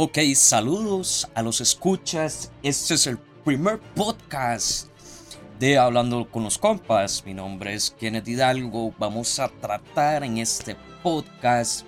Ok, 0.00 0.16
saludos 0.36 1.28
a 1.34 1.42
los 1.42 1.60
escuchas. 1.60 2.52
Este 2.62 2.94
es 2.94 3.08
el 3.08 3.18
primer 3.18 3.80
podcast 3.80 4.86
de 5.58 5.76
Hablando 5.76 6.30
con 6.30 6.44
los 6.44 6.56
compas. 6.56 7.24
Mi 7.26 7.34
nombre 7.34 7.74
es 7.74 7.90
Kenneth 7.90 8.28
Hidalgo. 8.28 8.94
Vamos 8.96 9.40
a 9.40 9.48
tratar 9.48 10.22
en 10.22 10.38
este 10.38 10.76
podcast. 11.02 11.84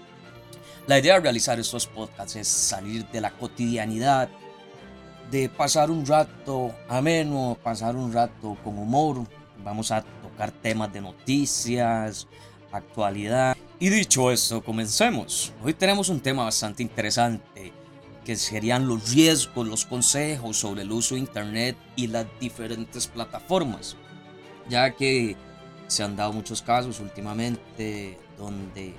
La 0.88 0.98
idea 0.98 1.14
de 1.14 1.20
realizar 1.20 1.60
estos 1.60 1.86
podcasts 1.86 2.34
es 2.34 2.48
salir 2.48 3.06
de 3.12 3.20
la 3.20 3.30
cotidianidad, 3.30 4.28
de 5.30 5.48
pasar 5.48 5.88
un 5.88 6.04
rato 6.04 6.74
ameno, 6.88 7.56
pasar 7.62 7.94
un 7.94 8.12
rato 8.12 8.58
con 8.64 8.76
humor. 8.76 9.24
Vamos 9.62 9.92
a 9.92 10.02
tocar 10.02 10.50
temas 10.50 10.92
de 10.92 11.00
noticias, 11.00 12.26
actualidad. 12.72 13.56
Y 13.78 13.88
dicho 13.88 14.32
esto, 14.32 14.64
comencemos. 14.64 15.52
Hoy 15.62 15.74
tenemos 15.74 16.08
un 16.08 16.18
tema 16.18 16.42
bastante 16.42 16.82
interesante, 16.82 17.72
que 18.30 18.36
serían 18.36 18.86
los 18.86 19.10
riesgos, 19.10 19.66
los 19.66 19.84
consejos 19.84 20.56
sobre 20.56 20.82
el 20.82 20.92
uso 20.92 21.16
de 21.16 21.20
Internet 21.22 21.76
y 21.96 22.06
las 22.06 22.26
diferentes 22.38 23.08
plataformas, 23.08 23.96
ya 24.68 24.94
que 24.94 25.36
se 25.88 26.04
han 26.04 26.14
dado 26.14 26.32
muchos 26.32 26.62
casos 26.62 27.00
últimamente 27.00 28.16
donde 28.38 28.94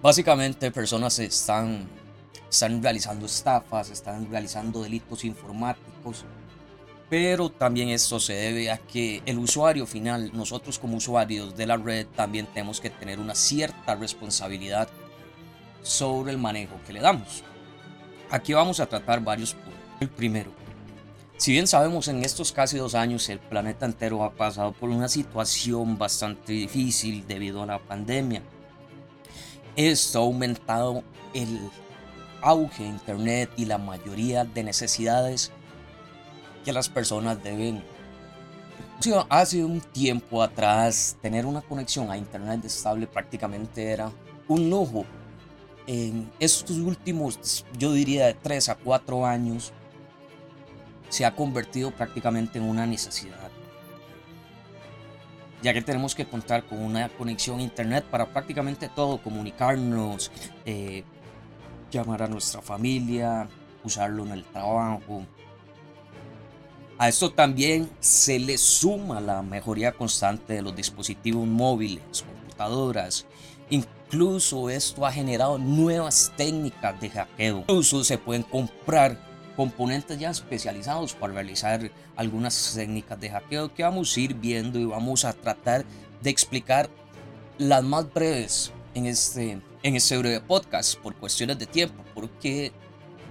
básicamente 0.00 0.70
personas 0.70 1.18
están, 1.18 1.88
están 2.48 2.80
realizando 2.80 3.26
estafas, 3.26 3.90
están 3.90 4.30
realizando 4.30 4.84
delitos 4.84 5.24
informáticos 5.24 6.24
pero 7.08 7.50
también 7.50 7.88
esto 7.88 8.20
se 8.20 8.34
debe 8.34 8.70
a 8.70 8.78
que 8.78 9.20
el 9.26 9.40
usuario 9.40 9.84
final, 9.84 10.30
nosotros 10.32 10.78
como 10.78 10.96
usuarios 10.96 11.56
de 11.56 11.66
la 11.66 11.76
red, 11.76 12.06
también 12.14 12.46
tenemos 12.46 12.80
que 12.80 12.90
tener 12.90 13.18
una 13.18 13.34
cierta 13.34 13.96
responsabilidad 13.96 14.88
sobre 15.82 16.30
el 16.30 16.38
manejo 16.38 16.76
que 16.86 16.92
le 16.92 17.00
damos. 17.00 17.42
Aquí 18.30 18.52
vamos 18.52 18.78
a 18.78 18.86
tratar 18.86 19.20
varios 19.20 19.54
puntos. 19.54 19.74
El 19.98 20.08
primero, 20.08 20.52
si 21.36 21.52
bien 21.52 21.66
sabemos 21.66 22.06
en 22.06 22.24
estos 22.24 22.52
casi 22.52 22.78
dos 22.78 22.94
años 22.94 23.28
el 23.28 23.40
planeta 23.40 23.86
entero 23.86 24.22
ha 24.22 24.32
pasado 24.32 24.72
por 24.72 24.88
una 24.88 25.08
situación 25.08 25.98
bastante 25.98 26.52
difícil 26.52 27.26
debido 27.26 27.62
a 27.62 27.66
la 27.66 27.78
pandemia, 27.78 28.42
esto 29.74 30.20
ha 30.20 30.22
aumentado 30.22 31.02
el 31.34 31.58
auge 32.40 32.84
de 32.84 32.88
Internet 32.88 33.50
y 33.56 33.64
la 33.64 33.78
mayoría 33.78 34.44
de 34.44 34.62
necesidades 34.62 35.50
que 36.64 36.72
las 36.72 36.88
personas 36.88 37.42
deben. 37.42 37.82
Hace 39.28 39.64
un 39.64 39.80
tiempo 39.80 40.42
atrás, 40.42 41.16
tener 41.20 41.46
una 41.46 41.62
conexión 41.62 42.10
a 42.10 42.16
Internet 42.16 42.64
estable 42.64 43.06
prácticamente 43.06 43.90
era 43.90 44.10
un 44.46 44.70
lujo. 44.70 45.04
En 45.92 46.30
estos 46.38 46.76
últimos, 46.76 47.66
yo 47.76 47.92
diría 47.92 48.26
de 48.26 48.34
3 48.34 48.68
a 48.68 48.76
4 48.76 49.26
años, 49.26 49.72
se 51.08 51.24
ha 51.24 51.34
convertido 51.34 51.90
prácticamente 51.90 52.58
en 52.58 52.64
una 52.64 52.86
necesidad. 52.86 53.50
Ya 55.62 55.74
que 55.74 55.82
tenemos 55.82 56.14
que 56.14 56.26
contar 56.26 56.62
con 56.62 56.78
una 56.78 57.08
conexión 57.08 57.58
a 57.58 57.62
Internet 57.62 58.04
para 58.08 58.32
prácticamente 58.32 58.88
todo, 58.88 59.20
comunicarnos, 59.20 60.30
eh, 60.64 61.02
llamar 61.90 62.22
a 62.22 62.28
nuestra 62.28 62.62
familia, 62.62 63.48
usarlo 63.82 64.24
en 64.26 64.30
el 64.30 64.44
trabajo, 64.44 65.24
a 66.98 67.08
esto 67.08 67.32
también 67.32 67.90
se 67.98 68.38
le 68.38 68.58
suma 68.58 69.20
la 69.20 69.42
mejoría 69.42 69.90
constante 69.90 70.52
de 70.52 70.62
los 70.62 70.76
dispositivos 70.76 71.48
móviles, 71.48 72.22
computadoras. 72.22 73.26
Incluso 73.70 73.99
esto 74.70 75.06
ha 75.06 75.12
generado 75.12 75.58
nuevas 75.58 76.32
técnicas 76.36 77.00
de 77.00 77.10
hackeo. 77.10 77.58
Incluso 77.60 78.02
se 78.02 78.18
pueden 78.18 78.42
comprar 78.42 79.18
componentes 79.56 80.18
ya 80.18 80.30
especializados 80.30 81.14
para 81.14 81.34
realizar 81.34 81.90
algunas 82.16 82.72
técnicas 82.74 83.20
de 83.20 83.30
hackeo 83.30 83.72
que 83.72 83.82
vamos 83.82 84.16
a 84.16 84.20
ir 84.20 84.34
viendo 84.34 84.78
y 84.78 84.84
vamos 84.84 85.24
a 85.24 85.32
tratar 85.32 85.84
de 86.22 86.30
explicar 86.30 86.90
las 87.58 87.84
más 87.84 88.12
breves 88.12 88.72
en 88.94 89.06
este, 89.06 89.60
en 89.82 89.96
este 89.96 90.16
breve 90.18 90.40
podcast 90.40 90.98
por 90.98 91.14
cuestiones 91.14 91.58
de 91.58 91.66
tiempo, 91.66 92.02
porque 92.14 92.72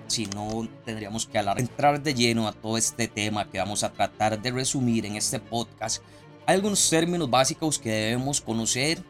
si 0.08 0.28
no 0.28 0.68
tendríamos 0.86 1.26
que 1.26 1.40
entrar 1.40 2.02
de 2.02 2.14
lleno 2.14 2.48
a 2.48 2.54
todo 2.54 2.78
este 2.78 3.08
tema 3.08 3.50
que 3.50 3.60
vamos 3.60 3.84
a 3.84 3.92
tratar 3.92 4.42
de 4.42 4.52
resumir 4.52 5.06
en 5.06 5.16
este 5.16 5.40
podcast. 5.40 6.02
Hay 6.46 6.56
algunos 6.56 6.90
términos 6.90 7.30
básicos 7.30 7.78
que 7.78 7.90
debemos 7.90 8.42
conocer 8.42 9.04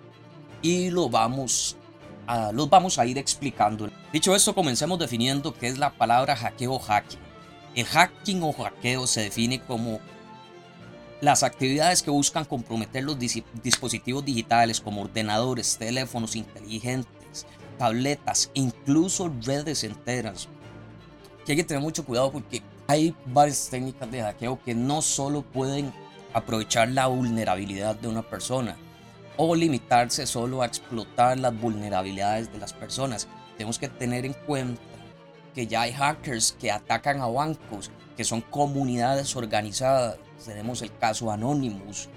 y 0.61 0.89
lo 0.89 1.09
vamos 1.09 1.77
a, 2.27 2.51
los 2.51 2.69
vamos 2.69 2.99
a 2.99 3.05
ir 3.05 3.17
explicando. 3.17 3.89
Dicho 4.11 4.35
esto, 4.35 4.53
comencemos 4.55 4.99
definiendo 4.99 5.53
qué 5.53 5.67
es 5.67 5.77
la 5.77 5.91
palabra 5.91 6.35
hackeo 6.35 6.73
o 6.73 6.79
hacking. 6.79 7.19
El 7.75 7.85
hacking 7.85 8.43
o 8.43 8.53
hackeo 8.53 9.07
se 9.07 9.21
define 9.21 9.61
como 9.61 9.99
las 11.21 11.43
actividades 11.43 12.01
que 12.01 12.11
buscan 12.11 12.45
comprometer 12.45 13.03
los 13.03 13.17
dispositivos 13.19 14.23
digitales 14.23 14.79
como 14.79 15.01
ordenadores, 15.01 15.77
teléfonos 15.77 16.35
inteligentes, 16.35 17.45
tabletas, 17.77 18.51
incluso 18.53 19.31
redes 19.43 19.83
enteras 19.83 20.47
hay 21.51 21.57
que 21.57 21.63
tener 21.63 21.81
mucho 21.81 22.05
cuidado 22.05 22.31
porque 22.31 22.61
hay 22.87 23.15
varias 23.25 23.69
técnicas 23.69 24.09
de 24.11 24.21
hackeo 24.21 24.59
que 24.63 24.75
no 24.75 25.01
solo 25.01 25.41
pueden 25.41 25.91
aprovechar 26.33 26.89
la 26.89 27.07
vulnerabilidad 27.07 27.95
de 27.95 28.07
una 28.07 28.21
persona 28.21 28.77
o 29.41 29.55
limitarse 29.55 30.27
solo 30.27 30.61
a 30.61 30.65
explotar 30.65 31.39
las 31.39 31.57
vulnerabilidades 31.57 32.51
de 32.51 32.59
las 32.59 32.73
personas. 32.73 33.27
Tenemos 33.55 33.79
que 33.79 33.87
tener 33.87 34.25
en 34.25 34.33
cuenta 34.33 34.81
que 35.55 35.65
ya 35.65 35.81
hay 35.81 35.93
hackers 35.93 36.51
que 36.51 36.71
atacan 36.71 37.21
a 37.21 37.27
bancos, 37.27 37.89
que 38.17 38.25
son 38.25 38.41
comunidades 38.41 39.35
organizadas. 39.35 40.17
Tenemos 40.45 40.81
el 40.81 40.95
caso 40.97 41.31
Anonymous, 41.31 42.09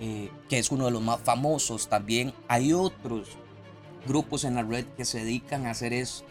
eh, 0.00 0.30
que 0.48 0.58
es 0.58 0.72
uno 0.72 0.86
de 0.86 0.90
los 0.90 1.02
más 1.02 1.20
famosos. 1.20 1.88
También 1.88 2.34
hay 2.48 2.72
otros 2.72 3.28
grupos 4.06 4.42
en 4.42 4.56
la 4.56 4.62
red 4.62 4.84
que 4.96 5.04
se 5.04 5.24
dedican 5.24 5.66
a 5.66 5.70
hacer 5.70 5.92
esto 5.92 6.24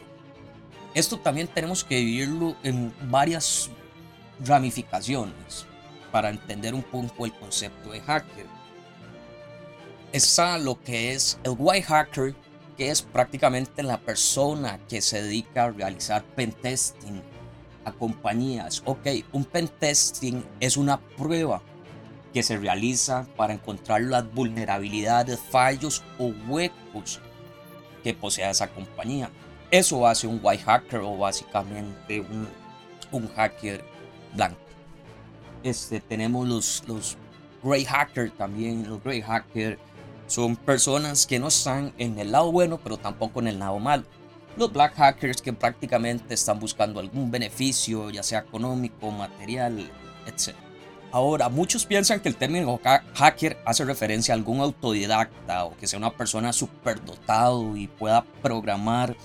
esto 0.93 1.17
también 1.17 1.47
tenemos 1.47 1.83
que 1.83 1.99
vivirlo 1.99 2.55
en 2.61 2.93
varias 3.09 3.71
ramificaciones 4.45 5.65
para 6.11 6.29
entender 6.29 6.75
un 6.75 6.83
poco 6.83 7.25
el 7.25 7.33
concepto 7.33 7.91
de 7.91 8.01
hacker. 8.01 8.45
Está 10.13 10.59
lo 10.59 10.79
que 10.79 11.13
es 11.13 11.39
el 11.43 11.55
white 11.57 11.87
hacker, 11.87 12.35
que 12.77 12.91
es 12.91 13.01
prácticamente 13.01 13.81
la 13.81 13.99
persona 13.99 14.79
que 14.87 15.01
se 15.01 15.23
dedica 15.23 15.63
a 15.63 15.71
realizar 15.71 16.23
pentesting 16.23 17.19
a 17.83 17.91
compañías. 17.91 18.83
Ok, 18.85 19.07
un 19.31 19.43
pentesting 19.43 20.45
es 20.59 20.77
una 20.77 20.99
prueba 20.99 21.63
que 22.31 22.43
se 22.43 22.57
realiza 22.57 23.25
para 23.35 23.53
encontrar 23.53 24.01
las 24.01 24.31
vulnerabilidades, 24.31 25.39
fallos 25.39 26.03
o 26.19 26.31
huecos 26.47 27.19
que 28.03 28.13
posea 28.13 28.51
esa 28.51 28.67
compañía. 28.67 29.31
Eso 29.71 30.05
hace 30.05 30.27
un 30.27 30.39
white 30.43 30.61
hacker 30.61 30.99
o 30.99 31.17
básicamente 31.17 32.19
un, 32.19 32.47
un 33.11 33.27
hacker 33.29 33.83
blanco. 34.35 34.61
Este, 35.63 35.99
tenemos 36.01 36.47
los, 36.47 36.83
los 36.85 37.17
gray 37.63 37.83
hackers 37.83 38.31
también. 38.37 38.87
Los 38.87 39.03
gray 39.03 39.19
hackers 39.19 39.79
son 40.27 40.55
personas 40.55 41.25
que 41.27 41.39
no 41.39 41.47
están 41.47 41.93
en 41.97 42.17
el 42.19 42.31
lado 42.31 42.51
bueno, 42.51 42.79
pero 42.83 42.97
tampoco 42.97 43.39
en 43.39 43.47
el 43.47 43.59
lado 43.59 43.79
malo. 43.79 44.03
Los 44.55 44.71
black 44.71 44.95
hackers 44.95 45.41
que 45.41 45.53
prácticamente 45.53 46.33
están 46.33 46.59
buscando 46.59 46.99
algún 46.99 47.31
beneficio, 47.31 48.09
ya 48.09 48.23
sea 48.23 48.39
económico, 48.39 49.09
material, 49.11 49.89
etc. 50.27 50.55
Ahora, 51.11 51.49
muchos 51.49 51.85
piensan 51.85 52.19
que 52.19 52.29
el 52.29 52.35
término 52.35 52.79
hacker 53.13 53.57
hace 53.65 53.85
referencia 53.85 54.33
a 54.33 54.37
algún 54.37 54.61
autodidacta 54.61 55.65
o 55.65 55.77
que 55.77 55.87
sea 55.87 55.99
una 55.99 56.11
persona 56.11 56.53
superdotado 56.53 57.75
y 57.77 57.87
pueda 57.87 58.23
programar 58.41 59.15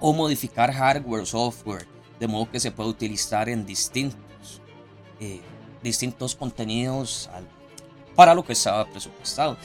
o 0.00 0.12
modificar 0.12 0.72
hardware 0.72 1.22
o 1.22 1.26
software 1.26 1.86
de 2.18 2.26
modo 2.26 2.50
que 2.50 2.60
se 2.60 2.70
pueda 2.70 2.88
utilizar 2.88 3.48
en 3.48 3.66
distintos, 3.66 4.60
eh, 5.20 5.40
distintos 5.82 6.34
contenidos 6.34 7.28
para 8.16 8.34
lo 8.34 8.44
que 8.44 8.54
estaba 8.54 8.86
presupuestado. 8.86 9.56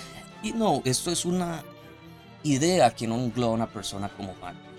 Y 0.43 0.51
no, 0.53 0.81
esto 0.85 1.09
es 1.09 1.25
una 1.25 1.63
idea 2.43 2.93
que 2.93 3.07
no 3.07 3.15
engloba 3.15 3.53
a 3.53 3.55
una 3.55 3.67
persona 3.67 4.09
como 4.09 4.35
hacker. 4.35 4.71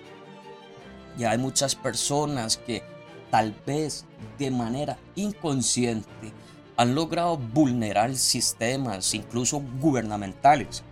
Ya 1.17 1.31
hay 1.31 1.37
muchas 1.37 1.75
personas 1.75 2.57
que 2.57 2.83
tal 3.29 3.53
vez 3.65 4.05
de 4.37 4.51
manera 4.51 4.97
inconsciente 5.15 6.31
han 6.77 6.95
logrado 6.95 7.37
vulnerar 7.37 8.15
sistemas, 8.15 9.13
incluso 9.13 9.61
gubernamentales, 9.79 10.83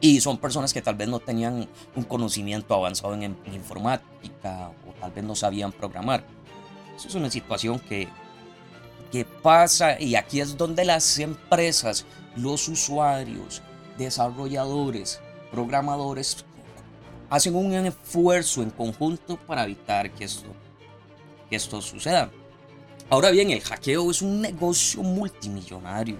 y 0.00 0.20
son 0.20 0.38
personas 0.38 0.72
que 0.74 0.82
tal 0.82 0.96
vez 0.96 1.08
no 1.08 1.20
tenían 1.20 1.68
un 1.94 2.04
conocimiento 2.04 2.74
avanzado 2.74 3.14
en, 3.14 3.36
informática 3.52 4.70
o 4.86 4.92
tal 5.00 5.12
vez 5.12 5.24
no 5.24 5.34
sabían 5.34 5.72
programar. 5.72 6.24
Eso 6.96 7.08
es 7.08 7.14
una 7.14 7.30
situación 7.30 7.78
que, 7.78 8.08
pasa 9.22 10.00
y 10.00 10.16
aquí 10.16 10.40
es 10.40 10.56
donde 10.56 10.84
las 10.84 11.18
empresas, 11.20 12.04
los 12.34 12.66
usuarios, 12.66 13.62
desarrolladores, 13.96 15.20
programadores 15.52 16.44
hacen 17.30 17.54
un 17.54 17.72
esfuerzo 17.74 18.62
en 18.62 18.70
conjunto 18.70 19.36
para 19.36 19.64
evitar 19.64 20.10
que 20.10 20.24
esto, 20.24 20.48
que 21.48 21.56
esto 21.56 21.80
suceda. 21.80 22.30
Ahora 23.10 23.30
bien, 23.30 23.50
el 23.50 23.60
hackeo 23.60 24.10
es 24.10 24.22
un 24.22 24.40
negocio 24.40 25.02
multimillonario. 25.02 26.16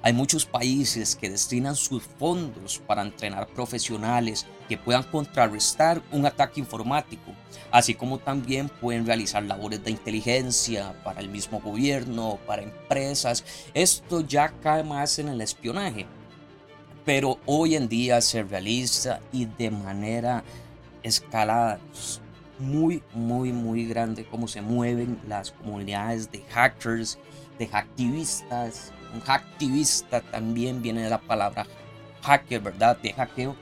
Hay 0.00 0.12
muchos 0.12 0.46
países 0.46 1.16
que 1.16 1.28
destinan 1.28 1.74
sus 1.74 2.04
fondos 2.04 2.80
para 2.86 3.02
entrenar 3.02 3.48
profesionales 3.48 4.46
que 4.68 4.78
puedan 4.78 5.02
contrarrestar 5.02 6.00
un 6.12 6.24
ataque 6.24 6.60
informático, 6.60 7.32
así 7.72 7.94
como 7.94 8.18
también 8.18 8.68
pueden 8.68 9.06
realizar 9.06 9.42
labores 9.42 9.82
de 9.82 9.90
inteligencia 9.90 10.94
para 11.02 11.20
el 11.20 11.28
mismo 11.28 11.60
gobierno, 11.60 12.38
para 12.46 12.62
empresas. 12.62 13.44
Esto 13.74 14.20
ya 14.20 14.52
cae 14.62 14.84
más 14.84 15.18
en 15.18 15.28
el 15.28 15.40
espionaje, 15.40 16.06
pero 17.04 17.38
hoy 17.44 17.74
en 17.74 17.88
día 17.88 18.20
se 18.20 18.44
realiza 18.44 19.18
y 19.32 19.46
de 19.46 19.72
manera 19.72 20.44
escalada 21.02 21.80
muy, 22.60 23.02
muy, 23.14 23.52
muy 23.52 23.84
grande 23.84 24.24
cómo 24.24 24.46
se 24.46 24.62
mueven 24.62 25.18
las 25.26 25.50
comunidades 25.50 26.30
de 26.30 26.40
hackers, 26.50 27.18
de 27.58 27.66
hacktivistas. 27.66 28.92
Un 29.14 29.20
hacktivista 29.20 30.20
también 30.20 30.82
viene 30.82 31.02
de 31.02 31.10
la 31.10 31.18
palabra 31.18 31.66
hacker, 32.22 32.60
¿verdad? 32.60 32.96
De 32.98 33.12
hackeo. 33.12 33.56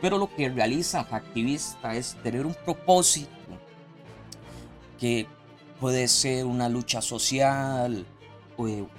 Pero 0.00 0.18
lo 0.18 0.34
que 0.34 0.48
realiza 0.48 1.00
un 1.00 1.06
hacktivista 1.06 1.94
es 1.94 2.16
tener 2.22 2.46
un 2.46 2.54
propósito 2.54 3.30
que 4.98 5.26
puede 5.80 6.08
ser 6.08 6.46
una 6.46 6.68
lucha 6.68 7.02
social, 7.02 8.06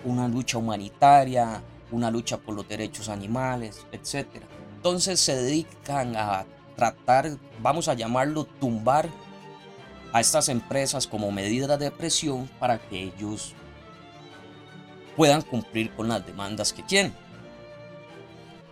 una 0.04 0.28
lucha 0.28 0.58
humanitaria, 0.58 1.64
una 1.92 2.12
lucha 2.12 2.38
por 2.38 2.56
los 2.56 2.68
derechos 2.68 3.10
animales, 3.10 3.86
etc. 3.92 4.28
Entonces 4.76 5.20
se 5.20 5.36
dedican 5.36 6.16
a 6.16 6.46
tratar, 6.76 7.38
vamos 7.62 7.88
a 7.88 7.94
llamarlo, 7.94 8.46
tumbar 8.46 9.10
a 10.14 10.22
estas 10.22 10.50
empresas 10.50 11.08
como 11.08 11.32
medida 11.32 11.78
de 11.78 11.92
presión 11.92 12.50
para 12.60 12.80
que 12.80 13.04
ellos 13.04 13.54
puedan 15.18 15.42
cumplir 15.42 15.94
con 15.94 16.08
las 16.08 16.26
demandas 16.26 16.72
que 16.72 16.84
tienen. 16.84 17.14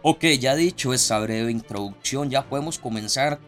Ok, 0.01 0.23
ya 0.39 0.55
dicho 0.55 0.93
esa 0.93 1.19
breve 1.19 1.51
introducción, 1.51 2.29
ya 2.29 2.45
podemos 2.45 2.79
comenzar 2.79 3.39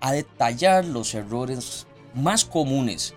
a 0.00 0.12
detallar 0.12 0.84
los 0.84 1.14
errores 1.14 1.88
más 2.14 2.44
comunes 2.44 3.14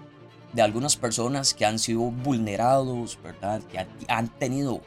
de 0.54 0.64
algunas 0.64 0.96
personas 0.96 1.54
que 1.54 1.66
han 1.66 1.78
sido 1.78 2.00
vulnerados, 2.10 3.20
¿verdad? 3.22 3.62
Que 3.64 3.86
han 4.08 4.30
tenido 4.40 4.82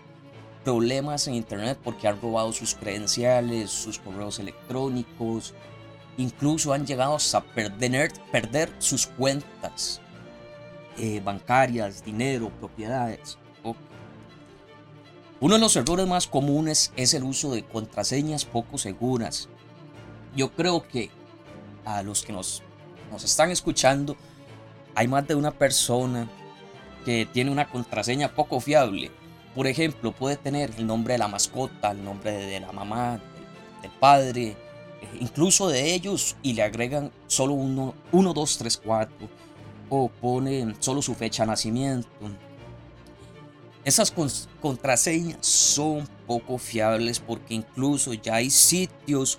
problemas 0.65 1.29
en 1.29 1.35
Internet 1.35 1.79
porque 1.85 2.09
han 2.09 2.21
robado 2.21 2.53
sus 2.53 2.75
credenciales, 2.75 3.71
sus 3.71 4.01
correos 4.01 4.41
electrónicos, 4.41 5.55
Incluso 6.17 6.73
han 6.73 6.87
llegado 6.87 7.17
a 7.17 7.41
perder, 7.55 8.13
perder 8.31 8.73
sus 8.79 9.07
cuentas 9.07 10.01
eh, 10.97 11.21
bancarias, 11.25 12.05
dinero, 12.05 12.51
propiedades. 12.61 13.37
Uno 15.41 15.55
de 15.55 15.61
los 15.61 15.77
errores 15.77 16.07
más 16.07 16.27
comunes 16.27 16.93
es 16.97 17.13
el 17.15 17.25
uso 17.25 17.53
de 17.53 17.65
contraseñas 17.65 18.45
poco 18.45 18.79
seguras. 18.79 19.49
Yo 20.37 20.53
creo 20.53 20.87
que 20.87 21.11
a 21.85 22.03
los 22.03 22.23
que 22.23 22.33
nos, 22.33 22.63
nos 23.11 23.25
están 23.25 23.51
escuchando, 23.51 24.17
hay 24.95 25.09
más 25.09 25.27
de 25.27 25.35
una 25.35 25.51
persona 25.51 26.29
que 27.05 27.27
tiene 27.27 27.51
una 27.51 27.69
contraseña 27.69 28.35
poco 28.35 28.61
fiable. 28.61 29.11
Por 29.55 29.67
ejemplo, 29.67 30.13
puede 30.13 30.37
tener 30.37 30.73
el 30.79 30.87
nombre 30.87 31.15
de 31.15 31.19
la 31.19 31.29
mascota, 31.29 31.91
el 31.91 32.03
nombre 32.03 32.33
de 32.33 32.61
la 32.61 32.73
mamá, 32.73 33.21
del 33.83 33.91
padre, 33.91 34.57
incluso 35.21 35.69
de 35.69 35.95
ellos 35.95 36.37
y 36.43 36.55
le 36.55 36.63
agregan 36.63 37.13
solo 37.27 37.55
1, 37.55 37.95
2, 38.13 38.59
3, 38.59 38.77
4 38.85 39.29
o 39.91 40.09
ponen 40.09 40.77
solo 40.81 41.03
su 41.03 41.15
fecha 41.15 41.43
de 41.43 41.49
nacimiento. 41.49 42.09
Esas 43.85 44.15
contraseñas 44.63 45.47
son 45.47 46.09
poco 46.27 46.57
fiables 46.57 47.21
porque 47.21 47.53
incluso 47.53 48.15
ya 48.15 48.37
hay 48.37 48.49
sitios 48.49 49.39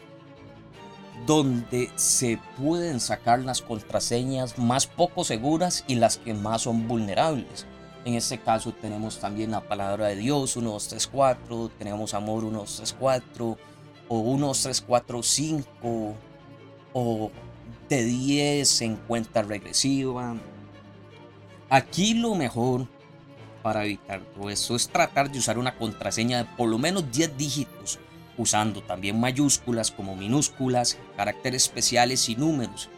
donde 1.26 1.90
se 1.96 2.40
pueden 2.58 3.00
sacar 3.00 3.40
las 3.40 3.64
contraseñas 3.64 4.60
más 4.60 4.86
poco 4.86 5.24
seguras 5.24 5.84
y 5.88 5.96
las 5.96 6.18
que 6.18 6.36
más 6.36 6.64
son 6.64 6.88
vulnerables. 6.88 7.66
En 8.06 8.14
este 8.14 8.38
caso 8.38 8.72
tenemos 8.72 9.18
también 9.18 9.50
la 9.50 9.62
palabra 9.62 10.08
de 10.08 10.16
Dios 10.18 10.56
1, 10.56 10.70
2, 10.70 10.88
3, 10.90 11.08
4, 11.08 11.72
tenemos 11.80 12.14
amor 12.14 12.44
1, 12.44 12.60
2, 12.60 12.76
3, 12.78 12.96
4, 13.00 13.58
o 14.10 14.20
1, 14.20 14.52
3, 14.62 14.82
4, 14.82 15.24
5 15.24 16.14
o 16.94 17.32
de 17.90 18.04
10 18.04 18.82
en 18.84 18.96
cuenta 18.98 19.42
regresiva. 19.42 20.36
Aquí 21.68 22.14
lo 22.14 22.36
mejor 22.36 22.88
para 23.66 23.84
evitar 23.84 24.22
todo 24.22 24.52
eso 24.52 24.76
es 24.76 24.88
tratar 24.88 25.32
de 25.32 25.40
usar 25.40 25.58
una 25.58 25.76
contraseña 25.76 26.38
de 26.38 26.46
por 26.56 26.70
lo 26.70 26.78
menos 26.78 27.12
10 27.12 27.36
dígitos, 27.36 27.98
usando 28.38 28.84
también 28.84 29.20
mayúsculas 29.20 29.90
como 29.90 30.16
minúsculas, 30.16 31.00
caracteres 31.18 31.64
especiales 31.64 32.30
y 32.30 32.36
números. 32.36 32.90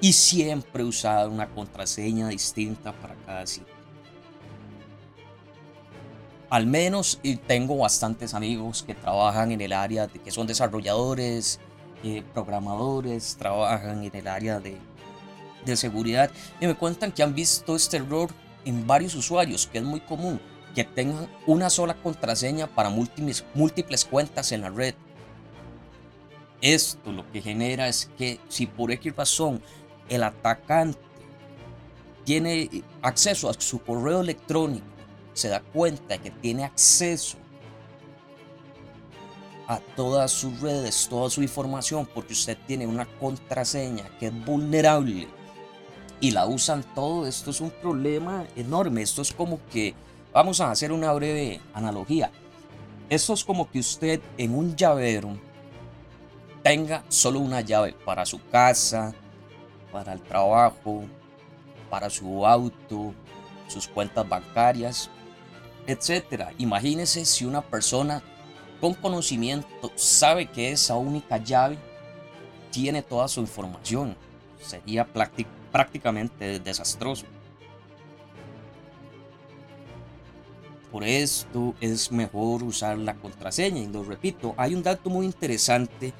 Y 0.00 0.14
siempre 0.14 0.82
usar 0.82 1.28
una 1.28 1.46
contraseña 1.46 2.28
distinta 2.28 2.92
para 2.92 3.14
cada 3.26 3.46
sitio. 3.46 3.74
Al 6.48 6.64
menos 6.64 7.20
tengo 7.46 7.76
bastantes 7.76 8.32
amigos 8.32 8.82
que 8.82 8.94
trabajan 8.94 9.52
en 9.52 9.60
el 9.60 9.74
área 9.74 10.06
de 10.06 10.20
que 10.20 10.30
son 10.30 10.46
desarrolladores, 10.46 11.60
eh, 12.02 12.22
programadores, 12.32 13.36
trabajan 13.36 14.04
en 14.04 14.16
el 14.16 14.26
área 14.26 14.58
de, 14.58 14.78
de 15.66 15.76
seguridad 15.76 16.30
y 16.62 16.66
me 16.66 16.76
cuentan 16.76 17.12
que 17.12 17.22
han 17.22 17.34
visto 17.34 17.76
este 17.76 17.98
error 17.98 18.30
en 18.64 18.86
varios 18.86 19.14
usuarios, 19.14 19.66
que 19.66 19.78
es 19.78 19.84
muy 19.84 20.00
común, 20.00 20.40
que 20.74 20.84
tengan 20.84 21.28
una 21.46 21.70
sola 21.70 21.94
contraseña 21.94 22.66
para 22.66 22.90
múltiples, 22.90 24.04
cuentas 24.04 24.52
en 24.52 24.62
la 24.62 24.70
red. 24.70 24.94
Esto 26.60 27.10
lo 27.12 27.30
que 27.32 27.40
genera 27.40 27.88
es 27.88 28.10
que 28.18 28.38
si 28.48 28.66
por 28.66 28.90
X 28.90 29.16
razón 29.16 29.62
el 30.08 30.22
atacante 30.22 30.98
tiene 32.24 32.68
acceso 33.02 33.48
a 33.48 33.54
su 33.54 33.82
correo 33.82 34.20
electrónico 34.20 34.84
se 35.32 35.48
da 35.48 35.60
cuenta 35.60 36.18
que 36.18 36.30
tiene 36.30 36.64
acceso 36.64 37.38
a 39.66 39.78
todas 39.96 40.32
sus 40.32 40.60
redes, 40.60 41.06
toda 41.08 41.30
su 41.30 41.42
información, 41.42 42.06
porque 42.12 42.32
usted 42.32 42.58
tiene 42.66 42.86
una 42.86 43.06
contraseña 43.06 44.04
que 44.18 44.26
es 44.26 44.44
vulnerable 44.44 45.28
y 46.20 46.32
la 46.32 46.46
usan 46.46 46.84
todo, 46.94 47.26
esto 47.26 47.50
es 47.50 47.60
un 47.60 47.70
problema 47.70 48.44
enorme. 48.54 49.02
Esto 49.02 49.22
es 49.22 49.32
como 49.32 49.58
que, 49.72 49.94
vamos 50.32 50.60
a 50.60 50.70
hacer 50.70 50.92
una 50.92 51.12
breve 51.12 51.60
analogía. 51.72 52.30
Esto 53.08 53.32
es 53.32 53.44
como 53.44 53.70
que 53.70 53.80
usted 53.80 54.20
en 54.36 54.54
un 54.54 54.76
llavero 54.76 55.36
tenga 56.62 57.02
solo 57.08 57.40
una 57.40 57.62
llave 57.62 57.94
para 58.04 58.26
su 58.26 58.38
casa, 58.50 59.14
para 59.90 60.12
el 60.12 60.20
trabajo, 60.20 61.04
para 61.88 62.10
su 62.10 62.46
auto, 62.46 63.14
sus 63.66 63.88
cuentas 63.88 64.28
bancarias, 64.28 65.10
etcétera. 65.86 66.52
Imagínese 66.58 67.24
si 67.24 67.46
una 67.46 67.62
persona 67.62 68.22
con 68.80 68.94
conocimiento 68.94 69.90
sabe 69.96 70.46
que 70.46 70.70
esa 70.70 70.96
única 70.96 71.38
llave 71.38 71.78
tiene 72.70 73.02
toda 73.02 73.26
su 73.26 73.40
información. 73.40 74.16
Sería 74.62 75.04
prácticamente 75.04 75.59
desastroso. 76.62 77.26
Por 80.90 81.04
esto 81.04 81.74
es 81.80 82.10
mejor 82.10 82.62
usar 82.64 82.98
la 82.98 83.14
contraseña. 83.14 83.80
Y 83.80 83.86
lo 83.86 84.02
repito, 84.02 84.54
hay 84.56 84.74
un 84.74 84.82
dato 84.82 85.08
muy 85.08 85.24
interesante 85.24 86.12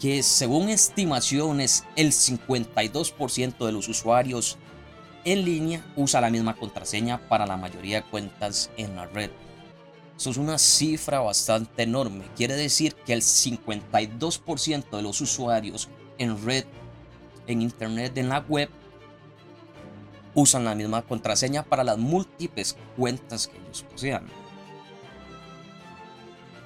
que 0.00 0.22
según 0.24 0.68
estimaciones 0.68 1.84
el 1.94 2.10
52% 2.10 3.64
de 3.64 3.72
los 3.72 3.88
usuarios 3.88 4.58
en 5.24 5.44
línea 5.44 5.86
usa 5.94 6.20
la 6.20 6.30
misma 6.30 6.56
contraseña 6.56 7.18
para 7.28 7.46
la 7.46 7.56
mayoría 7.56 8.00
de 8.00 8.10
cuentas 8.10 8.70
en 8.76 8.96
la 8.96 9.06
red. 9.06 9.30
Eso 10.16 10.30
es 10.30 10.36
una 10.36 10.58
cifra 10.58 11.20
bastante 11.20 11.84
enorme. 11.84 12.24
Quiere 12.36 12.54
decir 12.54 12.94
que 12.94 13.12
el 13.12 13.22
52% 13.22 14.90
de 14.90 15.02
los 15.02 15.20
usuarios 15.20 15.88
en 16.18 16.44
red, 16.44 16.64
en 17.46 17.62
internet, 17.62 18.16
en 18.18 18.28
la 18.28 18.40
web, 18.40 18.68
usan 20.34 20.64
la 20.64 20.74
misma 20.74 21.02
contraseña 21.02 21.62
para 21.62 21.84
las 21.84 21.98
múltiples 21.98 22.76
cuentas 22.96 23.46
que 23.48 23.58
ellos 23.58 23.84
posean. 23.90 24.26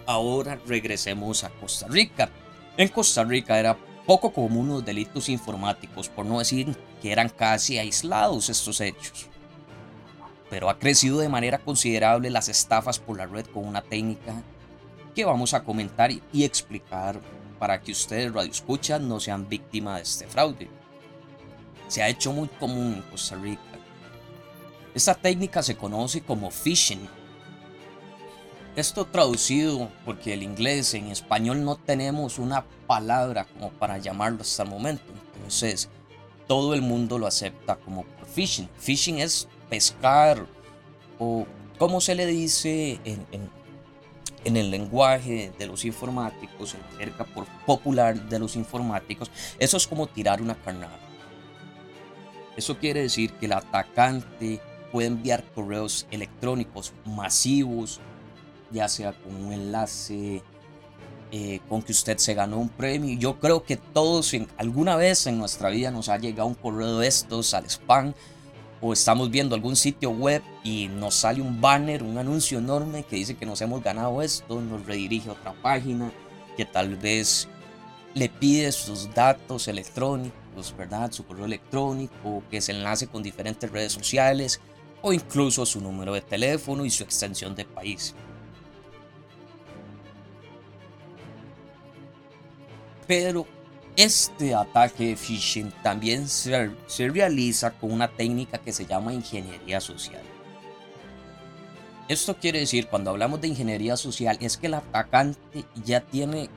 Ahora 0.07 0.59
regresemos 0.67 1.43
a 1.43 1.51
Costa 1.51 1.89
Rica. 1.89 2.31
En 2.77 2.89
Costa 2.89 3.25
Rica 3.25 3.59
era 3.59 3.77
poco 4.07 4.33
común 4.33 4.69
los 4.69 4.85
delitos 4.85 5.29
informáticos, 5.29 6.09
por 6.09 6.25
no 6.25 6.39
decir 6.39 6.77
que 7.03 7.11
eran 7.11 7.29
casi 7.29 7.79
aislados 7.79 8.49
estos 8.49 8.81
hechos. 8.81 9.27
Pero 10.49 10.71
ha 10.71 10.79
crecido 10.79 11.19
de 11.19 11.29
manera 11.29 11.59
considerable 11.59 12.31
las 12.31 12.49
estafas 12.49 13.01
por 13.01 13.17
la 13.17 13.27
red 13.27 13.47
con 13.47 13.67
una 13.67 13.83
técnica 13.83 14.43
que 15.13 15.25
vamos 15.25 15.55
a 15.55 15.65
comentar 15.65 16.13
y 16.13 16.45
explicar 16.45 17.21
para 17.59 17.81
que 17.81 17.93
ustedes, 17.93 18.33
radio 18.33 18.51
escuchan, 18.51 19.09
no 19.09 19.21
sean 19.21 19.49
víctimas 19.49 19.97
de 19.97 20.03
este 20.03 20.27
fraude. 20.27 20.69
Se 21.89 22.03
ha 22.03 22.09
hecho 22.09 22.33
muy 22.33 22.49
común 22.49 22.95
en 22.95 23.03
Costa 23.03 23.37
Rica. 23.37 23.61
Esta 24.95 25.15
técnica 25.15 25.63
se 25.63 25.77
conoce 25.77 26.23
como 26.23 26.51
phishing. 26.51 27.09
Esto 28.75 29.05
traducido 29.05 29.91
porque 30.05 30.35
el 30.35 30.43
inglés 30.43 30.95
en 30.95 31.09
español 31.09 31.65
no 31.65 31.77
tenemos 31.77 32.39
una 32.39 32.65
palabra 32.87 33.45
como 33.45 33.71
para 33.71 33.99
llamarlo 33.99 34.43
hasta 34.43 34.63
el 34.65 34.71
momento. 34.71 35.05
Entonces, 35.35 35.89
todo 36.47 36.75
el 36.75 36.83
mundo 36.83 37.19
lo 37.19 37.27
acepta 37.27 37.77
como 37.77 38.05
phishing. 38.35 38.69
Phishing 38.79 39.19
es 39.19 39.49
pescar 39.69 40.47
o 41.19 41.47
como 41.79 42.01
se 42.01 42.15
le 42.15 42.27
dice 42.27 43.01
en, 43.05 43.27
en 43.33 43.51
el 44.55 44.71
lenguaje 44.71 45.51
de 45.59 45.67
los 45.67 45.87
informáticos, 45.87 46.75
en 46.75 46.81
la 46.83 46.99
cerca 46.99 47.25
por 47.25 47.47
popular 47.65 48.29
de 48.29 48.39
los 48.39 48.55
informáticos, 48.55 49.31
eso 49.59 49.79
es 49.79 49.87
como 49.87 50.07
tirar 50.07 50.43
una 50.43 50.55
carnada. 50.55 50.99
Eso 52.55 52.79
quiere 52.79 53.01
decir 53.01 53.33
que 53.33 53.47
el 53.47 53.53
atacante 53.53 54.61
puede 54.93 55.09
enviar 55.09 55.43
correos 55.55 56.07
electrónicos 56.11 56.93
masivos, 57.05 58.01
ya 58.71 58.89
sea 58.89 59.13
con 59.13 59.35
un 59.35 59.53
enlace 59.53 60.43
eh, 61.33 61.61
con 61.69 61.83
que 61.83 61.93
usted 61.93 62.19
se 62.19 62.35
ganó 62.35 62.59
un 62.59 62.69
premio. 62.69 63.19
Yo 63.19 63.41
creo 63.41 63.65
que 63.65 63.77
todos 63.77 64.33
en, 64.33 64.47
alguna 64.57 64.97
vez 64.97 65.27
en 65.27 65.39
nuestra 65.39 65.71
vida 65.71 65.91
nos 65.91 66.09
ha 66.09 66.19
llegado 66.19 66.49
un 66.49 66.55
correo 66.55 67.01
de 67.01 67.09
estos 67.09 67.53
al 67.53 67.67
spam 67.67 68.15
o 68.81 68.93
estamos 68.93 69.31
viendo 69.31 69.55
algún 69.55 69.77
sitio 69.77 70.11
web 70.11 70.43
y 70.63 70.89
nos 70.89 71.15
sale 71.15 71.41
un 71.41 71.61
banner, 71.61 72.03
un 72.03 72.19
anuncio 72.19 72.59
enorme 72.59 73.05
que 73.05 73.17
dice 73.17 73.37
que 73.37 73.47
nos 73.47 73.61
hemos 73.61 73.83
ganado 73.83 74.21
esto, 74.23 74.61
nos 74.61 74.85
redirige 74.85 75.29
a 75.29 75.33
otra 75.33 75.55
página 75.55 76.13
que 76.57 76.65
tal 76.65 76.97
vez 76.97 77.49
le 78.15 78.29
pide 78.29 78.73
sus 78.73 79.13
datos 79.15 79.69
electrónicos, 79.69 80.75
¿verdad? 80.77 81.13
Su 81.13 81.27
correo 81.27 81.45
electrónico, 81.45 82.43
que 82.51 82.61
se 82.61 82.73
enlace 82.73 83.07
con 83.07 83.23
diferentes 83.23 83.71
redes 83.71 83.93
sociales 83.93 84.61
o 85.03 85.13
incluso 85.13 85.67
su 85.67 85.81
número 85.81 86.15
de 86.15 86.23
teléfono 86.23 86.85
y 86.85 86.91
su 86.91 87.03
extensión 87.03 87.55
de 87.55 87.65
país. 87.65 88.15
Pero 93.07 93.47
este 93.97 94.55
ataque 94.55 95.09
de 95.09 95.17
phishing 95.17 95.73
también 95.83 96.29
se, 96.29 96.71
realiza 97.09 97.73
con 97.73 97.93
una 97.93 98.09
técnica 98.09 98.59
que 98.59 98.73
se 98.73 98.87
llama 98.87 99.15
ingeniería 99.15 99.81
social. 99.81 100.23
Esto 102.07 102.37
quiere 102.37 102.61
decir, 102.61 102.87
cuando 102.89 103.11
hablamos 103.11 103.41
de 103.41 103.49
ingeniería 103.49 103.97
social, 103.97 104.37
es 104.41 104.57
que 104.59 104.69
el 104.69 104.75
atacante 104.75 105.65
ya 105.83 106.03
tiene, 106.03 106.51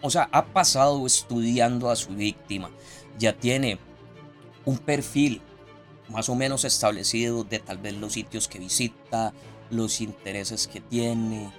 o 0.00 0.10
sea, 0.10 0.28
ha 0.32 0.46
pasado 0.46 1.06
estudiando 1.06 1.90
a 1.90 1.96
su 1.96 2.08
víctima, 2.10 2.70
ya 3.18 3.34
tiene 3.34 3.78
un 4.64 4.78
perfil 4.78 5.42
más 6.08 6.28
o 6.28 6.34
menos 6.34 6.64
establecido 6.64 7.44
de 7.44 7.58
tal 7.58 7.78
vez 7.78 7.94
los 7.94 8.14
sitios 8.14 8.48
que 8.48 8.58
visita, 8.58 9.32
los 9.70 10.00
intereses 10.00 10.66
que 10.66 10.80
tiene, 10.80 11.52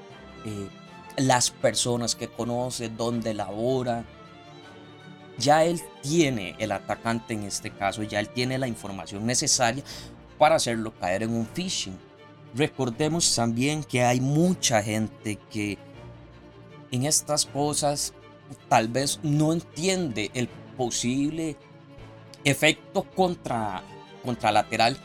eh, 0.46 0.70
las 1.18 1.52
personas 1.52 2.16
que 2.16 2.28
conoce, 2.28 2.90
dónde 2.90 3.34
labora, 3.34 4.06
ya 5.38 5.64
él 5.64 5.82
tiene, 6.02 6.56
el 6.60 6.72
atacante 6.72 7.34
en 7.34 7.44
este 7.44 7.72
caso, 7.72 8.04
ya 8.04 8.20
él 8.20 8.30
tiene 8.30 8.58
la 8.58 8.68
información 8.68 9.26
necesaria 9.26 9.84
para 10.38 10.56
hacerlo 10.56 10.94
caer 11.00 11.24
en 11.24 11.34
un 11.34 11.46
phishing. 11.46 11.98
Recordemos 12.56 13.36
también 13.36 13.84
que 13.84 14.04
hay 14.04 14.20
mucha 14.20 14.82
gente 14.82 15.38
que 15.52 15.78
en 16.92 17.06
estas 17.06 17.46
cosas 17.46 18.14
tal 18.70 18.88
vez 18.88 19.20
no 19.24 19.54
entiende 19.54 20.32
el 20.34 20.48
posible 20.78 21.58
efecto 22.44 23.04
contra, 23.04 23.84
contralateral 24.24 24.98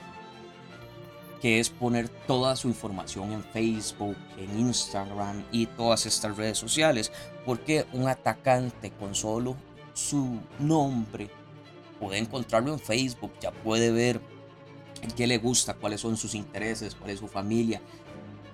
que 1.43 1.59
es 1.59 1.71
poner 1.71 2.09
toda 2.09 2.55
su 2.55 2.69
información 2.69 3.33
en 3.33 3.43
Facebook, 3.43 4.17
en 4.39 4.61
Instagram 4.61 5.45
y 5.51 5.67
todas 5.67 6.07
estas 6.07 6.37
redes 6.37 6.57
sociales, 6.57 7.11
porque 7.45 7.85
un 7.93 8.07
atacante 8.07 8.93
con 8.93 9.17
solo 9.17 9.57
su 9.95 10.39
nombre, 10.59 11.31
puede 12.01 12.19
encontrarlo 12.19 12.73
en 12.73 12.81
Facebook, 12.81 13.33
ya 13.41 13.51
puede 13.51 13.91
ver 13.91 14.21
qué 15.17 15.27
le 15.27 15.39
gusta, 15.39 15.75
cuáles 15.75 16.01
son 16.01 16.17
sus 16.17 16.35
intereses, 16.35 16.95
cuál 16.95 17.11
es 17.11 17.19
su 17.19 17.29
familia, 17.29 17.81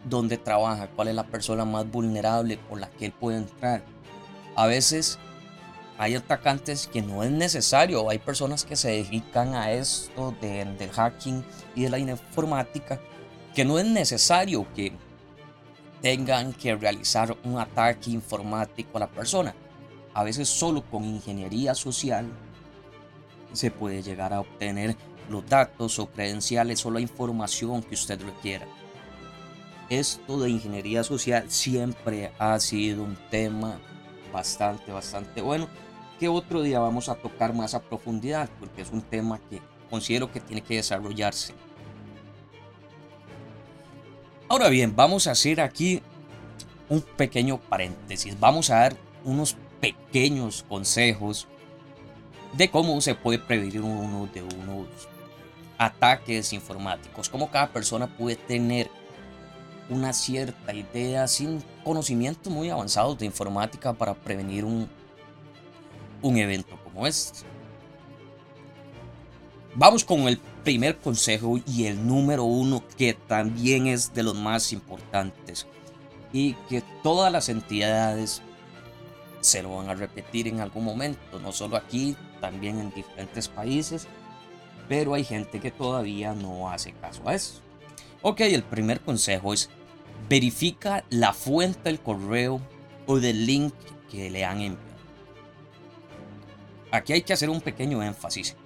dónde 0.04 0.38
trabaja, 0.38 0.88
cuál 0.88 1.08
es 1.08 1.14
la 1.14 1.24
persona 1.24 1.64
más 1.64 1.90
vulnerable 1.90 2.58
por 2.68 2.80
la 2.80 2.90
que 2.90 3.06
él 3.06 3.12
puede 3.12 3.38
entrar. 3.38 3.82
A 4.56 4.66
veces 4.66 5.18
hay 5.98 6.14
atacantes 6.14 6.86
que 6.86 7.02
no 7.02 7.22
es 7.22 7.30
necesario, 7.30 8.08
hay 8.08 8.18
personas 8.18 8.64
que 8.64 8.76
se 8.76 8.90
dedican 8.90 9.54
a 9.54 9.72
esto 9.72 10.34
del 10.40 10.90
hacking 10.90 11.44
y 11.74 11.82
de 11.84 11.90
la 11.90 11.98
informática, 11.98 13.00
que 13.54 13.64
no 13.64 13.78
es 13.78 13.86
necesario 13.86 14.66
que 14.74 14.92
tengan 16.00 16.52
que 16.52 16.74
realizar 16.76 17.36
un 17.44 17.58
ataque 17.58 18.10
informático 18.10 18.96
a 18.96 19.00
la 19.00 19.08
persona 19.08 19.54
a 20.14 20.24
veces 20.24 20.48
solo 20.48 20.82
con 20.82 21.04
ingeniería 21.04 21.74
social 21.74 22.26
se 23.52 23.70
puede 23.70 24.02
llegar 24.02 24.32
a 24.32 24.40
obtener 24.40 24.96
los 25.28 25.46
datos 25.46 25.98
o 25.98 26.06
credenciales 26.06 26.84
o 26.86 26.90
la 26.90 27.00
información 27.00 27.82
que 27.82 27.94
usted 27.94 28.20
requiera. 28.22 28.66
Esto 29.88 30.38
de 30.38 30.50
ingeniería 30.50 31.02
social 31.02 31.50
siempre 31.50 32.32
ha 32.38 32.58
sido 32.60 33.02
un 33.02 33.16
tema 33.30 33.78
bastante, 34.32 34.92
bastante 34.92 35.40
bueno 35.40 35.68
que 36.18 36.28
otro 36.28 36.62
día 36.62 36.80
vamos 36.80 37.08
a 37.08 37.14
tocar 37.14 37.54
más 37.54 37.74
a 37.74 37.80
profundidad 37.80 38.50
porque 38.58 38.82
es 38.82 38.90
un 38.90 39.02
tema 39.02 39.38
que 39.48 39.62
considero 39.88 40.30
que 40.30 40.40
tiene 40.40 40.62
que 40.62 40.76
desarrollarse. 40.76 41.54
Ahora 44.48 44.68
bien, 44.68 44.96
vamos 44.96 45.26
a 45.26 45.32
hacer 45.32 45.60
aquí 45.60 46.02
un 46.88 47.02
pequeño 47.02 47.58
paréntesis. 47.58 48.38
Vamos 48.40 48.70
a 48.70 48.76
dar 48.76 48.96
unos 49.24 49.56
pequeños 49.80 50.64
consejos 50.68 51.46
de 52.54 52.70
cómo 52.70 53.00
se 53.00 53.14
puede 53.14 53.38
prevenir 53.38 53.82
uno 53.82 54.28
de 54.32 54.42
unos 54.42 54.86
ataques 55.76 56.52
informáticos, 56.52 57.28
cómo 57.28 57.50
cada 57.50 57.68
persona 57.68 58.06
puede 58.06 58.36
tener 58.36 58.90
una 59.88 60.12
cierta 60.12 60.74
idea 60.74 61.26
sin 61.28 61.62
conocimientos 61.84 62.52
muy 62.52 62.68
avanzados 62.68 63.18
de 63.18 63.26
informática 63.26 63.92
para 63.92 64.14
prevenir 64.14 64.64
un, 64.64 64.88
un 66.20 66.36
evento 66.36 66.78
como 66.84 67.06
este. 67.06 67.40
Vamos 69.74 70.04
con 70.04 70.20
el 70.22 70.38
primer 70.64 70.98
consejo 70.98 71.58
y 71.66 71.86
el 71.86 72.06
número 72.06 72.44
uno 72.44 72.82
que 72.96 73.14
también 73.14 73.86
es 73.86 74.12
de 74.12 74.24
los 74.24 74.34
más 74.34 74.72
importantes 74.72 75.66
y 76.32 76.54
que 76.68 76.82
todas 77.02 77.32
las 77.32 77.48
entidades 77.48 78.42
se 79.40 79.62
lo 79.62 79.76
van 79.76 79.88
a 79.88 79.94
repetir 79.94 80.48
en 80.48 80.60
algún 80.60 80.84
momento, 80.84 81.38
no 81.40 81.52
solo 81.52 81.76
aquí, 81.76 82.16
también 82.40 82.78
en 82.78 82.92
diferentes 82.92 83.48
países, 83.48 84.06
pero 84.88 85.14
hay 85.14 85.24
gente 85.24 85.60
que 85.60 85.70
todavía 85.70 86.34
no 86.34 86.70
hace 86.70 86.92
caso 86.92 87.28
a 87.28 87.34
eso. 87.34 87.60
Ok, 88.22 88.40
el 88.40 88.62
primer 88.62 89.00
consejo 89.00 89.52
es 89.52 89.70
verifica 90.28 91.04
la 91.10 91.32
fuente 91.32 91.80
del 91.84 92.00
correo 92.00 92.60
o 93.06 93.20
del 93.20 93.46
link 93.46 93.74
que 94.10 94.30
le 94.30 94.44
han 94.44 94.60
enviado. 94.60 94.88
Aquí 96.90 97.12
hay 97.12 97.22
que 97.22 97.32
hacer 97.32 97.50
un 97.50 97.60
pequeño 97.60 98.02
énfasis. 98.02 98.56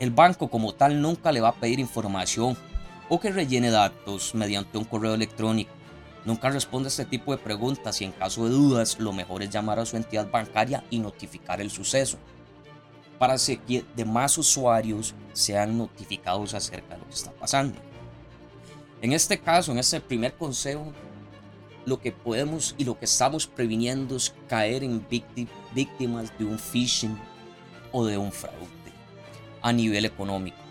El 0.00 0.10
banco 0.10 0.48
como 0.48 0.74
tal 0.74 1.02
nunca 1.02 1.32
le 1.32 1.40
va 1.40 1.48
a 1.48 1.54
pedir 1.54 1.80
información 1.80 2.56
o 3.08 3.18
que 3.18 3.32
rellene 3.32 3.70
datos 3.70 4.34
mediante 4.34 4.78
un 4.78 4.84
correo 4.84 5.14
electrónico 5.14 5.72
Nunca 6.28 6.50
responde 6.50 6.88
a 6.88 6.90
este 6.90 7.06
tipo 7.06 7.32
de 7.32 7.42
preguntas 7.42 8.02
y 8.02 8.04
en 8.04 8.12
caso 8.12 8.44
de 8.44 8.50
dudas 8.50 8.98
lo 8.98 9.14
mejor 9.14 9.42
es 9.42 9.48
llamar 9.48 9.78
a 9.78 9.86
su 9.86 9.96
entidad 9.96 10.30
bancaria 10.30 10.84
y 10.90 10.98
notificar 10.98 11.58
el 11.62 11.70
suceso 11.70 12.18
para 13.18 13.36
que 13.38 13.82
demás 13.96 14.36
usuarios 14.36 15.14
sean 15.32 15.78
notificados 15.78 16.52
acerca 16.52 16.96
de 16.96 17.00
lo 17.00 17.06
que 17.06 17.14
está 17.14 17.30
pasando. 17.32 17.80
En 19.00 19.14
este 19.14 19.40
caso, 19.40 19.72
en 19.72 19.78
este 19.78 20.02
primer 20.02 20.34
consejo, 20.34 20.92
lo 21.86 21.98
que 21.98 22.12
podemos 22.12 22.74
y 22.76 22.84
lo 22.84 22.98
que 22.98 23.06
estamos 23.06 23.46
previniendo 23.46 24.14
es 24.14 24.34
caer 24.50 24.84
en 24.84 25.02
víctimas 25.74 26.38
de 26.38 26.44
un 26.44 26.58
phishing 26.58 27.18
o 27.90 28.04
de 28.04 28.18
un 28.18 28.32
fraude 28.32 28.68
a 29.62 29.72
nivel 29.72 30.04
económico. 30.04 30.67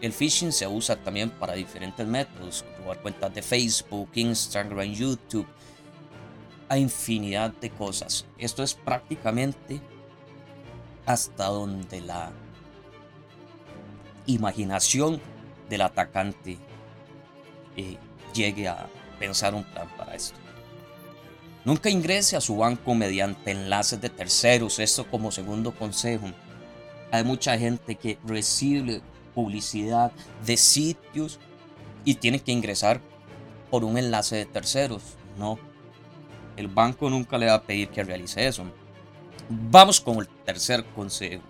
El 0.00 0.12
phishing 0.12 0.52
se 0.52 0.66
usa 0.66 0.96
también 0.96 1.30
para 1.30 1.54
diferentes 1.54 2.06
métodos, 2.06 2.64
robar 2.78 3.00
cuentas 3.00 3.34
de 3.34 3.42
Facebook, 3.42 4.10
Instagram, 4.14 4.92
YouTube, 4.92 5.46
a 6.68 6.76
infinidad 6.76 7.50
de 7.52 7.70
cosas. 7.70 8.26
Esto 8.38 8.62
es 8.62 8.74
prácticamente 8.74 9.80
hasta 11.06 11.46
donde 11.46 12.00
la 12.00 12.32
imaginación 14.26 15.20
del 15.68 15.80
atacante 15.82 16.58
eh, 17.76 17.96
llegue 18.34 18.68
a 18.68 18.86
pensar 19.18 19.54
un 19.54 19.64
plan 19.64 19.88
para 19.96 20.14
esto. 20.14 20.38
Nunca 21.64 21.90
ingrese 21.90 22.36
a 22.36 22.40
su 22.40 22.56
banco 22.56 22.94
mediante 22.94 23.50
enlaces 23.50 24.00
de 24.00 24.08
terceros, 24.10 24.78
esto 24.78 25.08
como 25.10 25.32
segundo 25.32 25.72
consejo. 25.72 26.26
Hay 27.10 27.24
mucha 27.24 27.58
gente 27.58 27.96
que 27.96 28.18
recibe 28.24 29.00
publicidad 29.36 30.12
de 30.46 30.56
sitios 30.56 31.38
y 32.06 32.14
tiene 32.14 32.40
que 32.40 32.52
ingresar 32.52 33.02
por 33.70 33.84
un 33.84 33.98
enlace 33.98 34.36
de 34.36 34.46
terceros. 34.46 35.02
No, 35.38 35.58
el 36.56 36.68
banco 36.68 37.10
nunca 37.10 37.36
le 37.36 37.46
va 37.46 37.54
a 37.54 37.62
pedir 37.62 37.90
que 37.90 38.02
realice 38.02 38.46
eso. 38.46 38.64
Vamos 39.50 40.00
con 40.00 40.16
el 40.16 40.28
tercer 40.46 40.84
consejo. 40.86 41.42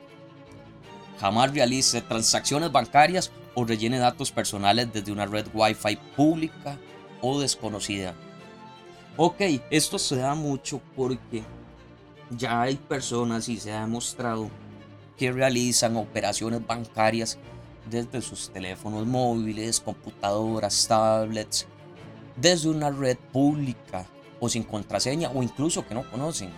Jamás 1.20 1.54
realice 1.54 2.02
transacciones 2.02 2.72
bancarias 2.72 3.30
o 3.54 3.64
rellene 3.64 3.98
datos 3.98 4.32
personales 4.32 4.92
desde 4.92 5.12
una 5.12 5.24
red 5.24 5.46
Wi-Fi 5.54 5.96
pública 6.16 6.76
o 7.22 7.40
desconocida. 7.40 8.14
Ok, 9.16 9.40
esto 9.70 9.98
se 9.98 10.16
da 10.16 10.34
mucho 10.34 10.80
porque 10.96 11.44
ya 12.30 12.62
hay 12.62 12.74
personas 12.74 13.48
y 13.48 13.58
se 13.58 13.72
ha 13.72 13.82
demostrado 13.82 14.50
que 15.16 15.32
realizan 15.32 15.96
operaciones 15.96 16.66
bancarias 16.66 17.38
desde 17.90 18.20
sus 18.20 18.50
teléfonos 18.50 19.06
móviles, 19.06 19.80
computadoras, 19.80 20.86
tablets, 20.88 21.66
desde 22.36 22.68
una 22.68 22.90
red 22.90 23.16
pública 23.32 24.06
o 24.40 24.48
sin 24.48 24.62
contraseña 24.62 25.30
o 25.30 25.42
incluso 25.42 25.86
que 25.86 25.94
no 25.94 26.08
conocen. 26.10 26.50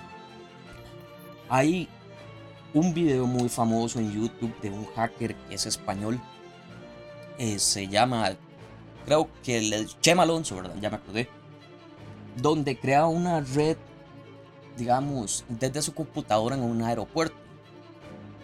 Hay 1.49 1.89
un 2.75 2.93
video 2.93 3.27
muy 3.27 3.49
famoso 3.49 3.99
en 3.99 4.13
YouTube 4.13 4.59
de 4.61 4.71
un 4.71 4.87
hacker 4.95 5.35
que 5.35 5.55
es 5.55 5.67
español. 5.67 6.21
Eh, 7.39 7.59
se 7.59 7.89
llama, 7.89 8.33
creo 9.05 9.29
que 9.43 9.59
el 9.59 9.89
Chema 10.01 10.25
Alonso, 10.25 10.57
¿verdad? 10.57 10.75
Ya 10.81 10.91
me 10.91 10.97
acordé. 10.97 11.29
Donde 12.37 12.79
crea 12.79 13.07
una 13.07 13.41
red, 13.41 13.77
digamos, 14.77 15.45
desde 15.49 15.83
su 15.83 15.95
computadora 15.95 16.57
en 16.57 16.63
un 16.63 16.83
aeropuerto 16.83 17.37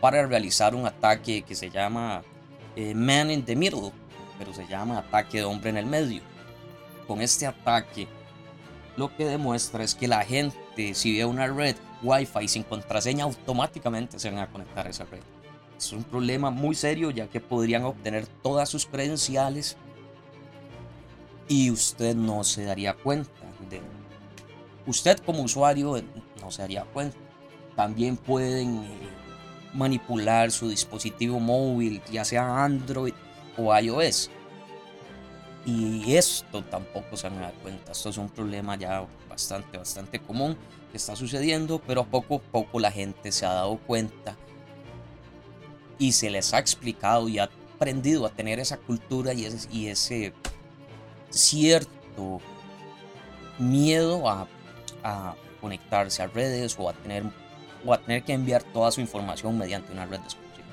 para 0.00 0.26
realizar 0.26 0.74
un 0.74 0.86
ataque 0.86 1.42
que 1.42 1.54
se 1.54 1.70
llama 1.70 2.22
eh, 2.76 2.94
Man 2.94 3.30
in 3.30 3.44
the 3.44 3.56
Middle, 3.56 3.92
pero 4.38 4.52
se 4.52 4.66
llama 4.66 4.98
ataque 4.98 5.38
de 5.38 5.44
hombre 5.44 5.70
en 5.70 5.76
el 5.76 5.86
medio. 5.86 6.22
Con 7.06 7.20
este 7.20 7.46
ataque, 7.46 8.08
lo 8.96 9.14
que 9.14 9.24
demuestra 9.24 9.84
es 9.84 9.94
que 9.94 10.08
la 10.08 10.24
gente, 10.24 10.94
si 10.94 11.16
ve 11.16 11.24
una 11.24 11.46
red 11.46 11.76
Wi-Fi 12.02 12.48
sin 12.48 12.62
contraseña, 12.62 13.24
automáticamente 13.24 14.18
se 14.18 14.30
van 14.30 14.40
a 14.40 14.50
conectar 14.50 14.86
a 14.86 14.90
esa 14.90 15.04
red. 15.04 15.20
Es 15.76 15.92
un 15.92 16.04
problema 16.04 16.50
muy 16.50 16.74
serio 16.74 17.10
ya 17.10 17.26
que 17.28 17.40
podrían 17.40 17.84
obtener 17.84 18.26
todas 18.42 18.68
sus 18.68 18.86
credenciales 18.86 19.76
y 21.48 21.70
usted 21.70 22.14
no 22.14 22.44
se 22.44 22.64
daría 22.64 22.94
cuenta 22.94 23.30
de 23.68 23.80
usted 24.86 25.18
como 25.18 25.42
usuario 25.42 26.02
no 26.40 26.50
se 26.50 26.62
daría 26.62 26.84
cuenta. 26.84 27.16
También 27.76 28.16
pueden 28.16 28.84
eh, 28.84 28.88
manipular 29.74 30.50
su 30.50 30.68
dispositivo 30.68 31.40
móvil, 31.40 32.00
ya 32.10 32.24
sea 32.24 32.64
Android 32.64 33.14
o 33.56 33.76
iOS. 33.76 34.30
Y 35.66 36.14
esto 36.14 36.62
tampoco 36.62 37.16
se 37.16 37.26
a 37.26 37.30
dar 37.30 37.54
cuenta. 37.54 37.92
Esto 37.92 38.10
es 38.10 38.18
un 38.18 38.28
problema 38.28 38.76
ya 38.76 39.06
bastante, 39.28 39.78
bastante 39.78 40.18
común 40.18 40.56
que 40.90 40.98
está 40.98 41.16
sucediendo, 41.16 41.80
pero 41.86 42.04
poco 42.04 42.36
a 42.36 42.52
poco 42.52 42.78
la 42.78 42.90
gente 42.90 43.32
se 43.32 43.46
ha 43.46 43.52
dado 43.52 43.78
cuenta 43.78 44.36
y 45.98 46.12
se 46.12 46.30
les 46.30 46.52
ha 46.54 46.58
explicado 46.58 47.28
y 47.28 47.38
ha 47.38 47.50
aprendido 47.74 48.26
a 48.26 48.30
tener 48.30 48.60
esa 48.60 48.76
cultura 48.76 49.32
y 49.32 49.46
ese, 49.46 49.68
y 49.72 49.86
ese 49.88 50.32
cierto 51.30 52.40
miedo 53.58 54.28
a, 54.28 54.46
a, 55.02 55.34
conectarse 55.60 56.22
a 56.22 56.26
redes 56.26 56.76
o 56.78 56.88
a, 56.88 56.92
tener, 56.92 57.24
o 57.84 57.92
a 57.92 57.98
tener 57.98 58.22
que 58.22 58.32
enviar 58.32 58.62
toda 58.62 58.90
su 58.90 59.00
información 59.00 59.58
mediante 59.58 59.92
una 59.92 60.06
red 60.06 60.20
desconocida. 60.20 60.64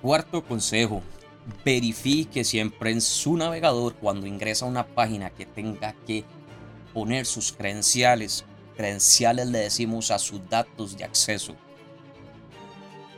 Cuarto 0.00 0.42
consejo, 0.42 1.02
verifique 1.64 2.44
siempre 2.44 2.90
en 2.90 3.00
su 3.00 3.36
navegador 3.36 3.94
cuando 3.94 4.26
ingresa 4.26 4.64
a 4.64 4.68
una 4.68 4.86
página 4.86 5.30
que 5.30 5.46
tenga 5.46 5.94
que 6.06 6.24
poner 6.92 7.26
sus 7.26 7.52
credenciales. 7.52 8.44
Credenciales 8.76 9.48
le 9.48 9.58
decimos 9.58 10.10
a 10.10 10.18
sus 10.18 10.48
datos 10.48 10.96
de 10.96 11.04
acceso. 11.04 11.54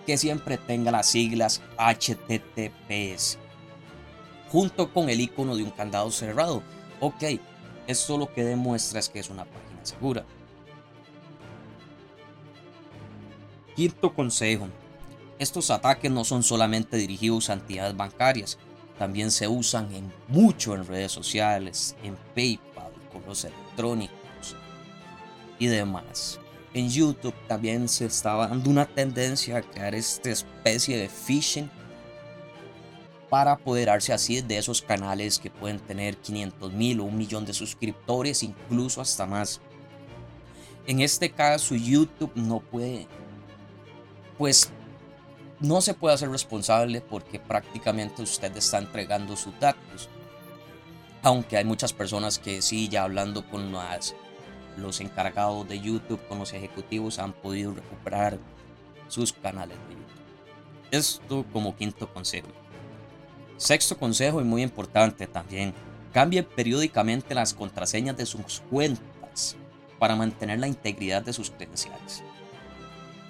Que 0.06 0.18
siempre 0.18 0.58
tenga 0.58 0.90
las 0.90 1.06
siglas 1.06 1.62
HTTPS. 1.78 3.38
Junto 4.50 4.92
con 4.92 5.08
el 5.08 5.20
icono 5.20 5.56
de 5.56 5.62
un 5.62 5.70
candado 5.70 6.10
cerrado. 6.10 6.62
Ok, 7.00 7.24
esto 7.86 8.18
lo 8.18 8.32
que 8.32 8.44
demuestra 8.44 9.00
es 9.00 9.08
que 9.08 9.20
es 9.20 9.30
una 9.30 9.44
página 9.44 9.84
segura. 9.84 10.24
Quinto 13.76 14.14
consejo. 14.14 14.68
Estos 15.38 15.70
ataques 15.70 16.10
no 16.10 16.24
son 16.24 16.42
solamente 16.42 16.96
dirigidos 16.96 17.50
a 17.50 17.54
entidades 17.54 17.96
bancarias, 17.96 18.56
también 18.98 19.32
se 19.32 19.48
usan 19.48 19.92
en 19.92 20.12
mucho 20.28 20.74
en 20.74 20.86
redes 20.86 21.10
sociales, 21.10 21.96
en 22.04 22.16
PayPal, 22.34 22.92
correos 23.12 23.44
electrónicos 23.44 24.56
y 25.58 25.66
demás. 25.66 26.38
En 26.72 26.88
YouTube 26.88 27.34
también 27.48 27.88
se 27.88 28.06
estaba 28.06 28.46
dando 28.46 28.70
una 28.70 28.86
tendencia 28.86 29.56
a 29.56 29.62
crear 29.62 29.94
esta 29.94 30.30
especie 30.30 30.96
de 30.96 31.08
phishing 31.08 31.70
para 33.28 33.52
apoderarse 33.52 34.12
así 34.12 34.40
de 34.40 34.58
esos 34.58 34.82
canales 34.82 35.40
que 35.40 35.50
pueden 35.50 35.80
tener 35.80 36.16
500 36.16 36.72
mil 36.72 37.00
o 37.00 37.04
un 37.04 37.16
millón 37.16 37.44
de 37.44 37.52
suscriptores, 37.52 38.44
incluso 38.44 39.00
hasta 39.00 39.26
más. 39.26 39.60
En 40.86 41.00
este 41.00 41.30
caso, 41.30 41.74
YouTube 41.74 42.32
no 42.36 42.60
puede, 42.60 43.08
pues 44.38 44.70
no 45.60 45.80
se 45.80 45.94
puede 45.94 46.14
hacer 46.14 46.30
responsable 46.30 47.00
porque 47.00 47.38
prácticamente 47.38 48.22
usted 48.22 48.56
está 48.56 48.78
entregando 48.78 49.36
sus 49.36 49.58
datos. 49.58 50.08
Aunque 51.22 51.56
hay 51.56 51.64
muchas 51.64 51.92
personas 51.92 52.38
que 52.38 52.60
sí, 52.60 52.88
ya 52.88 53.04
hablando 53.04 53.48
con 53.48 53.72
los 54.76 55.00
encargados 55.00 55.66
de 55.68 55.80
YouTube, 55.80 56.20
con 56.28 56.38
los 56.38 56.52
ejecutivos, 56.52 57.18
han 57.18 57.32
podido 57.32 57.72
recuperar 57.72 58.38
sus 59.08 59.32
canales 59.32 59.78
de 59.88 59.94
YouTube. 59.94 60.04
Esto 60.90 61.46
como 61.52 61.76
quinto 61.76 62.12
consejo. 62.12 62.48
Sexto 63.56 63.96
consejo 63.96 64.40
y 64.40 64.44
muy 64.44 64.62
importante 64.62 65.26
también, 65.26 65.72
cambie 66.12 66.42
periódicamente 66.42 67.34
las 67.34 67.54
contraseñas 67.54 68.16
de 68.16 68.26
sus 68.26 68.62
cuentas 68.70 69.56
para 69.98 70.16
mantener 70.16 70.58
la 70.58 70.68
integridad 70.68 71.22
de 71.22 71.32
sus 71.32 71.50
credenciales. 71.50 72.22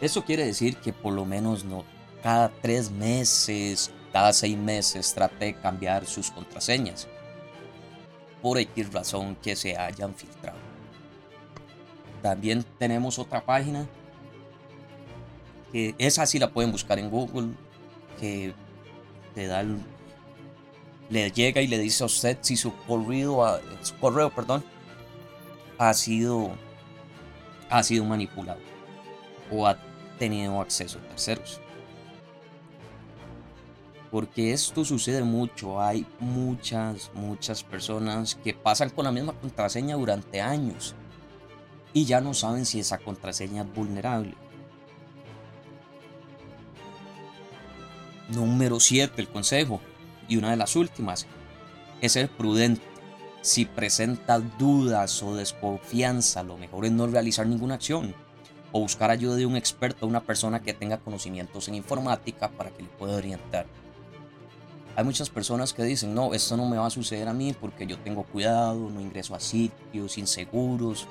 Eso 0.04 0.22
quiere 0.22 0.44
decir 0.44 0.76
que 0.76 0.92
por 0.92 1.14
lo 1.14 1.24
menos 1.24 1.64
no 1.64 1.82
cada 2.22 2.50
tres 2.50 2.90
meses, 2.90 3.90
cada 4.12 4.34
seis 4.34 4.54
meses 4.54 5.14
trate 5.14 5.46
de 5.46 5.54
cambiar 5.54 6.04
sus 6.04 6.30
contraseñas 6.30 7.08
por 8.42 8.58
X 8.58 8.92
razón 8.92 9.34
que 9.36 9.56
se 9.56 9.78
hayan 9.78 10.14
filtrado. 10.14 10.58
También 12.20 12.66
tenemos 12.78 13.18
otra 13.18 13.42
página 13.46 13.88
que 15.72 15.94
esa 15.96 16.26
sí 16.26 16.38
la 16.38 16.52
pueden 16.52 16.70
buscar 16.70 16.98
en 16.98 17.08
Google 17.08 17.54
que 18.20 18.52
te 19.34 19.46
da 19.46 19.64
le 21.08 21.30
llega 21.30 21.62
y 21.62 21.66
le 21.66 21.78
dice 21.78 22.02
a 22.02 22.06
usted 22.06 22.36
si 22.42 22.58
su 22.58 22.76
correo, 22.86 23.58
su 23.80 23.96
correo 23.96 24.28
perdón, 24.28 24.62
ha 25.78 25.94
sido 25.94 26.50
ha 27.70 27.82
sido 27.82 28.04
manipulado 28.04 28.60
o 29.50 29.66
ha 29.66 29.78
tenido 30.18 30.60
acceso 30.60 30.98
a 30.98 31.08
terceros 31.08 31.60
porque 34.14 34.52
esto 34.52 34.84
sucede 34.84 35.24
mucho. 35.24 35.82
Hay 35.82 36.06
muchas, 36.20 37.10
muchas 37.14 37.64
personas 37.64 38.36
que 38.36 38.54
pasan 38.54 38.90
con 38.90 39.06
la 39.06 39.10
misma 39.10 39.32
contraseña 39.32 39.96
durante 39.96 40.40
años 40.40 40.94
y 41.92 42.04
ya 42.04 42.20
no 42.20 42.32
saben 42.32 42.64
si 42.64 42.78
esa 42.78 42.98
contraseña 42.98 43.62
es 43.62 43.74
vulnerable. 43.74 44.36
Número 48.28 48.78
7, 48.78 49.20
el 49.20 49.28
consejo, 49.28 49.80
y 50.28 50.36
una 50.36 50.52
de 50.52 50.58
las 50.58 50.76
últimas, 50.76 51.26
es 52.00 52.12
ser 52.12 52.28
prudente. 52.28 52.86
Si 53.40 53.64
presenta 53.64 54.38
dudas 54.38 55.24
o 55.24 55.34
desconfianza, 55.34 56.44
lo 56.44 56.56
mejor 56.56 56.84
es 56.84 56.92
no 56.92 57.08
realizar 57.08 57.48
ninguna 57.48 57.74
acción 57.74 58.14
o 58.76 58.80
buscar 58.80 59.08
ayuda 59.12 59.36
de 59.36 59.46
un 59.46 59.54
experto, 59.54 60.04
una 60.04 60.24
persona 60.24 60.60
que 60.60 60.74
tenga 60.74 60.98
conocimientos 60.98 61.68
en 61.68 61.76
informática 61.76 62.48
para 62.48 62.70
que 62.70 62.82
le 62.82 62.88
pueda 62.88 63.14
orientar. 63.14 63.66
Hay 64.96 65.04
muchas 65.04 65.30
personas 65.30 65.72
que 65.72 65.84
dicen, 65.84 66.12
no, 66.12 66.34
esto 66.34 66.56
no 66.56 66.68
me 66.68 66.76
va 66.76 66.86
a 66.86 66.90
suceder 66.90 67.28
a 67.28 67.32
mí 67.32 67.52
porque 67.52 67.86
yo 67.86 67.96
tengo 68.00 68.24
cuidado, 68.24 68.90
no 68.90 69.00
ingreso 69.00 69.36
a 69.36 69.38
sitios 69.38 70.18
inseguros. 70.18 71.06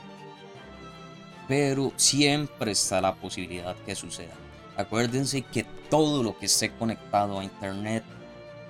Pero 1.47 1.93
siempre 1.95 2.73
está 2.73 2.99
la 2.99 3.15
posibilidad 3.15 3.77
que 3.85 3.95
suceda. 3.95 4.33
Acuérdense 4.75 5.43
que 5.43 5.63
todo 5.89 6.21
lo 6.21 6.37
que 6.37 6.47
esté 6.47 6.69
conectado 6.75 7.39
a 7.39 7.45
internet, 7.45 8.03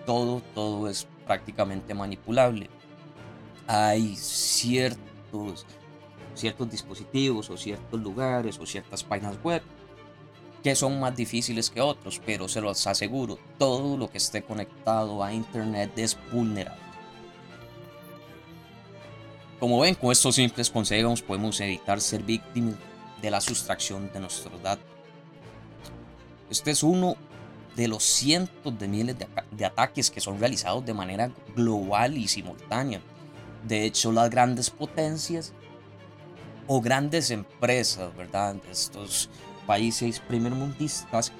todo, 0.05 0.43
todo 0.53 0.87
es 0.87 1.07
prácticamente 1.25 1.95
manipulable. 1.95 2.69
hay 3.65 4.15
ciertos, 4.17 5.65
ciertos 6.35 6.69
dispositivos 6.69 7.49
o 7.49 7.57
ciertos 7.57 7.99
lugares 7.99 8.59
o 8.59 8.65
ciertas 8.65 9.03
páginas 9.03 9.41
web 9.43 9.61
que 10.63 10.75
son 10.75 10.99
más 10.99 11.13
difíciles 11.15 11.69
que 11.69 11.81
otros, 11.81 12.21
pero 12.25 12.47
se 12.47 12.61
los 12.61 12.87
aseguro, 12.87 13.37
todo 13.57 13.97
lo 13.97 14.09
que 14.09 14.17
esté 14.17 14.43
conectado 14.43 15.21
a 15.21 15.33
Internet 15.33 15.91
es 15.97 16.17
vulnerable. 16.31 16.81
Como 19.59 19.79
ven, 19.81 19.95
con 19.95 20.11
estos 20.11 20.35
simples 20.35 20.69
consejos 20.69 21.21
podemos 21.21 21.59
evitar 21.59 21.99
ser 21.99 22.23
víctimas 22.23 22.75
de 23.21 23.29
la 23.29 23.41
sustracción 23.41 24.11
de 24.11 24.21
nuestros 24.21 24.61
datos. 24.61 24.85
Este 26.49 26.71
es 26.71 26.81
uno 26.83 27.15
de 27.75 27.87
los 27.87 28.03
cientos 28.03 28.77
de 28.77 28.87
miles 28.87 29.15
de, 29.17 29.65
ataques 29.65 30.11
que 30.11 30.21
son 30.21 30.39
realizados 30.39 30.85
de 30.85 30.93
manera 30.93 31.31
global 31.55 32.17
y 32.17 32.27
simultánea. 32.27 33.01
De 33.65 33.85
hecho, 33.85 34.11
las 34.11 34.29
grandes 34.29 34.69
potencias 34.69 35.53
o 36.67 36.81
grandes 36.81 37.31
empresas, 37.31 38.15
¿verdad? 38.15 38.55
Estos 38.69 39.29
países 39.65 40.19
primermundistas 40.19 41.31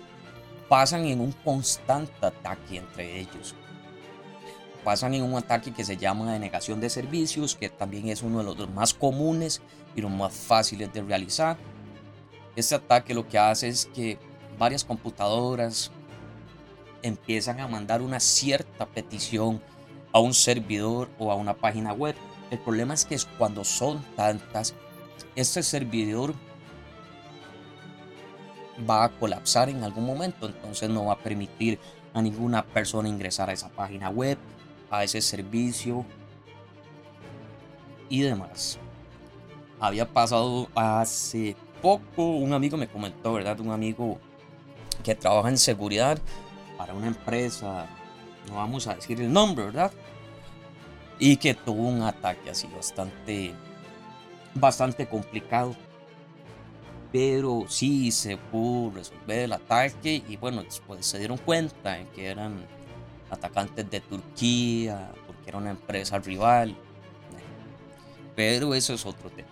pasan 0.70 1.06
en 1.06 1.22
un 1.22 1.32
constante 1.32 2.26
ataque 2.26 2.78
entre 2.78 3.20
ellos. 3.20 3.56
Pasan 4.84 5.14
en 5.14 5.24
un 5.24 5.36
ataque 5.36 5.74
que 5.74 5.86
se 5.86 5.98
llama 5.98 6.34
denegación 6.34 6.82
de 6.82 6.90
servicios, 6.90 7.56
que 7.56 7.70
también 7.70 8.10
es 8.10 8.22
uno 8.22 8.40
de 8.40 8.56
los 8.56 8.70
más 8.72 8.94
comunes 8.94 9.62
y 9.96 10.02
los 10.02 10.12
más 10.12 10.34
fáciles 10.34 10.92
de 10.92 11.02
realizar. 11.02 11.58
Este 12.56 12.76
ataque 12.76 13.14
lo 13.14 13.28
que 13.28 13.40
hace 13.40 13.68
es 13.68 13.86
que 13.86 14.18
varias 14.58 14.84
computadoras 14.84 15.92
empiezan 17.02 17.60
a 17.60 17.68
mandar 17.68 18.02
una 18.02 18.20
cierta 18.20 18.86
petición 18.86 19.62
a 20.12 20.20
un 20.20 20.34
servidor 20.34 21.10
o 21.18 21.32
a 21.32 21.36
una 21.36 21.54
página 21.54 21.94
web. 21.94 22.16
El 22.52 22.60
problema 22.60 22.94
es 22.94 23.06
que 23.06 23.18
cuando 23.38 23.64
son 23.64 24.04
tantas, 24.16 24.76
este 25.36 25.64
servidor 25.64 26.34
va 28.90 29.06
a 29.06 29.10
colapsar 29.10 29.70
en 29.70 29.84
algún 29.84 30.06
momento, 30.06 30.48
entonces 30.48 30.90
no 30.90 31.06
va 31.06 31.14
a 31.14 31.20
permitir 31.20 31.80
a 32.14 32.22
ninguna 32.22 32.64
persona 32.64 33.10
ingresar 33.10 33.50
a 33.50 33.54
esa 33.54 33.70
página 33.70 34.10
web, 34.10 34.38
a 34.90 35.04
ese 35.04 35.22
servicio 35.22 36.06
y 38.10 38.22
demás. 38.22 38.78
Había 39.80 40.08
pasado 40.08 40.70
hace 40.76 41.56
poco, 41.82 42.24
un 42.24 42.54
amigo 42.54 42.78
me 42.78 42.88
comentó, 42.88 43.34
¿verdad? 43.34 43.60
Un 43.60 43.72
amigo 43.72 44.20
que 45.04 45.16
trabaja 45.16 45.50
en 45.50 45.58
seguridad 45.58 46.18
para 46.78 46.94
una 46.94 47.08
empresa, 47.08 47.88
no 48.48 48.56
vamos 48.56 48.88
a 48.88 48.96
decir 48.96 49.20
el 49.20 49.32
nombre, 49.32 49.66
¿verdad? 49.66 49.92
Y 51.20 51.38
que 51.38 51.54
tuvo 51.54 51.88
un 51.88 52.02
ataque 52.02 52.50
así 52.50 52.68
bastante, 52.68 53.54
bastante 54.56 55.08
complicado 55.08 55.76
pero 57.14 57.66
sí 57.70 58.12
se 58.12 58.38
pudo 58.38 58.96
resolver 58.96 59.42
el 59.42 59.54
ataque 59.54 60.24
y 60.28 60.36
bueno, 60.36 60.64
después 60.64 61.06
se 61.06 61.20
dieron 61.20 61.38
cuenta 61.38 62.00
en 62.00 62.08
que 62.08 62.26
eran 62.26 62.66
atacantes 63.30 63.88
de 63.88 64.00
Turquía, 64.02 65.12
porque 65.28 65.44
era 65.48 65.60
una 65.60 65.70
empresa 65.70 66.18
rival. 66.18 66.76
Pero 68.36 68.74
eso 68.74 68.96
es 68.96 69.06
otro 69.06 69.30
tema. 69.30 69.48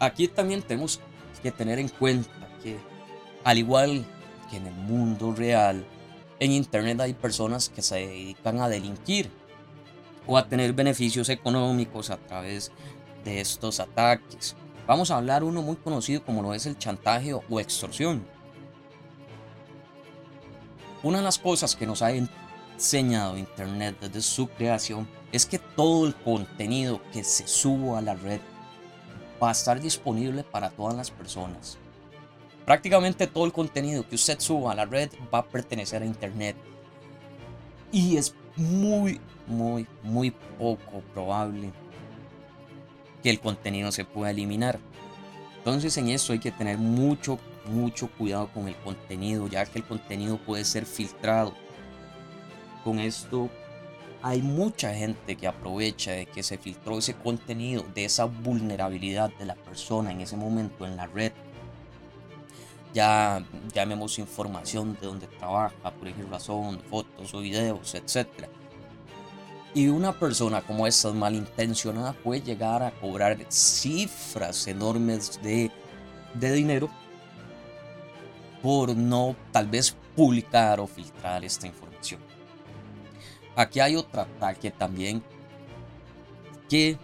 Aquí 0.00 0.28
también 0.28 0.62
tenemos 0.62 0.98
que 1.42 1.52
tener 1.52 1.78
en 1.78 1.90
cuenta 1.90 2.48
que 2.62 2.78
al 3.44 3.58
igual 3.58 4.06
que 4.50 4.56
en 4.56 4.66
el 4.66 4.74
mundo 4.74 5.34
real, 5.34 5.84
en 6.40 6.52
Internet 6.52 7.00
hay 7.00 7.12
personas 7.12 7.68
que 7.68 7.82
se 7.82 7.96
dedican 7.96 8.60
a 8.60 8.68
delinquir 8.70 9.30
o 10.26 10.36
a 10.36 10.48
tener 10.48 10.72
beneficios 10.72 11.28
económicos 11.28 12.10
a 12.10 12.16
través 12.16 12.72
de 13.24 13.40
estos 13.40 13.80
ataques. 13.80 14.56
Vamos 14.86 15.10
a 15.10 15.16
hablar 15.16 15.44
uno 15.44 15.62
muy 15.62 15.76
conocido 15.76 16.24
como 16.24 16.42
lo 16.42 16.54
es 16.54 16.66
el 16.66 16.78
chantaje 16.78 17.34
o 17.34 17.60
extorsión. 17.60 18.24
Una 21.02 21.18
de 21.18 21.24
las 21.24 21.38
cosas 21.38 21.76
que 21.76 21.86
nos 21.86 22.02
ha 22.02 22.12
enseñado 22.76 23.38
Internet 23.38 23.96
desde 24.00 24.22
su 24.22 24.48
creación 24.48 25.08
es 25.32 25.46
que 25.46 25.58
todo 25.58 26.06
el 26.06 26.14
contenido 26.14 27.00
que 27.12 27.24
se 27.24 27.46
suba 27.46 27.98
a 27.98 28.02
la 28.02 28.14
red 28.14 28.40
va 29.42 29.50
a 29.50 29.52
estar 29.52 29.80
disponible 29.80 30.44
para 30.44 30.70
todas 30.70 30.96
las 30.96 31.10
personas. 31.10 31.78
Prácticamente 32.64 33.26
todo 33.26 33.44
el 33.44 33.52
contenido 33.52 34.08
que 34.08 34.16
usted 34.16 34.40
suba 34.40 34.72
a 34.72 34.74
la 34.74 34.86
red 34.86 35.10
va 35.32 35.38
a 35.38 35.46
pertenecer 35.46 36.02
a 36.02 36.06
Internet. 36.06 36.56
Y 37.92 38.16
es 38.16 38.34
muy, 38.56 39.20
muy, 39.46 39.86
muy 40.02 40.30
poco 40.58 41.00
probable 41.12 41.72
que 43.22 43.30
el 43.30 43.40
contenido 43.40 43.92
se 43.92 44.04
pueda 44.04 44.30
eliminar. 44.30 44.78
Entonces 45.58 45.96
en 45.96 46.08
eso 46.08 46.32
hay 46.32 46.38
que 46.38 46.52
tener 46.52 46.78
mucho, 46.78 47.38
mucho 47.66 48.08
cuidado 48.08 48.48
con 48.52 48.68
el 48.68 48.76
contenido, 48.76 49.48
ya 49.48 49.66
que 49.66 49.78
el 49.78 49.84
contenido 49.84 50.38
puede 50.38 50.64
ser 50.64 50.86
filtrado. 50.86 51.54
Con 52.84 53.00
esto 53.00 53.50
hay 54.22 54.42
mucha 54.42 54.94
gente 54.94 55.36
que 55.36 55.46
aprovecha 55.46 56.12
de 56.12 56.26
que 56.26 56.42
se 56.42 56.58
filtró 56.58 56.98
ese 56.98 57.14
contenido, 57.14 57.84
de 57.94 58.04
esa 58.04 58.24
vulnerabilidad 58.24 59.30
de 59.38 59.44
la 59.44 59.54
persona 59.54 60.12
en 60.12 60.20
ese 60.20 60.36
momento 60.36 60.86
en 60.86 60.96
la 60.96 61.06
red. 61.06 61.32
Ya 62.96 63.44
llamemos 63.74 64.18
información 64.18 64.96
de 64.98 65.06
donde 65.06 65.26
trabaja, 65.26 65.90
por 65.90 66.08
ejemplo, 66.08 66.30
razón, 66.30 66.80
fotos 66.88 67.34
o 67.34 67.40
videos, 67.40 67.94
etcétera 67.94 68.48
y 69.76 69.88
una 69.88 70.18
persona 70.18 70.62
como 70.62 70.86
esta 70.86 71.12
malintencionada 71.12 72.14
puede 72.14 72.40
llegar 72.40 72.82
a 72.82 72.92
cobrar 72.92 73.36
cifras 73.50 74.66
enormes 74.68 75.38
de, 75.42 75.70
de 76.32 76.52
dinero 76.52 76.88
por 78.62 78.96
no 78.96 79.36
tal 79.52 79.66
vez 79.66 79.94
publicar 80.16 80.80
o 80.80 80.86
filtrar 80.86 81.44
esta 81.44 81.66
información. 81.66 82.22
Aquí 83.54 83.78
hay 83.78 83.96
otro 83.96 84.22
ataque 84.22 84.70
también 84.70 85.22
que 86.70 86.96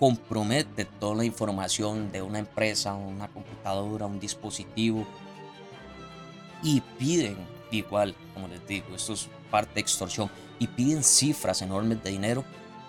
compromete 0.00 0.86
toda 0.86 1.16
la 1.16 1.24
información 1.26 2.10
de 2.10 2.22
una 2.22 2.38
empresa, 2.38 2.94
una 2.94 3.28
computadora, 3.28 4.06
un 4.06 4.18
dispositivo 4.18 5.06
y 6.62 6.80
piden 6.98 7.36
igual, 7.70 8.16
como 8.32 8.48
les 8.48 8.66
digo, 8.66 8.94
esto 8.96 9.12
es 9.12 9.28
parte 9.50 9.74
de 9.74 9.80
extorsión 9.82 10.30
y 10.58 10.66
piden 10.68 11.04
cifras 11.04 11.60
enormes 11.60 12.02
de 12.02 12.10
dinero 12.10 12.44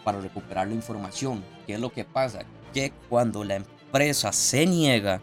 para 0.06 0.22
recuperar 0.22 0.70
la 0.70 0.74
información. 0.74 1.44
¿Qué 1.68 1.74
es 1.74 1.82
lo 1.82 1.92
que 1.92 2.06
pasa? 2.06 2.44
Que 2.74 2.94
cuando 3.10 3.44
la 3.44 3.58
empresa 3.58 4.32
se 4.32 4.66
niega, 4.66 5.22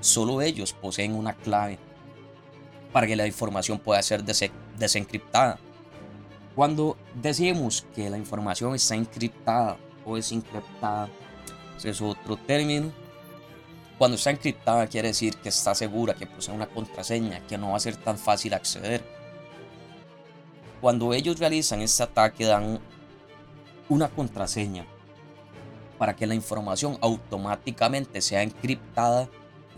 solo 0.00 0.40
ellos 0.40 0.72
poseen 0.72 1.14
una 1.14 1.34
clave 1.34 1.80
para 2.92 3.08
que 3.08 3.16
la 3.16 3.26
información 3.26 3.80
pueda 3.80 4.00
ser 4.02 4.22
desencriptada. 4.78 5.58
Cuando 6.54 6.96
decimos 7.20 7.84
que 7.92 8.08
la 8.08 8.18
información 8.18 8.72
está 8.76 8.94
encriptada 8.94 9.76
o 10.04 10.14
desencriptada, 10.14 11.08
ese 11.08 11.23
es 11.90 12.00
otro 12.00 12.36
término. 12.36 12.92
Cuando 13.98 14.16
está 14.16 14.30
encriptada 14.30 14.86
quiere 14.86 15.08
decir 15.08 15.36
que 15.36 15.48
está 15.50 15.74
segura, 15.74 16.14
que 16.14 16.26
posee 16.26 16.54
una 16.54 16.66
contraseña, 16.66 17.40
que 17.46 17.58
no 17.58 17.70
va 17.70 17.76
a 17.76 17.80
ser 17.80 17.96
tan 17.96 18.18
fácil 18.18 18.54
acceder 18.54 19.02
cuando 20.84 21.14
ellos 21.14 21.38
realizan 21.38 21.80
este 21.80 22.02
ataque 22.02 22.44
dan 22.44 22.78
una 23.88 24.10
contraseña 24.10 24.84
para 25.96 26.14
que 26.14 26.26
la 26.26 26.34
información 26.34 26.98
automáticamente 27.00 28.20
sea 28.20 28.42
encriptada, 28.42 29.30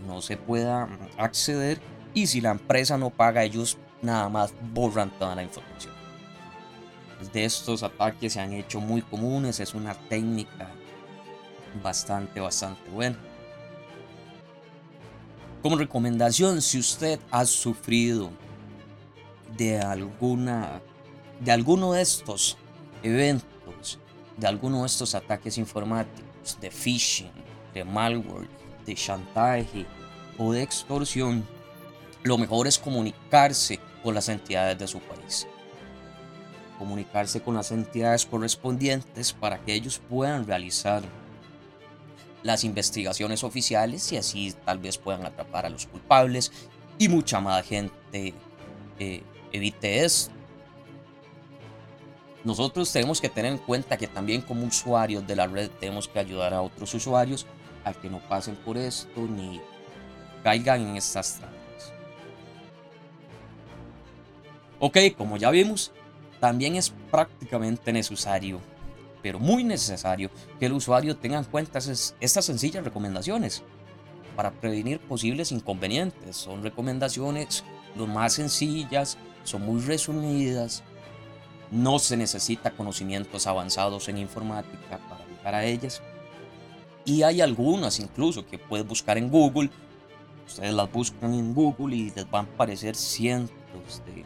no 0.05 0.21
se 0.21 0.35
pueda 0.35 0.89
acceder 1.17 1.79
y 2.13 2.27
si 2.27 2.41
la 2.41 2.51
empresa 2.51 2.97
no 2.97 3.09
paga 3.09 3.45
ellos 3.45 3.77
nada 4.01 4.27
más 4.27 4.53
borran 4.73 5.09
toda 5.11 5.33
la 5.33 5.43
información. 5.43 5.93
De 7.31 7.45
estos 7.45 7.83
ataques 7.83 8.33
se 8.33 8.41
han 8.41 8.51
hecho 8.51 8.81
muy 8.81 9.01
comunes, 9.01 9.61
es 9.61 9.75
una 9.75 9.93
técnica 9.93 10.69
bastante, 11.81 12.39
bastante 12.39 12.89
buena. 12.89 13.17
Como 15.61 15.77
recomendación, 15.77 16.61
si 16.61 16.79
usted 16.79 17.19
ha 17.31 17.45
sufrido 17.45 18.29
de 19.57 19.79
alguna 19.79 20.81
de 21.39 21.51
alguno 21.51 21.93
de 21.93 22.01
estos 22.01 22.57
eventos, 23.03 23.99
de 24.37 24.47
alguno 24.47 24.81
de 24.81 24.87
estos 24.87 25.15
ataques 25.15 25.57
informáticos, 25.57 26.57
de 26.59 26.71
phishing, 26.71 27.31
de 27.73 27.83
malware, 27.83 28.49
de 28.85 28.95
chantaje 28.95 29.85
o 30.37 30.51
de 30.51 30.63
extorsión, 30.63 31.45
lo 32.23 32.37
mejor 32.37 32.67
es 32.67 32.79
comunicarse 32.79 33.79
con 34.03 34.15
las 34.15 34.29
entidades 34.29 34.77
de 34.77 34.87
su 34.87 34.99
país. 34.99 35.47
Comunicarse 36.77 37.41
con 37.41 37.55
las 37.55 37.71
entidades 37.71 38.25
correspondientes 38.25 39.33
para 39.33 39.59
que 39.59 39.73
ellos 39.73 40.01
puedan 40.09 40.45
realizar 40.45 41.03
las 42.43 42.63
investigaciones 42.63 43.43
oficiales 43.43 44.11
y 44.11 44.17
así 44.17 44.53
tal 44.65 44.79
vez 44.79 44.97
puedan 44.97 45.25
atrapar 45.25 45.65
a 45.65 45.69
los 45.69 45.87
culpables 45.87 46.51
y 46.97 47.09
mucha 47.09 47.39
más 47.39 47.65
gente 47.65 48.33
eh, 48.99 49.23
evite 49.51 50.03
esto 50.03 50.37
nosotros 52.47 52.89
tenemos 52.93 53.19
que 53.19 53.27
tener 53.27 53.51
en 53.51 53.57
cuenta 53.57 53.97
que 53.97 54.07
también 54.07 54.39
como 54.39 54.65
usuarios 54.65 55.27
de 55.27 55.35
la 55.35 55.47
red 55.47 55.69
tenemos 55.81 56.07
que 56.07 56.19
ayudar 56.19 56.53
a 56.53 56.61
otros 56.61 56.93
usuarios 56.93 57.45
a 57.83 57.93
que 57.93 58.09
no 58.09 58.19
pasen 58.19 58.55
por 58.55 58.77
esto 58.77 59.21
ni 59.21 59.59
caigan 60.43 60.79
en 60.81 60.95
estas 60.95 61.39
trampas. 61.39 61.93
Ok, 64.79 64.97
como 65.17 65.35
ya 65.35 65.51
vimos, 65.51 65.91
también 66.39 66.75
es 66.75 66.93
prácticamente 67.11 67.91
necesario, 67.91 68.61
pero 69.27 69.39
muy 69.39 69.65
necesario, 69.65 70.31
que 70.57 70.67
el 70.67 70.71
usuario 70.71 71.17
tenga 71.17 71.37
en 71.37 71.43
cuenta 71.43 71.79
estas 71.79 72.45
sencillas 72.45 72.81
recomendaciones 72.81 73.61
para 74.37 74.51
prevenir 74.51 75.01
posibles 75.01 75.51
inconvenientes. 75.51 76.37
Son 76.37 76.63
recomendaciones 76.63 77.65
lo 77.97 78.07
más 78.07 78.35
sencillas, 78.35 79.17
son 79.43 79.63
muy 79.63 79.81
resumidas, 79.81 80.81
no 81.71 81.99
se 81.99 82.15
necesita 82.15 82.71
conocimientos 82.71 83.47
avanzados 83.47 84.07
en 84.07 84.17
informática 84.17 84.97
para 85.09 85.27
llegar 85.27 85.55
a 85.55 85.65
ellas. 85.65 86.01
Y 87.03 87.23
hay 87.23 87.41
algunas 87.41 87.99
incluso 87.99 88.47
que 88.47 88.57
puedes 88.57 88.87
buscar 88.87 89.17
en 89.17 89.29
Google. 89.29 89.69
Ustedes 90.45 90.73
las 90.73 90.89
buscan 90.89 91.33
en 91.33 91.53
Google 91.53 91.97
y 91.97 92.11
les 92.11 92.31
van 92.31 92.45
a 92.45 92.49
aparecer 92.49 92.95
cientos 92.95 94.01
de 94.05 94.23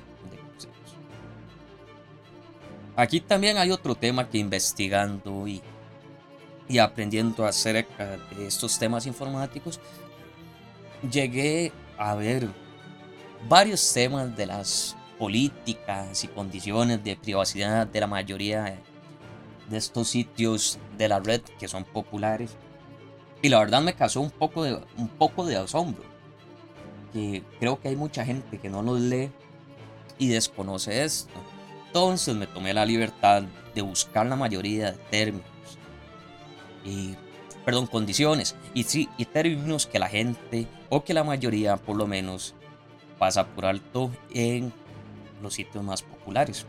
Aquí 3.02 3.20
también 3.20 3.58
hay 3.58 3.72
otro 3.72 3.96
tema 3.96 4.30
que 4.30 4.38
investigando 4.38 5.48
y, 5.48 5.60
y 6.70 6.78
aprendiendo 6.78 7.48
acerca 7.48 8.18
de 8.38 8.46
estos 8.46 8.78
temas 8.78 9.08
informáticos, 9.08 9.80
llegué 11.12 11.72
a 11.98 12.14
ver 12.14 12.48
varios 13.50 13.92
temas 13.92 14.38
de 14.38 14.46
las 14.46 14.96
políticas 15.18 16.24
y 16.24 16.28
condiciones 16.28 17.04
de 17.04 17.16
privacidad 17.16 17.88
de 17.88 18.00
la 18.00 18.06
mayoría 18.06 18.80
de 19.68 19.78
estos 19.78 20.10
sitios 20.10 20.78
de 20.96 21.10
la 21.10 21.20
red 21.20 21.42
que 21.58 21.68
son 21.68 21.84
populares. 21.84 22.56
Y 23.42 23.50
la 23.50 23.58
verdad 23.58 23.82
me 23.82 23.96
causó 23.96 24.22
un 24.22 24.30
poco 24.30 24.64
de, 24.64 24.80
un 24.98 25.08
poco 25.08 25.44
de 25.44 25.58
asombro. 25.58 26.04
Que 27.14 27.42
creo 27.60 27.82
que 27.82 27.88
hay 27.88 27.96
mucha 27.96 28.24
gente 28.24 28.60
que 28.60 28.70
no 28.70 28.84
los 28.84 29.02
lee 29.02 29.32
y 30.20 30.28
desconoce 30.28 31.04
esto. 31.04 31.34
Entonces 31.92 32.34
me 32.38 32.48
tomé 32.48 32.74
la 32.74 32.86
libertad 32.86 33.44
de 33.76 33.82
buscar 33.82 34.26
la 34.26 34.38
mayoría 34.38 34.94
de 34.94 34.98
términos 35.10 35.46
y, 36.86 37.16
perdón, 37.66 37.86
condiciones 37.86 38.56
y, 38.74 38.84
sí, 38.84 39.10
y 39.18 39.26
términos 39.26 39.88
que 39.88 40.00
la 40.00 40.08
gente 40.08 40.68
o 40.88 41.04
que 41.04 41.14
la 41.14 41.26
mayoría 41.26 41.76
por 41.76 41.98
lo 41.98 42.08
menos 42.08 42.56
pasa 43.20 43.46
por 43.46 43.66
alto 43.66 44.10
en 44.34 44.72
los 45.42 45.56
sitios 45.56 45.84
más 45.84 46.02
populares. 46.02 46.66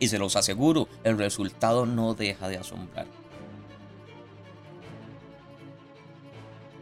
Y 0.00 0.08
se 0.08 0.18
los 0.18 0.34
aseguro, 0.34 0.88
el 1.04 1.18
resultado 1.18 1.84
no 1.84 2.14
deja 2.14 2.48
de 2.48 2.56
asombrar. 2.56 3.06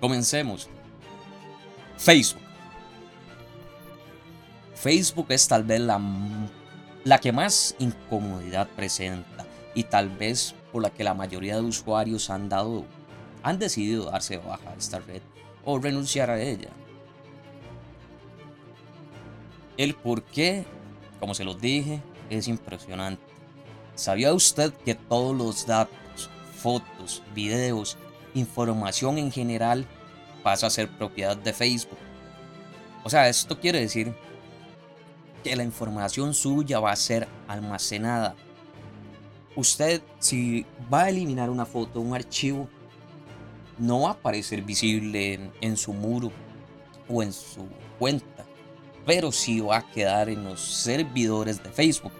Comencemos. 0.01 0.69
Facebook. 1.99 2.43
Facebook 4.77 5.27
es 5.31 5.49
tal 5.49 5.65
vez 5.65 5.81
la 5.81 5.99
la 7.05 7.19
que 7.19 7.33
más 7.33 7.75
incomodidad 7.79 8.69
presenta 8.77 9.47
y 9.75 9.85
tal 9.85 10.09
vez 10.11 10.55
por 10.73 10.83
la 10.83 10.91
que 10.91 11.05
la 11.05 11.15
mayoría 11.15 11.57
de 11.57 11.63
usuarios 11.63 12.31
han 12.31 12.49
dado 12.49 12.85
han 13.43 13.59
decidido 13.59 14.11
darse 14.11 14.37
baja 14.37 14.71
de 14.71 14.79
esta 14.79 14.99
red 14.99 15.23
o 15.65 15.79
renunciar 15.79 16.31
a 16.31 16.41
ella. 16.41 16.69
El 19.77 19.95
por 19.95 20.23
qué, 20.23 20.65
como 21.19 21.35
se 21.35 21.45
los 21.45 21.61
dije, 21.61 22.03
es 22.29 22.49
impresionante. 22.49 23.23
¿Sabía 23.95 24.35
usted 24.35 24.73
que 24.73 24.95
todos 24.95 25.37
los 25.37 25.67
datos, 25.67 26.29
fotos, 26.57 27.23
videos, 27.35 27.97
información 28.35 29.19
en 29.19 29.33
general 29.33 29.87
pasa 30.43 30.67
a 30.67 30.71
ser 30.71 30.89
propiedad 30.89 31.37
de 31.37 31.53
Facebook? 31.53 31.99
O 33.05 33.11
sea, 33.11 33.29
esto 33.29 33.59
quiere 33.59 33.81
decir 33.81 34.15
que 35.43 35.57
la 35.57 35.65
información 35.65 36.35
suya 36.35 36.81
va 36.81 36.93
a 36.93 36.97
ser 36.97 37.29
almacenada. 37.49 38.35
Usted, 39.57 40.03
si 40.19 40.65
va 40.93 41.05
a 41.05 41.09
eliminar 41.11 41.51
una 41.51 41.67
foto, 41.67 42.01
un 42.01 42.15
archivo, 42.15 42.69
no 43.79 44.03
va 44.03 44.11
a 44.11 44.13
aparecer 44.13 44.63
visible 44.63 45.51
en, 45.61 45.77
su 45.77 45.93
muro 45.93 46.31
o 47.09 47.23
en 47.23 47.33
su 47.33 47.67
cuenta, 47.99 48.45
pero 49.07 49.33
sí 49.33 49.61
va 49.61 49.79
a 49.79 49.91
quedar 49.91 50.29
en 50.29 50.45
los 50.45 50.61
servidores 50.61 51.63
de 51.63 51.71
Facebook. 51.71 52.13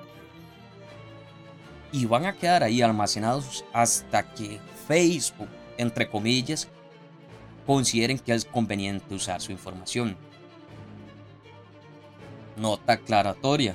Y 1.93 2.07
van 2.07 2.27
a 2.27 2.37
quedar 2.37 2.63
ahí 2.63 2.83
almacenados 2.83 3.65
hasta 3.73 4.23
que 4.35 4.59
Facebook, 4.89 5.49
entre 5.77 6.09
comillas, 6.09 6.69
consideren 7.67 8.19
que 8.19 8.33
es 8.33 8.45
conveniente 8.45 9.15
usar 9.15 9.41
su 9.41 9.53
información. 9.53 10.17
Nota 12.61 12.93
aclaratoria. 12.93 13.75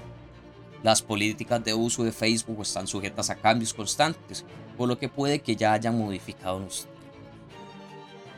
Las 0.84 1.02
políticas 1.02 1.64
de 1.64 1.74
uso 1.74 2.04
de 2.04 2.12
Facebook 2.12 2.62
están 2.62 2.86
sujetas 2.86 3.32
a 3.32 3.36
cambios 3.36 3.74
constantes, 3.74 4.46
por 4.78 4.88
lo 4.88 5.00
que 5.00 5.10
puede 5.10 5.40
que 5.40 5.56
ya 5.56 5.74
hayan 5.74 5.98
modificado 5.98 6.60
los 6.60 6.88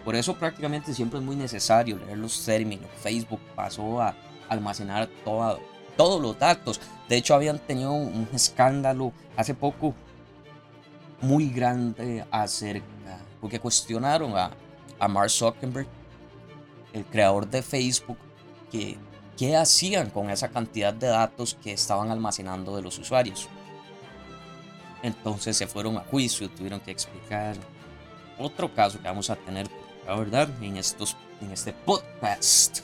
Por 0.06 0.16
eso 0.16 0.34
prácticamente 0.36 0.94
siempre 0.94 1.20
es 1.20 1.26
muy 1.26 1.36
necesario 1.36 1.98
leer 1.98 2.18
los 2.18 2.46
términos. 2.46 2.90
Facebook 3.02 3.42
pasó 3.56 4.02
a 4.02 4.16
almacenar 4.48 5.10
todos 5.26 6.22
los 6.22 6.40
datos. 6.40 6.80
De 7.10 7.18
hecho, 7.18 7.36
habían 7.36 7.60
tenido 7.60 7.92
un 7.92 8.30
escándalo 8.34 9.12
hace 9.36 9.54
poco 9.54 9.94
muy 11.20 11.50
grande 11.50 12.26
acerca, 12.32 13.20
porque 13.42 13.60
cuestionaron 13.60 14.38
a, 14.38 14.52
a 14.98 15.08
Mark 15.10 15.30
Zuckerberg, 15.30 15.88
el 16.94 17.04
creador 17.04 17.50
de 17.50 17.62
Facebook, 17.62 18.18
que 18.72 18.98
qué 19.38 19.56
hacían 19.56 20.10
con 20.10 20.30
esa 20.32 20.50
cantidad 20.50 20.94
de 20.94 21.08
datos 21.08 21.56
que 21.62 21.72
estaban 21.72 22.10
almacenando 22.10 22.76
de 22.76 22.82
los 22.82 22.98
usuarios. 22.98 23.48
Entonces 25.04 25.56
se 25.56 25.68
fueron 25.68 25.98
a 25.98 26.02
juicio, 26.02 26.50
tuvieron 26.50 26.80
que 26.80 26.92
explicar 26.92 27.56
otro 28.40 28.74
caso 28.74 29.00
que 29.00 29.08
vamos 29.08 29.30
a 29.30 29.36
tener, 29.36 29.68
la 30.06 30.16
verdad, 30.16 30.50
en, 30.62 30.78
estos, 30.78 31.16
en 31.40 31.52
este 31.52 31.72
podcast. 31.72 32.80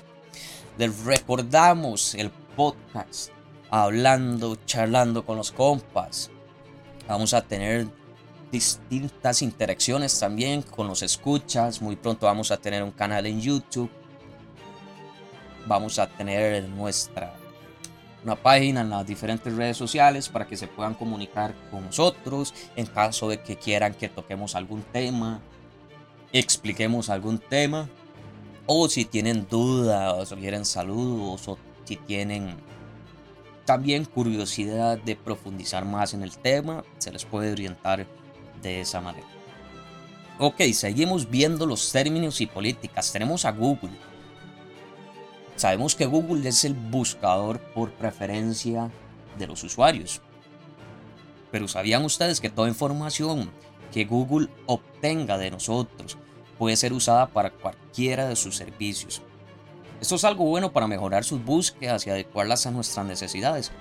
Les 0.78 1.04
recordamos 1.04 2.14
el 2.16 2.30
podcast 2.56 3.32
hablando, 3.72 4.56
charlando 4.66 5.26
con 5.26 5.38
los 5.38 5.52
compas. 5.52 6.30
Vamos 7.08 7.34
a 7.34 7.42
tener 7.42 7.88
distintas 8.52 9.42
interacciones 9.42 10.20
también 10.20 10.62
con 10.62 10.88
los 10.88 11.02
escuchas. 11.02 11.82
Muy 11.82 11.96
pronto 11.96 12.28
vamos 12.28 12.52
a 12.52 12.58
tener 12.58 12.84
un 12.84 12.92
canal 12.92 13.26
en 13.26 13.42
YouTube 13.42 13.90
vamos 15.68 16.00
a 16.00 16.08
tener 16.08 16.68
nuestra 16.70 17.36
una 18.24 18.36
página 18.36 18.82
en 18.82 18.90
las 18.90 19.06
diferentes 19.06 19.54
redes 19.54 19.78
sociales 19.78 20.30
para 20.30 20.48
que 20.48 20.56
se 20.56 20.68
puedan 20.68 20.94
comunicar 20.94 21.54
con 21.70 21.86
nosotros 21.86 22.54
en 22.76 22.86
caso 22.86 23.30
de 23.30 23.42
que 23.42 23.58
quieran 23.58 23.94
que 23.94 24.10
toquemos 24.10 24.56
algún 24.56 24.82
tema, 24.82 25.42
expliquemos 26.32 27.10
algún 27.10 27.38
tema, 27.38 27.90
o 28.66 28.88
si 28.88 29.06
tienen 29.06 29.46
dudas 29.50 30.32
o 30.32 30.36
quieren 30.38 30.64
saludos 30.64 31.48
o 31.50 31.58
si 31.84 31.98
tienen 31.98 32.56
también 33.66 34.06
curiosidad 34.06 34.98
de 34.98 35.16
profundizar 35.16 35.86
más 35.86 36.14
en 36.14 36.24
el 36.24 36.38
tema, 36.38 36.84
se 36.98 37.12
les 37.12 37.26
puede 37.26 37.52
orientar 37.52 38.08
de 38.62 38.82
esa 38.82 39.02
manera. 39.02 39.28
Ok, 40.40 40.62
seguimos 40.74 41.30
viendo 41.30 41.66
los 41.66 41.92
términos 41.92 42.42
y 42.42 42.48
políticas. 42.48 43.12
Tenemos 43.12 43.46
a 43.46 43.52
Google 43.52 43.92
Sabemos 45.64 45.96
que 45.96 46.06
Google 46.06 46.50
es 46.50 46.66
el 46.66 46.74
buscador 46.74 47.58
por 47.58 47.94
preferencia 47.94 48.92
de 49.40 49.48
los 49.48 49.64
usuarios. 49.64 50.20
Pero 51.54 51.70
¿sabían 51.70 52.04
ustedes 52.04 52.42
que 52.42 52.50
toda 52.50 52.68
información 52.68 53.50
que 53.94 54.04
Google 54.04 54.50
obtenga 54.66 55.38
de 55.38 55.52
nosotros 55.52 56.18
puede 56.58 56.76
ser 56.76 56.92
usada 56.92 57.28
para 57.28 57.50
cualquiera 57.50 58.28
de 58.28 58.36
sus 58.36 58.58
servicios? 58.58 59.22
Esto 60.02 60.16
es 60.16 60.26
algo 60.26 60.44
bueno 60.44 60.74
para 60.74 60.86
mejorar 60.86 61.24
sus 61.24 61.42
búsquedas 61.42 62.06
y 62.08 62.10
adecuarlas 62.10 62.66
a 62.66 62.72
nuestras 62.72 63.06
necesidades, 63.06 63.72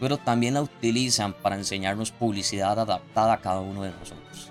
pero 0.00 0.16
también 0.16 0.54
la 0.54 0.62
utilizan 0.62 1.34
para 1.34 1.54
enseñarnos 1.54 2.10
publicidad 2.10 2.80
adaptada 2.80 3.34
a 3.34 3.40
cada 3.40 3.60
uno 3.60 3.84
de 3.84 3.92
nosotros. 3.92 4.47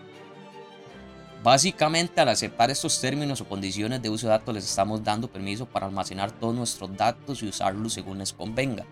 Básicamente, 1.47 2.19
al 2.19 2.27
aceptar 2.27 2.69
estos 2.71 2.99
términos 2.99 3.39
o 3.39 3.47
condiciones 3.47 4.01
de 4.01 4.09
uso 4.09 4.27
de 4.27 4.31
datos, 4.31 4.53
les 4.53 4.65
estamos 4.65 5.01
dando 5.01 5.29
permiso 5.29 5.65
para 5.65 5.85
almacenar 5.85 6.29
todos 6.29 6.53
nuestros 6.53 6.93
datos 6.97 7.41
y 7.41 7.47
usarlos 7.47 7.93
según 7.93 8.17
les 8.17 8.33
convenga. 8.33 8.83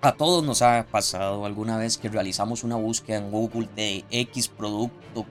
A 0.00 0.12
todos 0.12 0.44
nos 0.44 0.62
ha 0.62 0.86
pasado 0.88 1.44
alguna 1.44 1.78
vez 1.78 1.98
que 1.98 2.08
realizamos 2.08 2.62
una 2.62 2.76
búsqueda 2.76 3.18
en 3.18 3.32
Google 3.32 3.68
de 3.74 4.04
X 4.08 4.46
producto 4.46 5.26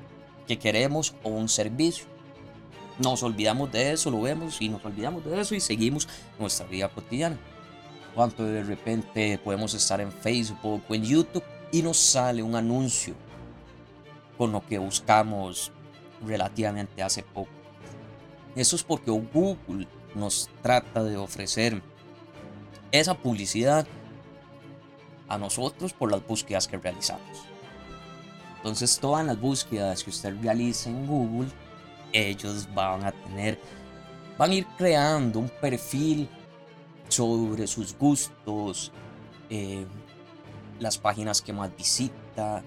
que 0.45 0.59
queremos 0.59 1.15
o 1.23 1.29
un 1.29 1.47
servicio. 1.47 2.07
Nos 2.99 3.23
olvidamos 3.23 3.71
de 3.71 3.93
eso, 3.93 4.11
lo 4.11 4.19
vemos 4.19 4.61
y 4.61 4.67
nos 4.67 4.83
olvidamos 4.83 5.23
de 5.23 5.39
eso 5.39 5.55
y 5.55 5.61
seguimos 5.61 6.09
nuestra 6.37 6.67
vida 6.67 6.89
cotidiana. 6.89 7.37
Cuando 8.13 8.43
de 8.43 8.65
repente 8.65 9.39
podemos 9.41 9.73
estar 9.73 10.01
en 10.01 10.11
Facebook 10.11 10.81
o 10.89 10.93
en 10.93 11.05
YouTube 11.05 11.45
y 11.71 11.81
nos 11.81 11.95
sale 11.95 12.43
un 12.43 12.53
anuncio 12.53 13.13
con 14.37 14.51
lo 14.51 14.65
que 14.67 14.77
buscamos 14.77 15.71
relativamente 16.25 17.01
hace 17.03 17.23
poco. 17.23 17.49
Eso 18.55 18.75
es 18.75 18.83
porque 18.83 19.11
Google 19.11 19.87
nos 20.13 20.49
trata 20.61 21.03
de 21.03 21.17
ofrecer 21.17 21.81
esa 22.91 23.13
publicidad 23.15 23.85
a 25.27 25.37
nosotros 25.37 25.93
por 25.93 26.11
las 26.11 26.25
búsquedas 26.25 26.67
que 26.67 26.77
realizamos. 26.77 27.43
Entonces 28.57 28.97
todas 28.99 29.25
las 29.25 29.39
búsquedas 29.39 30.03
que 30.03 30.09
usted 30.09 30.35
realice 30.41 30.89
en 30.89 31.05
Google, 31.05 31.49
ellos 32.13 32.67
van 32.73 33.03
a 33.03 33.11
tener, 33.11 33.59
van 34.37 34.51
a 34.51 34.53
ir 34.55 34.65
creando 34.77 35.39
un 35.39 35.49
perfil 35.49 36.29
sobre 37.09 37.67
sus 37.67 37.97
gustos, 37.97 38.91
eh, 39.49 39.85
las 40.79 40.97
páginas 40.97 41.41
que 41.41 41.53
más 41.53 41.75
visita. 41.75 42.63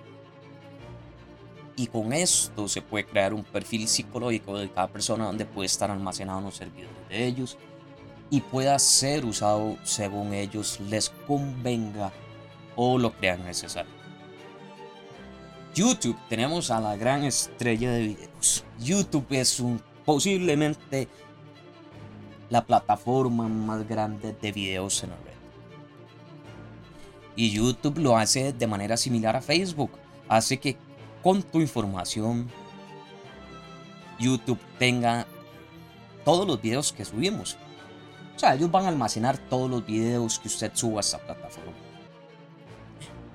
Y 1.79 1.87
con 1.87 2.13
esto 2.13 2.67
se 2.67 2.83
puede 2.83 3.07
crear 3.07 3.33
un 3.33 3.45
perfil 3.45 3.87
psicológico 3.87 4.59
de 4.59 4.69
cada 4.69 4.89
persona 4.89 5.27
donde 5.27 5.47
puede 5.47 5.67
estar 5.67 5.93
almacenado 5.93 6.41
en 6.41 6.47
los 6.47 6.57
servidores 6.57 7.09
de 7.09 7.25
ellos 7.25 7.57
y 8.31 8.41
pueda 8.41 8.77
ser 8.81 9.25
usado 9.25 9.77
según 9.85 10.35
ellos 10.35 10.81
les 10.81 11.11
convenga 11.29 12.13
o 12.75 12.99
lo 12.99 13.13
crean 13.13 13.45
necesario. 13.45 13.93
YouTube 15.73 16.19
tenemos 16.29 16.73
a 16.73 16.81
la 16.81 16.97
gran 16.97 17.23
estrella 17.23 17.93
de 17.93 18.09
videos. 18.09 18.65
YouTube 18.81 19.27
es 19.31 19.61
un, 19.61 19.81
posiblemente 20.05 21.07
la 22.51 22.67
plataforma 22.67 23.47
más 23.47 23.87
grande 23.87 24.33
de 24.33 24.51
videos 24.51 25.05
en 25.05 25.11
la 25.11 25.17
red. 25.17 25.33
Y 27.37 27.53
YouTube 27.53 27.99
lo 27.99 28.17
hace 28.17 28.53
de 28.53 28.67
manera 28.67 28.97
similar 28.97 29.37
a 29.37 29.41
Facebook. 29.41 29.93
Hace 30.29 30.59
que 30.59 30.77
con 31.23 31.43
tu 31.43 31.61
información 31.61 32.49
YouTube 34.19 34.59
tenga 34.79 35.27
todos 36.25 36.47
los 36.47 36.61
videos 36.61 36.93
que 36.93 37.05
subimos. 37.05 37.57
O 38.37 38.39
sea, 38.39 38.55
ellos 38.55 38.71
van 38.71 38.85
a 38.85 38.89
almacenar 38.89 39.39
todos 39.39 39.71
los 39.71 39.85
videos 39.85 40.39
que 40.39 40.49
usted 40.49 40.71
suba 40.75 40.99
a 40.99 41.01
esta 41.01 41.19
plataforma. 41.19 41.73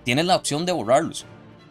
Tienes 0.04 0.26
la 0.26 0.36
opción 0.36 0.66
de 0.66 0.74
borrarlos, 0.74 1.26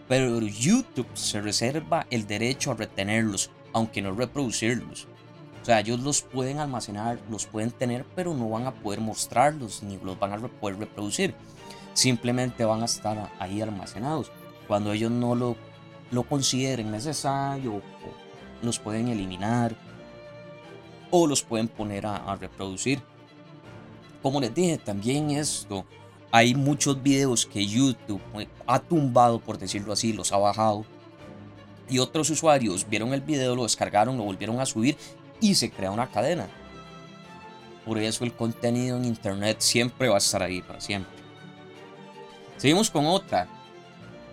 pero 0.08 0.40
YouTube 0.40 1.06
se 1.14 1.40
reserva 1.40 2.06
el 2.10 2.26
derecho 2.26 2.70
a 2.70 2.74
retenerlos, 2.74 3.50
aunque 3.72 4.02
no 4.02 4.12
reproducirlos. 4.12 5.06
O 5.62 5.64
sea, 5.64 5.80
ellos 5.80 6.00
los 6.00 6.22
pueden 6.22 6.58
almacenar, 6.58 7.20
los 7.30 7.46
pueden 7.46 7.70
tener, 7.70 8.04
pero 8.16 8.34
no 8.34 8.48
van 8.50 8.66
a 8.66 8.72
poder 8.72 9.00
mostrarlos 9.00 9.82
ni 9.82 9.96
los 9.98 10.18
van 10.18 10.32
a 10.32 10.48
poder 10.48 10.78
reproducir. 10.78 11.34
Simplemente 11.94 12.64
van 12.64 12.82
a 12.82 12.86
estar 12.86 13.30
ahí 13.38 13.62
almacenados. 13.62 14.32
Cuando 14.66 14.92
ellos 14.92 15.10
no 15.10 15.34
lo, 15.34 15.56
lo 16.12 16.22
consideren 16.22 16.92
necesario, 16.92 17.82
los 18.62 18.78
pueden 18.78 19.08
eliminar 19.08 19.74
o 21.10 21.26
los 21.26 21.42
pueden 21.42 21.66
poner 21.66 22.06
a 22.06 22.36
reproducir. 22.36 23.02
Como 24.22 24.40
les 24.40 24.54
dije, 24.54 24.78
también 24.78 25.32
esto, 25.32 25.84
hay 26.30 26.54
muchos 26.54 27.02
videos 27.02 27.44
que 27.44 27.66
YouTube 27.66 28.22
ha 28.66 28.78
tumbado, 28.78 29.40
por 29.40 29.58
decirlo 29.58 29.92
así, 29.92 30.12
los 30.12 30.32
ha 30.32 30.38
bajado. 30.38 30.86
Y 31.90 31.98
otros 31.98 32.30
usuarios 32.30 32.88
vieron 32.88 33.12
el 33.12 33.20
video, 33.20 33.56
lo 33.56 33.64
descargaron, 33.64 34.16
lo 34.16 34.22
volvieron 34.22 34.60
a 34.60 34.66
subir 34.66 34.96
y 35.40 35.56
se 35.56 35.70
crea 35.70 35.90
una 35.90 36.08
cadena. 36.08 36.48
Por 37.84 37.98
eso 37.98 38.24
el 38.24 38.32
contenido 38.32 38.96
en 38.96 39.04
Internet 39.04 39.56
siempre 39.60 40.08
va 40.08 40.14
a 40.14 40.18
estar 40.18 40.42
ahí, 40.42 40.62
para 40.62 40.80
siempre. 40.80 41.12
Seguimos 42.56 42.90
con 42.90 43.04
otra, 43.06 43.48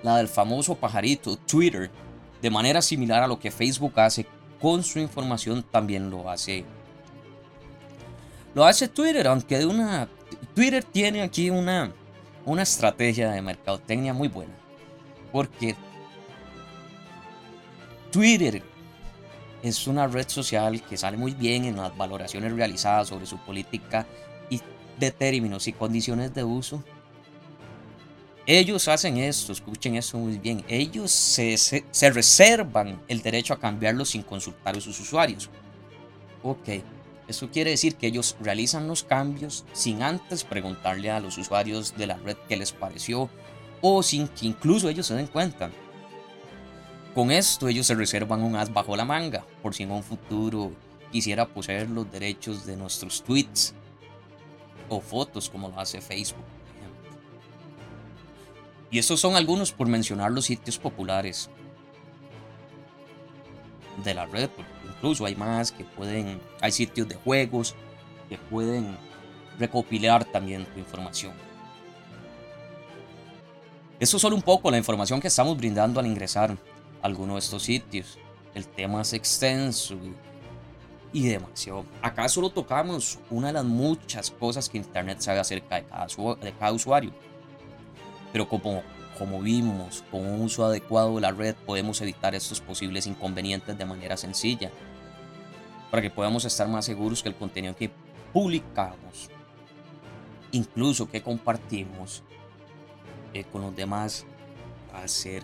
la 0.04 0.18
del 0.18 0.28
famoso 0.28 0.76
pajarito 0.76 1.36
Twitter. 1.38 1.90
De 2.42 2.50
manera 2.50 2.82
similar 2.82 3.22
a 3.24 3.28
lo 3.28 3.40
que 3.40 3.52
Facebook 3.52 4.00
hace 4.00 4.26
con 4.62 4.84
su 4.84 5.00
información, 5.00 5.64
también 5.64 6.10
lo 6.10 6.30
hace 6.30 6.66
lo 8.54 8.66
hace 8.66 8.88
Twitter, 8.88 9.28
aunque 9.28 9.58
de 9.58 9.66
una... 9.66 10.10
Twitter 10.56 10.84
tiene 10.84 11.22
aquí 11.22 11.50
una, 11.50 11.92
una 12.46 12.64
estrategia 12.64 13.32
de 13.32 13.42
mercadotecnia 13.42 14.14
muy 14.14 14.28
buena. 14.28 14.54
Porque 15.32 15.76
Twitter 18.12 18.64
es 19.62 19.88
una 19.88 20.08
red 20.08 20.28
social 20.28 20.82
que 20.82 20.98
sale 20.98 21.18
muy 21.18 21.34
bien 21.34 21.66
en 21.66 21.78
las 21.78 21.96
valoraciones 21.96 22.54
realizadas 22.54 23.10
sobre 23.10 23.26
su 23.26 23.38
política 23.38 24.06
y 24.50 24.62
de 24.98 25.12
términos 25.12 25.68
y 25.68 25.74
condiciones 25.74 26.34
de 26.34 26.44
uso. 26.44 26.84
Ellos 28.46 28.88
hacen 28.88 29.18
esto, 29.18 29.52
escuchen 29.52 29.96
eso 29.96 30.18
muy 30.18 30.38
bien. 30.38 30.64
Ellos 30.68 31.12
se, 31.12 31.58
se, 31.58 31.86
se 31.92 32.10
reservan 32.10 33.00
el 33.08 33.22
derecho 33.22 33.54
a 33.54 33.60
cambiarlo 33.60 34.06
sin 34.06 34.24
consultar 34.24 34.76
a 34.76 34.82
sus 34.82 35.00
usuarios. 35.00 35.50
Ok, 36.42 36.70
eso 37.28 37.50
quiere 37.52 37.70
decir 37.70 37.96
que 37.96 38.08
ellos 38.08 38.36
realizan 38.42 38.88
los 38.88 39.04
cambios 39.04 39.64
sin 39.74 40.02
antes 40.02 40.44
preguntarle 40.44 41.12
a 41.12 41.20
los 41.20 41.38
usuarios 41.38 41.96
de 41.96 42.08
la 42.08 42.18
red 42.18 42.38
qué 42.48 42.58
les 42.58 42.72
pareció 42.72 43.30
o 43.82 44.02
sin 44.02 44.28
que 44.28 44.48
incluso 44.48 44.90
ellos 44.90 45.06
se 45.06 45.14
den 45.14 45.28
cuenta. 45.28 45.70
Con 47.14 47.32
esto 47.32 47.68
ellos 47.68 47.86
se 47.86 47.96
reservan 47.96 48.42
un 48.42 48.56
as 48.56 48.74
bajo 48.74 48.96
la 48.96 49.06
manga 49.06 49.46
por 49.62 49.76
si 49.76 49.84
en 49.84 49.92
un 49.92 50.02
futuro 50.02 50.72
quisiera 51.12 51.48
poseer 51.48 51.90
los 51.90 52.12
derechos 52.12 52.66
de 52.66 52.76
nuestros 52.76 53.24
tweets 53.24 53.76
o 54.90 55.00
fotos 55.00 55.50
como 55.50 55.70
lo 55.70 55.80
hace 55.80 56.02
Facebook. 56.02 56.46
Y 58.92 59.00
estos 59.00 59.20
son 59.20 59.36
algunos 59.36 59.72
por 59.72 59.88
mencionar 59.88 60.32
los 60.32 60.46
sitios 60.46 60.78
populares 60.78 61.50
de 64.04 64.14
la 64.14 64.26
red, 64.26 64.50
incluso 64.88 65.26
hay 65.26 65.36
más 65.36 65.72
que 65.72 65.84
pueden, 65.84 66.40
hay 66.62 66.72
sitios 66.72 67.08
de 67.08 67.16
juegos 67.16 67.76
que 68.30 68.38
pueden 68.38 68.98
recopilar 69.60 70.26
también 70.26 70.66
tu 70.66 70.80
información. 70.80 71.34
Eso 74.00 74.16
es 74.16 74.22
solo 74.22 74.36
un 74.36 74.42
poco 74.42 74.72
la 74.72 74.78
información 74.78 75.20
que 75.20 75.28
estamos 75.28 75.58
brindando 75.58 76.00
al 76.00 76.08
ingresar 76.08 76.52
a 76.52 77.06
alguno 77.06 77.34
de 77.34 77.40
estos 77.40 77.64
sitios. 77.64 78.18
El 78.56 78.66
tema 78.66 79.02
es 79.02 79.12
extenso 79.14 79.96
y 81.12 81.28
demasiado. 81.28 81.86
Acá 82.02 82.30
solo 82.30 82.50
tocamos 82.50 83.20
una 83.30 83.48
de 83.48 83.54
las 83.54 83.66
muchas 83.66 84.32
cosas 84.32 84.70
que 84.70 84.78
Internet 84.78 85.20
sabe 85.20 85.40
acerca 85.40 85.76
de 85.76 85.84
cada, 85.84 86.08
de 86.36 86.54
cada 86.54 86.72
usuario. 86.72 87.12
Pero 88.32 88.48
como 88.48 88.84
como 89.20 89.42
vimos, 89.42 90.06
con 90.10 90.26
un 90.26 90.42
uso 90.42 90.64
adecuado 90.64 91.16
de 91.16 91.22
la 91.22 91.32
red 91.32 91.54
podemos 91.66 92.00
evitar 92.00 92.34
estos 92.36 92.62
posibles 92.62 93.06
inconvenientes 93.06 93.78
de 93.78 93.86
manera 93.86 94.16
sencilla, 94.16 94.72
para 95.92 96.02
que 96.02 96.10
podamos 96.10 96.46
estar 96.46 96.70
más 96.70 96.86
seguros 96.86 97.22
que 97.22 97.28
el 97.28 97.36
contenido 97.36 97.76
que 97.76 97.92
publicamos, 98.32 99.30
incluso 100.52 101.10
que 101.10 101.22
compartimos 101.22 102.24
eh, 103.34 103.44
con 103.44 103.62
los 103.62 103.76
demás, 103.76 104.26
va 104.96 105.04
a 105.04 105.08
ser 105.10 105.44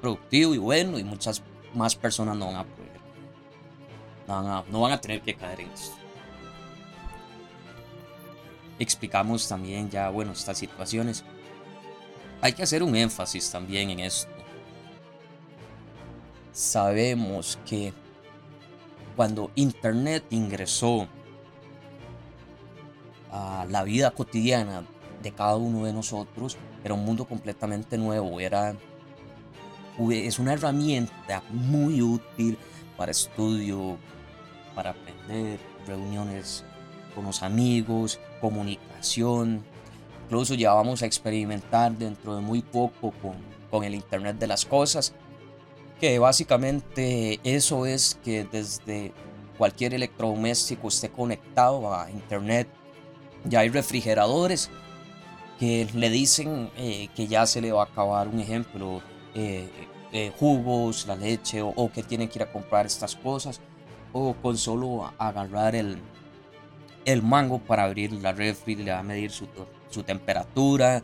productivo 0.00 0.54
y 0.54 0.58
bueno 0.58 0.98
y 0.98 1.04
muchas 1.04 1.42
más 1.74 1.94
personas 1.96 2.34
no 2.34 2.46
van 2.46 2.56
a 2.56 2.64
poder, 2.64 3.00
no 4.26 4.34
van 4.34 4.46
a, 4.46 4.64
no 4.70 4.80
van 4.80 4.92
a 4.92 5.00
tener 5.00 5.20
que 5.20 5.34
caer 5.34 5.60
en 5.60 5.70
esto. 5.70 5.96
Explicamos 8.78 9.46
también 9.48 9.90
ya, 9.90 10.08
bueno, 10.08 10.32
estas 10.32 10.56
situaciones 10.56 11.24
hay 12.40 12.52
que 12.52 12.62
hacer 12.62 12.82
un 12.82 12.94
énfasis 12.96 13.50
también 13.50 13.90
en 13.90 14.00
esto. 14.00 14.30
Sabemos 16.52 17.58
que 17.66 17.92
cuando 19.16 19.50
Internet 19.54 20.24
ingresó 20.30 21.08
a 23.30 23.66
la 23.68 23.82
vida 23.84 24.10
cotidiana 24.10 24.84
de 25.22 25.32
cada 25.32 25.56
uno 25.56 25.84
de 25.84 25.92
nosotros, 25.92 26.56
era 26.84 26.94
un 26.94 27.04
mundo 27.04 27.24
completamente 27.24 27.98
nuevo, 27.98 28.40
era 28.40 28.76
es 30.10 30.38
una 30.38 30.52
herramienta 30.52 31.42
muy 31.50 32.00
útil 32.00 32.56
para 32.96 33.10
estudio, 33.10 33.98
para 34.74 34.90
aprender, 34.90 35.58
reuniones 35.86 36.64
con 37.14 37.24
los 37.24 37.42
amigos, 37.42 38.20
comunicación, 38.40 39.64
Incluso 40.28 40.52
ya 40.52 40.74
vamos 40.74 41.02
a 41.02 41.06
experimentar 41.06 41.90
dentro 41.96 42.36
de 42.36 42.42
muy 42.42 42.60
poco 42.60 43.12
con, 43.22 43.32
con 43.70 43.82
el 43.82 43.94
Internet 43.94 44.36
de 44.36 44.46
las 44.46 44.66
Cosas, 44.66 45.14
que 45.98 46.18
básicamente 46.18 47.40
eso 47.44 47.86
es 47.86 48.20
que 48.22 48.44
desde 48.44 49.14
cualquier 49.56 49.94
electrodoméstico 49.94 50.88
esté 50.88 51.08
conectado 51.08 51.94
a 51.94 52.10
Internet. 52.10 52.68
Ya 53.46 53.60
hay 53.60 53.70
refrigeradores 53.70 54.68
que 55.58 55.88
le 55.94 56.10
dicen 56.10 56.70
eh, 56.76 57.08
que 57.16 57.26
ya 57.26 57.46
se 57.46 57.62
le 57.62 57.72
va 57.72 57.84
a 57.84 57.86
acabar 57.86 58.28
un 58.28 58.38
ejemplo, 58.38 59.00
eh, 59.34 59.70
eh, 60.12 60.30
jugos, 60.38 61.06
la 61.06 61.16
leche, 61.16 61.62
o, 61.62 61.68
o, 61.70 61.90
que 61.90 62.02
tiene 62.02 62.28
que 62.28 62.40
ir 62.40 62.42
a 62.42 62.52
comprar 62.52 62.84
estas 62.84 63.16
cosas, 63.16 63.62
o 64.12 64.34
con 64.34 64.58
solo 64.58 65.10
agarrar 65.16 65.74
el, 65.74 65.96
el 67.06 67.22
mango 67.22 67.60
para 67.60 67.84
abrir 67.84 68.12
la 68.12 68.32
refri, 68.32 68.76
le 68.76 68.92
va 68.92 68.98
a 68.98 69.02
medir 69.02 69.30
su, 69.30 69.48
su 69.90 70.02
temperatura, 70.02 71.02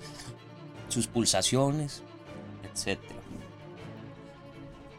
sus 0.89 1.07
pulsaciones, 1.07 2.03
etc. 2.63 3.01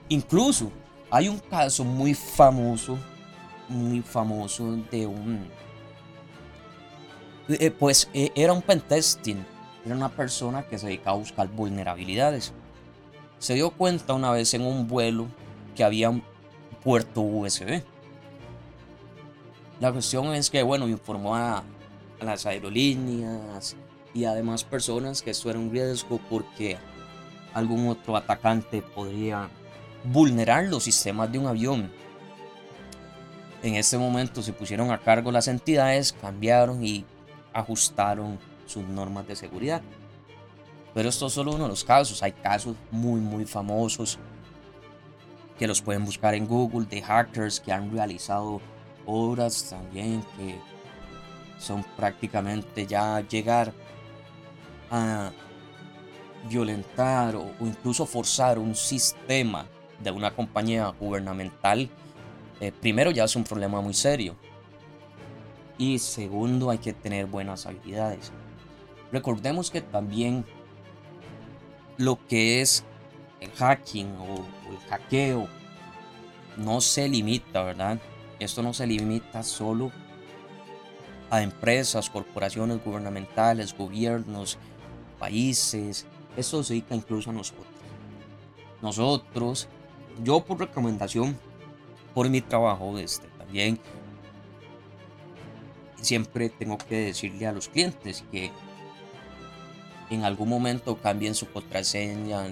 Incluso 0.09 0.71
hay 1.09 1.27
un 1.27 1.39
caso 1.39 1.83
muy 1.83 2.13
famoso, 2.13 2.97
muy 3.69 4.01
famoso 4.01 4.75
de 4.91 5.07
un... 5.07 5.47
Eh, 7.47 7.69
pues 7.69 8.09
eh, 8.13 8.31
era 8.35 8.53
un 8.53 8.61
pentesting, 8.61 9.45
era 9.85 9.95
una 9.95 10.09
persona 10.09 10.63
que 10.63 10.79
se 10.79 10.87
dedicaba 10.87 11.15
a 11.15 11.19
buscar 11.19 11.47
vulnerabilidades. 11.47 12.53
Se 13.39 13.53
dio 13.53 13.69
cuenta 13.71 14.13
una 14.13 14.31
vez 14.31 14.53
en 14.55 14.63
un 14.63 14.87
vuelo 14.87 15.27
que 15.75 15.83
había 15.83 16.09
un 16.09 16.23
puerto 16.83 17.21
USB. 17.21 17.83
La 19.79 19.91
cuestión 19.91 20.33
es 20.33 20.49
que, 20.49 20.63
bueno, 20.63 20.87
informó 20.87 21.35
a, 21.35 21.63
a 22.19 22.25
las 22.25 22.45
aerolíneas 22.45 23.75
y 24.13 24.25
además 24.25 24.63
personas 24.63 25.21
que 25.21 25.31
esto 25.31 25.49
era 25.49 25.59
un 25.59 25.71
riesgo 25.71 26.19
porque 26.29 26.77
algún 27.53 27.87
otro 27.89 28.15
atacante 28.15 28.81
podría 28.81 29.49
vulnerar 30.03 30.65
los 30.65 30.83
sistemas 30.83 31.31
de 31.31 31.39
un 31.39 31.47
avión. 31.47 31.91
En 33.63 33.75
ese 33.75 33.97
momento 33.97 34.41
se 34.41 34.53
pusieron 34.53 34.91
a 34.91 34.99
cargo 34.99 35.31
las 35.31 35.47
entidades, 35.47 36.13
cambiaron 36.13 36.85
y 36.85 37.05
ajustaron 37.53 38.37
sus 38.65 38.83
normas 38.83 39.27
de 39.27 39.35
seguridad. 39.35 39.81
Pero 40.93 41.09
esto 41.09 41.27
es 41.27 41.33
solo 41.33 41.53
uno 41.53 41.63
de 41.63 41.69
los 41.69 41.83
casos. 41.83 42.21
Hay 42.23 42.31
casos 42.31 42.75
muy, 42.91 43.19
muy 43.19 43.45
famosos 43.45 44.19
que 45.57 45.67
los 45.67 45.81
pueden 45.81 46.05
buscar 46.05 46.35
en 46.35 46.47
Google 46.47 46.85
de 46.85 47.01
hackers 47.01 47.59
que 47.59 47.71
han 47.71 47.91
realizado 47.91 48.61
obras 49.05 49.69
también 49.69 50.21
que 50.37 50.59
son 51.57 51.83
prácticamente 51.95 52.85
ya 52.85 53.21
llegar 53.21 53.73
a 54.91 55.31
violentar 56.49 57.35
o, 57.35 57.51
incluso 57.61 58.05
forzar 58.05 58.59
un 58.59 58.75
sistema 58.75 59.65
de 59.99 60.11
una 60.11 60.33
compañía 60.35 60.87
gubernamental, 60.99 61.89
eh, 62.59 62.71
primero 62.71 63.11
ya 63.11 63.23
es 63.23 63.35
un 63.35 63.43
problema 63.43 63.81
muy 63.81 63.93
serio. 63.93 64.35
Y 65.77 65.99
segundo, 65.99 66.69
hay 66.69 66.77
que 66.77 66.93
tener 66.93 67.25
buenas 67.25 67.65
habilidades. 67.65 68.31
Recordemos 69.11 69.71
que 69.71 69.81
también 69.81 70.45
lo 71.97 72.19
que 72.27 72.61
es 72.61 72.83
el 73.39 73.51
hacking 73.51 74.15
o, 74.17 74.35
o 74.35 74.71
el 74.71 74.77
hackeo 74.89 75.47
no 76.57 76.81
se 76.81 77.07
limita, 77.09 77.63
¿verdad? 77.63 77.99
Esto 78.39 78.61
no 78.61 78.73
se 78.73 78.87
limita 78.87 79.43
solo 79.43 79.91
a 81.29 81.41
empresas, 81.41 82.09
corporaciones 82.09 82.83
gubernamentales, 82.83 83.75
gobiernos, 83.75 84.57
países. 85.19 86.05
Esto 86.37 86.63
se 86.63 86.73
dedica 86.73 86.95
incluso 86.95 87.29
a 87.29 87.33
nosotros. 87.33 87.65
Nosotros, 88.81 89.67
yo 90.23 90.41
por 90.41 90.59
recomendación, 90.59 91.37
por 92.13 92.29
mi 92.29 92.41
trabajo, 92.41 92.97
este, 92.97 93.27
también 93.37 93.79
siempre 96.01 96.49
tengo 96.49 96.77
que 96.77 96.97
decirle 97.07 97.47
a 97.47 97.51
los 97.51 97.67
clientes 97.67 98.23
que 98.31 98.51
en 100.09 100.23
algún 100.23 100.49
momento 100.49 100.97
cambien 100.97 101.33
su 101.33 101.49
contraseña 101.51 102.43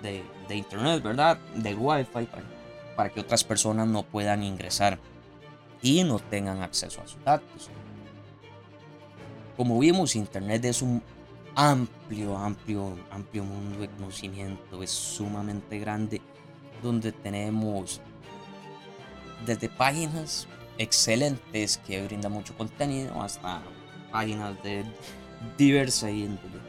de, 0.00 0.22
de, 0.48 0.56
internet, 0.56 1.02
¿verdad? 1.02 1.38
De 1.54 1.74
wifi 1.74 2.24
para, 2.24 2.44
para 2.96 3.10
que 3.10 3.20
otras 3.20 3.44
personas 3.44 3.86
no 3.86 4.02
puedan 4.02 4.42
ingresar 4.42 4.98
y 5.82 6.02
no 6.04 6.18
tengan 6.18 6.62
acceso 6.62 7.00
a 7.00 7.06
sus 7.06 7.22
datos. 7.24 7.70
Como 9.56 9.78
vimos, 9.78 10.16
Internet 10.16 10.64
es 10.66 10.82
un 10.82 11.02
amplio, 11.54 12.36
amplio, 12.36 12.96
amplio 13.10 13.44
mundo 13.44 13.80
de 13.80 13.88
conocimiento, 13.88 14.82
es 14.82 14.90
sumamente 14.90 15.78
grande, 15.78 16.20
donde 16.82 17.12
tenemos 17.12 18.00
desde 19.46 19.68
páginas 19.68 20.46
excelentes 20.78 21.78
que 21.78 22.04
brindan 22.04 22.32
mucho 22.32 22.54
contenido 22.56 23.20
hasta 23.22 23.62
páginas 24.12 24.62
de 24.62 24.84
diversa 25.56 26.10
índole. 26.10 26.60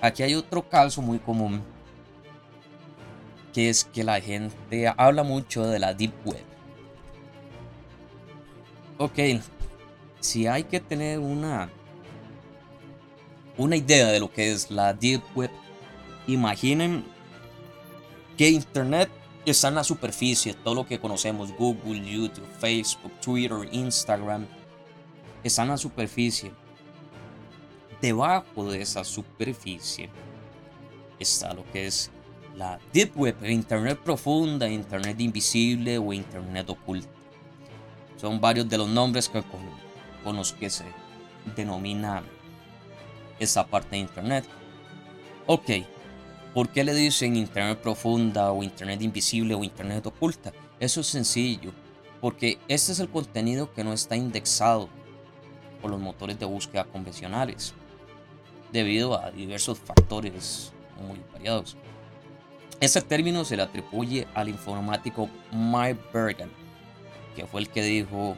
Aquí 0.00 0.22
hay 0.22 0.34
otro 0.34 0.66
caso 0.66 1.02
muy 1.02 1.18
común, 1.18 1.62
que 3.52 3.68
es 3.68 3.84
que 3.84 4.04
la 4.04 4.20
gente 4.20 4.92
habla 4.96 5.22
mucho 5.22 5.66
de 5.66 5.78
la 5.78 5.94
Deep 5.94 6.12
Web. 6.24 6.44
Ok, 8.96 9.18
si 10.20 10.46
hay 10.46 10.64
que 10.64 10.78
tener 10.78 11.18
una 11.18 11.68
una 13.56 13.76
idea 13.76 14.08
de 14.08 14.20
lo 14.20 14.32
que 14.32 14.52
es 14.52 14.70
la 14.70 14.92
Deep 14.92 15.22
Web, 15.34 15.50
imaginen 16.26 17.04
que 18.36 18.50
Internet 18.50 19.10
está 19.46 19.68
en 19.68 19.76
la 19.76 19.84
superficie, 19.84 20.54
todo 20.54 20.74
lo 20.74 20.86
que 20.86 20.98
conocemos, 20.98 21.52
Google, 21.56 22.00
YouTube, 22.04 22.46
Facebook, 22.58 23.12
Twitter, 23.20 23.68
Instagram, 23.70 24.46
está 25.42 25.62
en 25.62 25.68
la 25.68 25.76
superficie. 25.76 26.52
Debajo 28.00 28.70
de 28.70 28.82
esa 28.82 29.04
superficie 29.04 30.10
está 31.18 31.54
lo 31.54 31.64
que 31.72 31.86
es 31.86 32.10
la 32.56 32.78
Deep 32.92 33.16
Web, 33.16 33.44
Internet 33.44 33.98
profunda, 34.04 34.68
Internet 34.68 35.20
invisible 35.20 35.98
o 35.98 36.12
Internet 36.12 36.70
oculta. 36.70 37.13
Son 38.16 38.40
varios 38.40 38.68
de 38.68 38.78
los 38.78 38.88
nombres 38.88 39.28
con, 39.28 39.44
con 40.22 40.36
los 40.36 40.52
que 40.52 40.70
se 40.70 40.84
denomina 41.56 42.22
esa 43.38 43.66
parte 43.66 43.90
de 43.96 43.98
Internet. 43.98 44.44
Ok, 45.46 45.70
¿por 46.54 46.68
qué 46.68 46.84
le 46.84 46.94
dicen 46.94 47.36
Internet 47.36 47.78
profunda 47.78 48.52
o 48.52 48.62
Internet 48.62 49.02
invisible 49.02 49.54
o 49.54 49.64
Internet 49.64 50.06
oculta? 50.06 50.52
Eso 50.80 51.00
es 51.00 51.06
sencillo, 51.06 51.72
porque 52.20 52.58
este 52.68 52.92
es 52.92 53.00
el 53.00 53.08
contenido 53.08 53.72
que 53.72 53.84
no 53.84 53.92
está 53.92 54.16
indexado 54.16 54.88
por 55.82 55.90
los 55.90 56.00
motores 56.00 56.38
de 56.38 56.46
búsqueda 56.46 56.84
convencionales, 56.84 57.74
debido 58.72 59.20
a 59.20 59.30
diversos 59.30 59.78
factores 59.78 60.72
muy 61.06 61.20
variados. 61.32 61.76
Ese 62.80 63.02
término 63.02 63.44
se 63.44 63.56
le 63.56 63.62
atribuye 63.62 64.26
al 64.34 64.48
informático 64.48 65.28
Mike 65.52 66.00
Bergen, 66.12 66.50
que 67.34 67.46
fue 67.46 67.60
el 67.60 67.68
que 67.68 67.82
dijo 67.82 68.36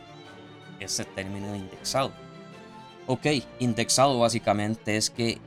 ese 0.80 1.04
término 1.04 1.52
de 1.52 1.58
indexado. 1.58 2.12
Ok, 3.06 3.26
indexado 3.60 4.18
básicamente 4.18 4.96
es 4.96 5.10
que 5.10 5.38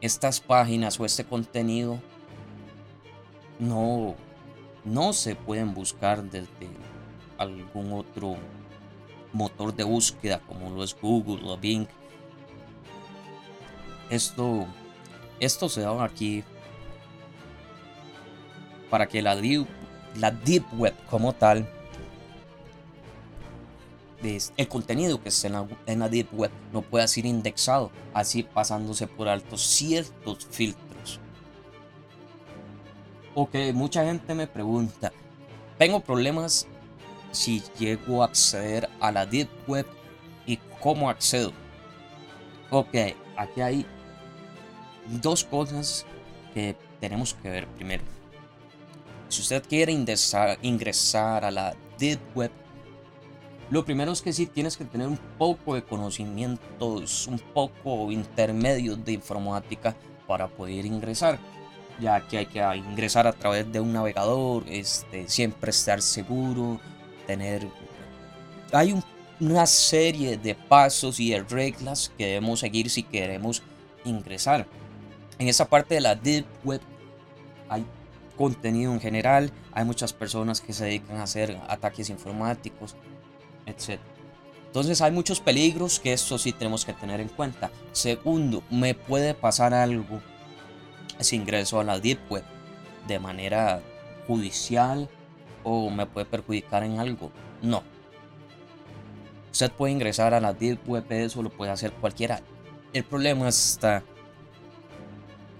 estas 0.00 0.40
páginas 0.40 0.98
o 0.98 1.04
este 1.04 1.24
contenido 1.24 2.00
no, 3.58 4.14
no 4.84 5.12
se 5.12 5.36
pueden 5.36 5.74
buscar 5.74 6.22
desde 6.22 6.70
algún 7.36 7.92
otro 7.92 8.36
motor 9.32 9.74
de 9.74 9.84
búsqueda 9.84 10.40
como 10.40 10.70
lo 10.70 10.82
es 10.82 10.96
Google 10.98 11.40
o 11.44 11.56
Bing. 11.56 11.86
Esto, 14.08 14.66
esto 15.38 15.68
se 15.68 15.82
da 15.82 16.04
aquí 16.04 16.42
para 18.88 19.06
que 19.06 19.22
la 19.22 19.36
la 20.16 20.30
deep 20.30 20.64
web 20.76 20.94
como 21.08 21.32
tal 21.32 21.68
el 24.22 24.68
contenido 24.68 25.22
que 25.22 25.30
está 25.30 25.48
en 25.86 25.98
la, 25.98 26.08
Deep 26.08 26.28
Web 26.32 26.50
no 26.72 26.82
pueda 26.82 27.08
ser 27.08 27.26
indexado, 27.26 27.90
así 28.12 28.42
pasándose 28.42 29.06
por 29.06 29.28
alto 29.28 29.56
ciertos 29.56 30.46
filtros. 30.46 31.20
Ok, 33.34 33.54
mucha 33.72 34.04
gente 34.04 34.34
me 34.34 34.46
pregunta, 34.46 35.12
tengo 35.78 36.00
problemas 36.00 36.66
si 37.32 37.62
llego 37.78 38.22
a 38.22 38.26
acceder 38.26 38.88
a 39.00 39.10
la 39.12 39.24
Deep 39.24 39.48
Web 39.66 39.86
y 40.46 40.58
cómo 40.80 41.08
accedo. 41.08 41.52
Ok, 42.70 42.94
aquí 43.36 43.60
hay 43.60 43.86
dos 45.22 45.44
cosas 45.44 46.04
que 46.52 46.76
tenemos 47.00 47.34
que 47.34 47.48
ver 47.48 47.66
primero. 47.68 48.04
Si 49.28 49.42
usted 49.42 49.62
quiere 49.66 49.92
ingresar 49.92 51.44
a 51.44 51.50
la 51.50 51.74
Deep 51.98 52.20
Web, 52.34 52.50
lo 53.70 53.84
primero 53.84 54.10
es 54.10 54.20
que 54.20 54.32
sí 54.32 54.46
tienes 54.46 54.76
que 54.76 54.84
tener 54.84 55.06
un 55.06 55.18
poco 55.38 55.74
de 55.74 55.84
conocimientos, 55.84 57.28
un 57.28 57.38
poco 57.38 58.10
intermedio 58.10 58.96
de 58.96 59.12
informática 59.12 59.94
para 60.26 60.48
poder 60.48 60.84
ingresar, 60.86 61.38
ya 62.00 62.26
que 62.26 62.38
hay 62.38 62.46
que 62.46 62.60
ingresar 62.76 63.28
a 63.28 63.32
través 63.32 63.70
de 63.70 63.78
un 63.78 63.92
navegador, 63.92 64.64
este, 64.68 65.28
siempre 65.28 65.70
estar 65.70 66.02
seguro, 66.02 66.80
tener... 67.26 67.68
Hay 68.72 69.00
una 69.38 69.66
serie 69.66 70.36
de 70.36 70.54
pasos 70.54 71.20
y 71.20 71.30
de 71.30 71.40
reglas 71.40 72.12
que 72.18 72.26
debemos 72.26 72.60
seguir 72.60 72.90
si 72.90 73.04
queremos 73.04 73.62
ingresar. 74.04 74.66
En 75.38 75.48
esa 75.48 75.64
parte 75.64 75.94
de 75.94 76.00
la 76.00 76.16
Deep 76.16 76.44
Web 76.64 76.80
hay 77.68 77.86
contenido 78.36 78.92
en 78.92 79.00
general, 79.00 79.52
hay 79.72 79.84
muchas 79.84 80.12
personas 80.12 80.60
que 80.60 80.72
se 80.72 80.86
dedican 80.86 81.18
a 81.18 81.24
hacer 81.24 81.56
ataques 81.68 82.10
informáticos, 82.10 82.96
etc. 83.66 84.00
Entonces 84.66 85.00
hay 85.00 85.10
muchos 85.10 85.40
peligros 85.40 85.98
que 85.98 86.12
esto 86.12 86.38
sí 86.38 86.52
tenemos 86.52 86.84
que 86.84 86.92
tener 86.92 87.20
en 87.20 87.28
cuenta. 87.28 87.70
Segundo, 87.92 88.62
me 88.70 88.94
puede 88.94 89.34
pasar 89.34 89.74
algo 89.74 90.20
si 91.18 91.36
ingreso 91.36 91.80
a 91.80 91.84
la 91.84 91.98
Deep 91.98 92.20
Web 92.30 92.44
de 93.08 93.18
manera 93.18 93.82
judicial 94.26 95.08
o 95.64 95.90
me 95.90 96.06
puede 96.06 96.26
perjudicar 96.26 96.84
en 96.84 97.00
algo. 97.00 97.32
No. 97.62 97.82
Usted 99.50 99.72
puede 99.72 99.92
ingresar 99.92 100.34
a 100.34 100.40
la 100.40 100.52
Deep 100.52 100.88
Web, 100.88 101.04
eso 101.10 101.42
lo 101.42 101.50
puede 101.50 101.72
hacer 101.72 101.92
cualquiera. 101.92 102.40
El 102.92 103.04
problema 103.04 103.48
está 103.48 104.04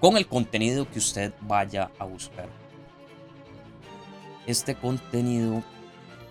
con 0.00 0.16
el 0.16 0.26
contenido 0.26 0.88
que 0.88 0.98
usted 0.98 1.32
vaya 1.40 1.90
a 1.98 2.04
buscar. 2.04 2.48
Este 4.46 4.74
contenido 4.74 5.62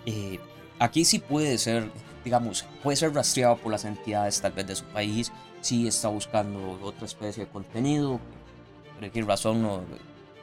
eh, 0.05 0.39
aquí 0.79 1.05
sí 1.05 1.19
puede 1.19 1.57
ser, 1.57 1.91
digamos, 2.23 2.65
puede 2.81 2.97
ser 2.97 3.13
rastreado 3.13 3.57
por 3.57 3.71
las 3.71 3.85
entidades 3.85 4.41
tal 4.41 4.53
vez 4.53 4.67
de 4.67 4.75
su 4.75 4.85
país 4.85 5.31
si 5.61 5.87
está 5.87 6.07
buscando 6.07 6.79
otra 6.81 7.05
especie 7.05 7.45
de 7.45 7.51
contenido, 7.51 8.19
por 8.99 9.11
qué 9.11 9.21
razón 9.21 9.65
o 9.65 9.81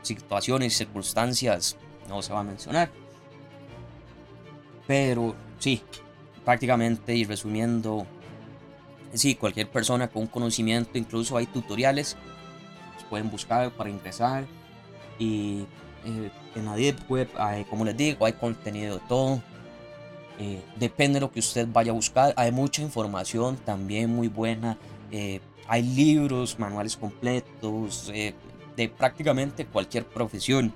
situaciones 0.02 0.76
circunstancias 0.76 1.76
no 2.08 2.22
se 2.22 2.32
va 2.32 2.40
a 2.40 2.44
mencionar. 2.44 2.90
Pero 4.86 5.34
sí, 5.58 5.82
prácticamente 6.44 7.14
y 7.14 7.24
resumiendo, 7.24 8.06
sí, 9.14 9.34
cualquier 9.34 9.68
persona 9.68 10.08
con 10.08 10.26
conocimiento, 10.26 10.98
incluso 10.98 11.36
hay 11.36 11.46
tutoriales, 11.46 12.16
pueden 13.08 13.30
buscar 13.30 13.70
para 13.70 13.88
ingresar 13.90 14.46
y 15.18 15.64
eh, 16.04 16.30
en 16.54 16.64
la 16.64 16.76
Deep 16.76 16.98
Web, 17.08 17.28
como 17.68 17.84
les 17.84 17.96
digo, 17.96 18.26
hay 18.26 18.32
contenido 18.32 18.96
de 18.98 19.02
todo. 19.08 19.42
Eh, 20.38 20.62
depende 20.76 21.14
de 21.14 21.20
lo 21.20 21.30
que 21.30 21.40
usted 21.40 21.66
vaya 21.72 21.92
a 21.92 21.94
buscar. 21.94 22.34
Hay 22.36 22.52
mucha 22.52 22.82
información 22.82 23.56
también 23.56 24.14
muy 24.14 24.28
buena. 24.28 24.76
Eh, 25.10 25.40
hay 25.66 25.82
libros, 25.82 26.58
manuales 26.58 26.96
completos 26.96 28.12
de 28.76 28.88
prácticamente 28.88 29.66
cualquier 29.66 30.04
profesión. 30.04 30.72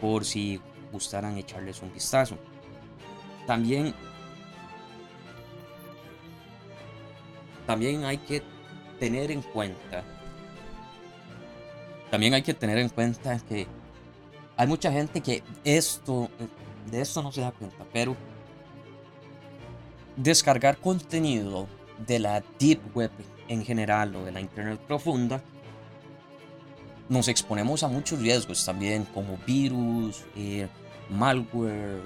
Por 0.00 0.24
si 0.24 0.60
gustaran 0.92 1.36
echarles 1.36 1.82
un 1.82 1.92
vistazo. 1.92 2.36
También, 3.46 3.94
también 7.66 8.04
hay 8.04 8.18
que 8.18 8.42
tener 8.98 9.30
en 9.30 9.42
cuenta, 9.42 10.02
también 12.10 12.34
hay 12.34 12.42
que 12.42 12.54
tener 12.54 12.78
en 12.78 12.88
cuenta 12.88 13.38
que 13.38 13.66
hay 14.56 14.66
mucha 14.66 14.90
gente 14.92 15.20
que 15.20 15.42
esto, 15.64 16.28
de 16.90 17.00
esto 17.00 17.22
no 17.22 17.32
se 17.32 17.40
da 17.40 17.52
cuenta, 17.52 17.84
pero 17.92 18.16
descargar 20.16 20.78
contenido 20.78 21.66
de 22.06 22.18
la 22.18 22.42
deep 22.58 22.80
web 22.94 23.10
en 23.48 23.64
general 23.64 24.14
o 24.16 24.24
de 24.24 24.32
la 24.32 24.40
internet 24.40 24.78
profunda 24.80 25.42
nos 27.08 27.28
exponemos 27.28 27.82
a 27.82 27.88
muchos 27.88 28.18
riesgos 28.18 28.64
también, 28.64 29.04
como 29.14 29.38
virus, 29.46 30.24
eh, 30.36 30.68
malware, 31.08 32.02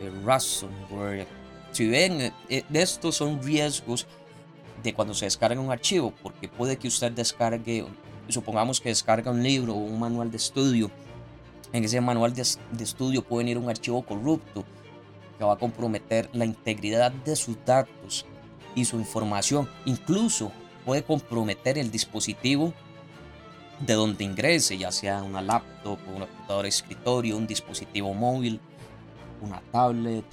eh, 0.00 0.10
ransomware. 0.24 1.26
Si 1.72 1.86
ven, 1.86 2.20
eh, 2.20 2.32
eh, 2.48 2.64
estos 2.72 3.16
son 3.16 3.42
riesgos 3.42 4.06
de 4.82 4.94
cuando 4.94 5.14
se 5.14 5.26
descarga 5.26 5.60
un 5.60 5.70
archivo, 5.70 6.12
porque 6.22 6.48
puede 6.48 6.76
que 6.76 6.88
usted 6.88 7.12
descargue, 7.12 7.86
supongamos 8.28 8.80
que 8.80 8.88
descarga 8.88 9.30
un 9.30 9.42
libro 9.42 9.74
o 9.74 9.78
un 9.78 10.00
manual 10.00 10.30
de 10.30 10.38
estudio. 10.38 10.90
En 11.72 11.84
ese 11.84 12.00
manual 12.00 12.34
de, 12.34 12.42
estudio 12.82 13.22
puede 13.22 13.44
venir 13.44 13.58
un 13.58 13.70
archivo 13.70 14.02
corrupto 14.02 14.64
que 15.38 15.44
va 15.44 15.54
a 15.54 15.58
comprometer 15.58 16.28
la 16.32 16.44
integridad 16.44 17.12
de 17.12 17.36
sus 17.36 17.56
datos 17.64 18.26
y 18.74 18.84
su 18.84 18.98
información. 18.98 19.68
Incluso 19.84 20.50
puede 20.84 21.02
comprometer 21.02 21.78
el 21.78 21.90
dispositivo 21.90 22.72
de 23.80 23.94
donde 23.94 24.24
ingrese, 24.24 24.76
ya 24.76 24.92
sea 24.92 25.22
una 25.22 25.40
laptop, 25.40 25.98
una 26.14 26.26
computadora 26.26 26.64
de 26.64 26.68
escritorio, 26.68 27.36
un 27.36 27.46
dispositivo 27.46 28.12
móvil, 28.12 28.60
una 29.40 29.62
tablet, 29.72 30.24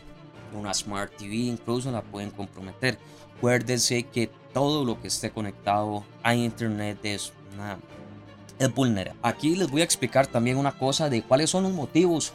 una 0.54 0.74
Smart 0.74 1.16
TV, 1.16 1.36
incluso 1.36 1.92
la 1.92 2.02
pueden 2.02 2.32
comprometer. 2.32 2.98
Acuérdense 3.38 4.04
que 4.04 4.30
todo 4.54 4.84
lo 4.84 5.00
que 5.00 5.08
esté 5.08 5.30
conectado 5.32 6.04
a 6.24 6.36
Internet 6.36 7.00
es, 7.04 7.32
una, 7.54 7.78
es 8.60 8.74
vulnerable. 8.74 9.20
Aquí 9.22 9.56
les 9.56 9.70
voy 9.70 9.82
a 9.82 9.84
explicar 9.84 10.28
también 10.28 10.58
una 10.58 10.78
cosa 10.78 11.10
de 11.10 11.22
cuáles 11.22 11.50
son 11.50 11.64
los 11.64 11.74
motivos 11.74 12.34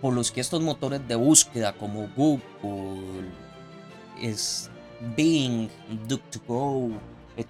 por 0.00 0.12
los 0.12 0.32
que 0.32 0.40
estos 0.40 0.60
motores 0.60 1.06
de 1.06 1.14
búsqueda 1.14 1.72
como 1.74 2.08
Google, 2.16 3.30
es 4.20 4.70
Bing, 5.16 5.68
DuckDuckGo, 6.08 6.90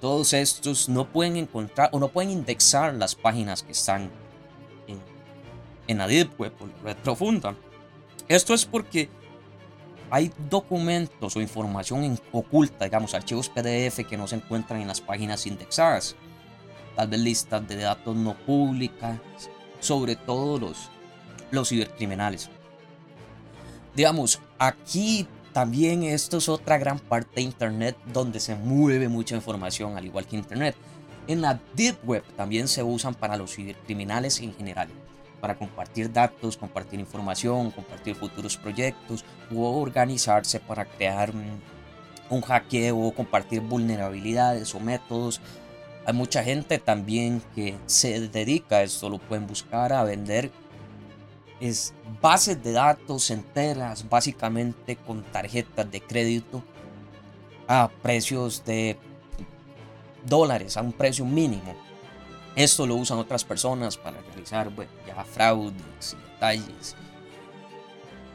todos 0.01 0.33
estos 0.33 0.89
no 0.89 1.07
pueden 1.07 1.37
encontrar 1.37 1.91
o 1.93 1.99
no 1.99 2.09
pueden 2.09 2.31
indexar 2.31 2.95
las 2.95 3.15
páginas 3.15 3.63
que 3.63 3.73
están 3.73 4.11
en, 4.87 5.01
en 5.87 5.99
la 5.99 6.07
Deep 6.07 6.31
la 6.39 6.51
red 6.85 6.97
profunda. 6.99 7.55
Esto 8.29 8.55
es 8.55 8.65
porque 8.65 9.09
hay 10.11 10.31
documentos 10.51 11.37
o 11.37 11.41
información 11.41 12.19
oculta, 12.33 12.85
digamos, 12.85 13.15
archivos 13.15 13.49
PDF 13.49 14.07
que 14.09 14.17
no 14.17 14.27
se 14.27 14.37
encuentran 14.37 14.81
en 14.81 14.89
las 14.89 15.01
páginas 15.01 15.47
indexadas. 15.47 16.17
Tal 16.97 17.09
vez 17.09 17.21
listas 17.21 17.67
de 17.67 17.77
datos 17.77 18.17
no 18.17 18.35
públicas, 18.35 19.19
sobre 19.81 20.17
todo 20.17 20.59
los, 20.59 20.91
los 21.51 21.69
cibercriminales. 21.69 22.51
Digamos, 23.95 24.41
aquí 24.59 25.27
también 25.53 26.03
esto 26.03 26.39
es 26.39 26.49
otra 26.49 26.79
gran 26.79 26.99
parte 26.99 27.37
de 27.37 27.43
Internet 27.43 27.97
donde 28.13 28.41
se 28.41 28.55
mueve 28.55 29.09
mucha 29.09 29.37
información, 29.37 29.97
al 29.97 30.07
igual 30.07 30.27
que 30.27 30.37
Internet. 30.37 30.75
En 31.27 31.43
la 31.43 31.61
Deep 31.77 31.99
Web 32.05 32.25
también 32.37 32.69
se 32.69 32.83
usan 32.83 33.15
para 33.15 33.37
los 33.37 33.55
cibercriminales 33.55 34.41
en 34.41 34.55
general, 34.55 34.89
para 35.41 35.57
compartir 35.57 36.11
datos, 36.11 36.57
compartir 36.57 36.99
información, 36.99 37.71
compartir 37.71 38.17
futuros 38.17 38.57
proyectos 38.57 39.25
o 39.55 39.81
organizarse 39.81 40.59
para 40.59 40.87
crear 40.87 41.33
un, 42.31 42.41
hackeo 42.41 43.13
compartir 43.13 43.61
vulnerabilidades 43.61 44.75
o 44.75 44.81
métodos. 44.81 45.41
Hay 46.05 46.15
mucha 46.15 46.43
gente 46.43 46.79
también 46.79 47.43
que 47.55 47.77
se 47.87 48.29
dedica 48.29 48.77
a 48.77 48.83
esto, 48.83 49.09
lo 49.09 49.19
pueden 49.19 49.47
buscar 49.47 49.93
a 49.93 50.03
vender 50.05 50.51
es 51.63 51.95
bases 52.21 52.63
de 52.63 52.73
datos 52.73 53.31
enteras, 53.31 54.09
básicamente 54.09 54.97
con 54.97 55.23
tarjetas 55.23 55.89
de 55.93 56.01
crédito 56.01 56.65
a 57.69 57.89
precios 58.03 58.65
de 58.65 58.99
dólares, 60.27 60.77
a 60.77 60.83
un 60.83 60.93
precio 60.93 61.25
mínimo. 61.25 61.77
Esto 62.57 62.85
lo 62.85 62.97
usan 62.97 63.19
otras 63.19 63.45
personas 63.45 63.97
para 63.97 64.21
realizar 64.21 64.73
ya 65.07 65.25
fraudes 65.25 66.17
y 66.19 66.33
detalles. 66.33 66.97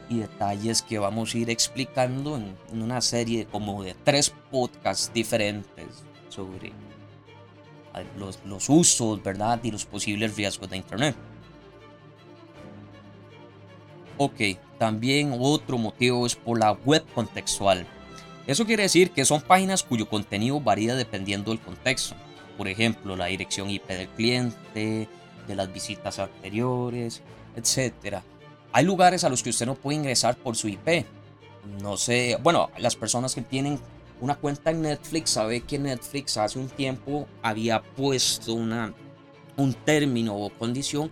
Y 0.08 0.20
detalles 0.20 0.80
que 0.80 0.98
vamos 0.98 1.34
a 1.34 1.38
ir 1.38 1.50
explicando 1.50 2.34
en, 2.34 2.56
en 2.72 2.80
una 2.80 3.02
serie 3.02 3.44
como 3.44 3.82
de 3.82 3.94
tres 4.04 4.32
podcasts 4.50 5.12
diferentes 5.12 6.02
sobre 6.30 6.72
los, 8.16 8.38
los 8.44 8.68
usos, 8.68 9.22
¿verdad? 9.22 9.60
Y 9.62 9.70
los 9.70 9.84
posibles 9.84 10.36
riesgos 10.36 10.68
de 10.70 10.76
Internet. 10.76 11.16
Ok, 14.16 14.40
también 14.78 15.36
otro 15.38 15.78
motivo 15.78 16.26
es 16.26 16.34
por 16.34 16.58
la 16.58 16.72
web 16.72 17.04
contextual. 17.14 17.86
Eso 18.46 18.64
quiere 18.64 18.84
decir 18.84 19.10
que 19.10 19.24
son 19.24 19.42
páginas 19.42 19.82
cuyo 19.82 20.08
contenido 20.08 20.60
varía 20.60 20.94
dependiendo 20.94 21.50
del 21.50 21.60
contexto. 21.60 22.16
Por 22.56 22.66
ejemplo, 22.66 23.14
la 23.14 23.26
dirección 23.26 23.70
IP 23.70 23.86
del 23.88 24.08
cliente, 24.08 25.08
de 25.46 25.54
las 25.54 25.72
visitas 25.72 26.18
anteriores, 26.18 27.22
etc. 27.56 28.22
Hay 28.72 28.84
lugares 28.84 29.22
a 29.24 29.28
los 29.28 29.42
que 29.42 29.50
usted 29.50 29.66
no 29.66 29.74
puede 29.74 29.98
ingresar 29.98 30.36
por 30.36 30.56
su 30.56 30.68
IP. 30.68 31.04
No 31.82 31.96
sé, 31.96 32.38
bueno, 32.42 32.70
las 32.78 32.96
personas 32.96 33.34
que 33.34 33.42
tienen 33.42 33.78
una 34.20 34.36
cuenta 34.36 34.70
en 34.70 34.82
Netflix 34.82 35.30
sabe 35.30 35.60
que 35.60 35.78
Netflix 35.78 36.36
hace 36.36 36.58
un 36.58 36.68
tiempo 36.68 37.26
había 37.42 37.82
puesto 37.82 38.54
una, 38.54 38.94
un 39.56 39.74
término 39.74 40.36
o 40.36 40.50
condición 40.50 41.10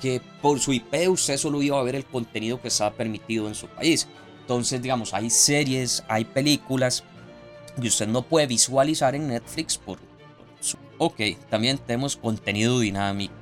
que 0.00 0.20
por 0.40 0.58
su 0.58 0.72
IP 0.72 1.08
usted 1.08 1.36
solo 1.36 1.62
iba 1.62 1.78
a 1.78 1.82
ver 1.82 1.94
el 1.94 2.04
contenido 2.04 2.60
que 2.60 2.68
estaba 2.68 2.92
permitido 2.92 3.46
en 3.46 3.54
su 3.54 3.68
país. 3.68 4.08
Entonces, 4.40 4.82
digamos, 4.82 5.14
hay 5.14 5.30
series, 5.30 6.02
hay 6.08 6.24
películas 6.24 7.04
que 7.80 7.86
usted 7.86 8.08
no 8.08 8.22
puede 8.22 8.48
visualizar 8.48 9.14
en 9.14 9.28
Netflix 9.28 9.78
por, 9.78 9.98
su... 10.60 10.76
Ok, 10.98 11.20
también 11.48 11.78
tenemos 11.78 12.16
contenido 12.16 12.80
dinámico. 12.80 13.34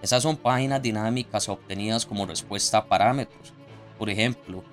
Esas 0.00 0.22
son 0.22 0.38
páginas 0.38 0.80
dinámicas 0.80 1.48
obtenidas 1.50 2.06
como 2.06 2.24
respuesta 2.24 2.78
a 2.78 2.86
parámetros. 2.86 3.52
Por 3.98 4.08
ejemplo, 4.08 4.64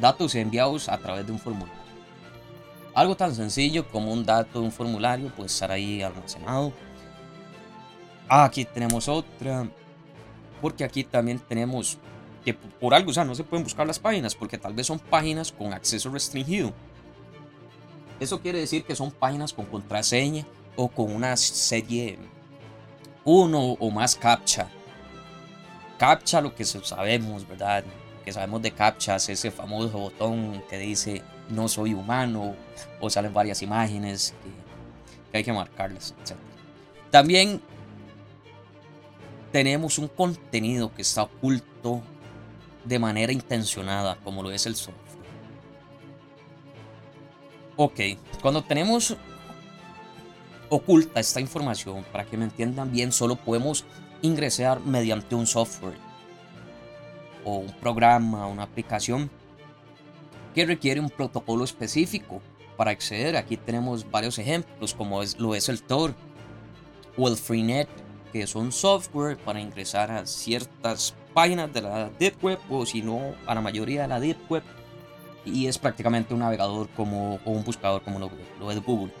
datos 0.00 0.36
enviados 0.36 0.88
a 0.88 0.98
través 0.98 1.26
de 1.26 1.32
un 1.32 1.40
formulario. 1.40 1.87
Algo 2.98 3.16
tan 3.16 3.32
sencillo 3.32 3.86
como 3.86 4.12
un 4.12 4.26
dato 4.26 4.60
un 4.60 4.72
formulario 4.72 5.32
puede 5.32 5.46
estar 5.46 5.70
ahí 5.70 6.02
almacenado. 6.02 6.72
Ah, 8.28 8.42
aquí 8.42 8.64
tenemos 8.64 9.06
otra 9.06 9.68
porque 10.60 10.82
aquí 10.82 11.04
también 11.04 11.38
tenemos 11.38 11.96
que 12.44 12.54
por 12.54 12.92
algo, 12.92 13.12
o 13.12 13.14
sea, 13.14 13.24
no 13.24 13.36
se 13.36 13.44
pueden 13.44 13.62
buscar 13.62 13.86
las 13.86 14.00
páginas 14.00 14.34
porque 14.34 14.58
tal 14.58 14.74
vez 14.74 14.88
son 14.88 14.98
páginas 14.98 15.52
con 15.52 15.72
acceso 15.72 16.10
restringido. 16.10 16.72
Eso 18.18 18.40
quiere 18.40 18.58
decir 18.58 18.82
que 18.82 18.96
son 18.96 19.12
páginas 19.12 19.52
con 19.52 19.66
contraseña 19.66 20.44
o 20.74 20.88
con 20.88 21.14
una 21.14 21.36
serie 21.36 22.18
uno 23.24 23.74
o 23.78 23.90
más 23.92 24.16
captcha. 24.16 24.68
Captcha 25.98 26.40
lo 26.40 26.52
que 26.52 26.64
sabemos, 26.64 27.46
¿verdad? 27.46 27.84
que 28.24 28.32
sabemos 28.32 28.60
de 28.60 28.72
captcha 28.72 29.14
es 29.14 29.28
ese 29.28 29.52
famoso 29.52 29.96
botón 29.96 30.64
que 30.68 30.78
dice 30.78 31.22
no 31.48 31.68
soy 31.68 31.94
humano 31.94 32.54
o 33.00 33.10
salen 33.10 33.32
varias 33.32 33.62
imágenes 33.62 34.34
que, 35.30 35.38
hay 35.38 35.44
que 35.44 35.52
marcarlas, 35.52 36.14
etc. 36.22 36.36
También 37.10 37.60
tenemos 39.52 39.98
un 39.98 40.08
contenido 40.08 40.92
que 40.94 41.02
está 41.02 41.22
oculto 41.22 42.02
de 42.84 42.98
manera 42.98 43.32
intencionada, 43.32 44.16
como 44.24 44.42
lo 44.42 44.50
es 44.50 44.66
el 44.66 44.76
software. 44.76 45.08
Ok, 47.76 48.00
cuando 48.42 48.62
tenemos 48.62 49.16
oculta 50.68 51.20
esta 51.20 51.40
información, 51.40 52.04
para 52.12 52.24
que 52.24 52.36
me 52.36 52.44
entiendan 52.44 52.90
bien, 52.90 53.12
solo 53.12 53.36
podemos 53.36 53.84
ingresar 54.22 54.80
mediante 54.80 55.34
un 55.34 55.46
software 55.46 55.96
o 57.44 57.58
un 57.58 57.72
programa, 57.74 58.46
una 58.46 58.64
aplicación 58.64 59.30
requiere 60.64 61.00
un 61.00 61.10
protocolo 61.10 61.64
específico 61.64 62.40
para 62.76 62.90
acceder. 62.92 63.36
Aquí 63.36 63.56
tenemos 63.56 64.08
varios 64.10 64.38
ejemplos, 64.38 64.94
como 64.94 65.20
lo 65.38 65.54
es 65.54 65.68
el 65.68 65.82
Tor 65.82 66.14
o 67.16 67.28
el 67.28 67.36
Freenet, 67.36 67.88
que 68.32 68.46
son 68.46 68.72
software 68.72 69.36
para 69.36 69.60
ingresar 69.60 70.10
a 70.10 70.26
ciertas 70.26 71.14
páginas 71.34 71.72
de 71.72 71.82
la 71.82 72.10
Deep 72.18 72.42
Web 72.42 72.58
o 72.70 72.86
si 72.86 73.02
no 73.02 73.34
a 73.46 73.54
la 73.54 73.60
mayoría 73.60 74.02
de 74.02 74.08
la 74.08 74.20
Deep 74.20 74.38
Web. 74.48 74.62
Y 75.44 75.66
es 75.66 75.78
prácticamente 75.78 76.34
un 76.34 76.40
navegador 76.40 76.88
como, 76.90 77.40
o 77.44 77.50
un 77.50 77.64
buscador 77.64 78.02
como 78.02 78.18
lo, 78.18 78.70
es 78.70 78.82
Google. 78.82 79.12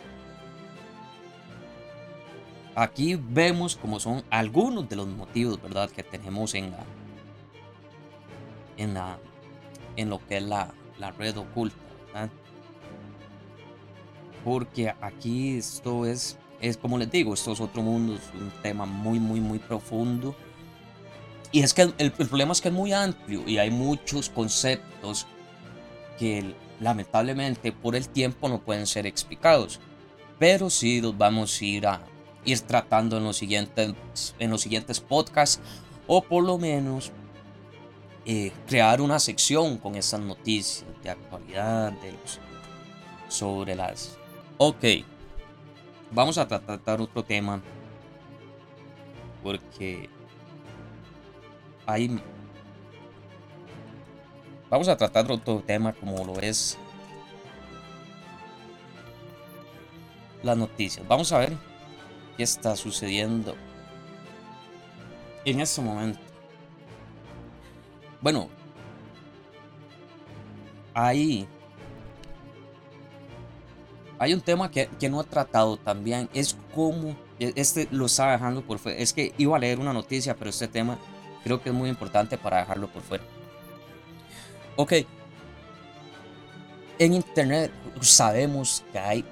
Aquí 2.74 3.18
vemos 3.20 3.76
como 3.76 3.98
son 3.98 4.22
algunos 4.30 4.88
de 4.88 4.96
los 4.96 5.08
motivos, 5.08 5.60
¿verdad? 5.60 5.90
Que 5.90 6.02
tenemos 6.02 6.54
en 6.54 6.72
en 8.76 8.94
la, 8.94 9.18
en 9.96 10.08
lo 10.08 10.24
que 10.26 10.36
es 10.36 10.42
la, 10.44 10.72
la 10.98 11.10
red 11.12 11.36
oculta, 11.36 11.76
¿verdad? 12.06 12.30
Porque 14.44 14.94
aquí 15.00 15.56
esto 15.58 16.06
es, 16.06 16.38
es 16.60 16.76
como 16.76 16.98
les 16.98 17.10
digo, 17.10 17.34
esto 17.34 17.52
es 17.52 17.60
otro 17.60 17.82
mundo, 17.82 18.14
es 18.14 18.40
un 18.40 18.50
tema 18.62 18.86
muy, 18.86 19.18
muy, 19.18 19.40
muy 19.40 19.58
profundo. 19.58 20.34
Y 21.50 21.60
es 21.60 21.72
que 21.74 21.82
el, 21.82 21.94
el 21.98 22.12
problema 22.12 22.52
es 22.52 22.60
que 22.60 22.68
es 22.68 22.74
muy 22.74 22.92
amplio 22.92 23.42
y 23.46 23.58
hay 23.58 23.70
muchos 23.70 24.28
conceptos 24.28 25.26
que 26.18 26.54
lamentablemente 26.80 27.72
por 27.72 27.96
el 27.96 28.08
tiempo 28.08 28.48
no 28.48 28.60
pueden 28.60 28.86
ser 28.86 29.06
explicados. 29.06 29.80
Pero 30.38 30.70
sí 30.70 31.00
los 31.00 31.16
vamos 31.16 31.60
a 31.60 31.64
ir 31.64 31.86
a 31.86 32.00
ir 32.44 32.60
tratando 32.60 33.16
en 33.16 33.24
los 33.24 33.36
siguientes, 33.36 33.94
en 34.38 34.50
los 34.50 34.62
siguientes 34.62 35.00
podcasts 35.00 35.60
o 36.06 36.22
por 36.22 36.44
lo 36.44 36.58
menos 36.58 37.12
eh, 38.30 38.52
crear 38.66 39.00
una 39.00 39.18
sección 39.18 39.78
con 39.78 39.94
esas 39.94 40.20
noticias 40.20 40.84
de 41.02 41.08
actualidad 41.08 41.92
de 41.92 42.12
los, 42.12 42.38
sobre 43.26 43.74
las... 43.74 44.18
Ok, 44.58 44.84
vamos 46.10 46.36
a 46.36 46.46
tratar 46.46 47.00
otro 47.00 47.24
tema 47.24 47.62
porque 49.42 50.10
hay... 51.86 52.20
Vamos 54.68 54.88
a 54.88 54.96
tratar 54.98 55.32
otro 55.32 55.62
tema 55.66 55.94
como 55.94 56.22
lo 56.22 56.38
es 56.38 56.76
las 60.42 60.58
noticias. 60.58 61.08
Vamos 61.08 61.32
a 61.32 61.38
ver 61.38 61.56
qué 62.36 62.42
está 62.42 62.76
sucediendo 62.76 63.56
en 65.46 65.62
este 65.62 65.80
momento. 65.80 66.27
Bueno, 68.20 68.48
hay, 70.92 71.46
hay 74.18 74.34
un 74.34 74.40
tema 74.40 74.70
que, 74.70 74.88
no 75.08 75.20
he 75.20 75.24
tratado 75.24 75.76
también, 75.76 76.28
es 76.34 76.56
cómo, 76.74 77.16
e, 77.38 77.52
este 77.54 77.86
lo 77.92 78.06
está 78.06 78.32
dejando 78.32 78.62
por 78.62 78.78
fuera, 78.78 78.98
es 78.98 79.12
que 79.12 79.32
iba 79.38 79.56
a 79.56 79.60
leer 79.60 79.78
una 79.78 79.92
noticia, 79.92 80.34
pero 80.34 80.50
este 80.50 80.66
tema 80.66 80.98
creo 81.44 81.62
que 81.62 81.68
es 81.68 81.74
muy 81.74 81.88
importante 81.88 82.36
para 82.36 82.58
dejarlo 82.58 82.88
por 82.88 83.02
fuera. 83.02 83.22
Ok, 84.74 84.94
en 86.98 87.14
Internet 87.14 87.70
sabemos 88.00 88.84
que 88.90 88.98
hay 88.98 89.24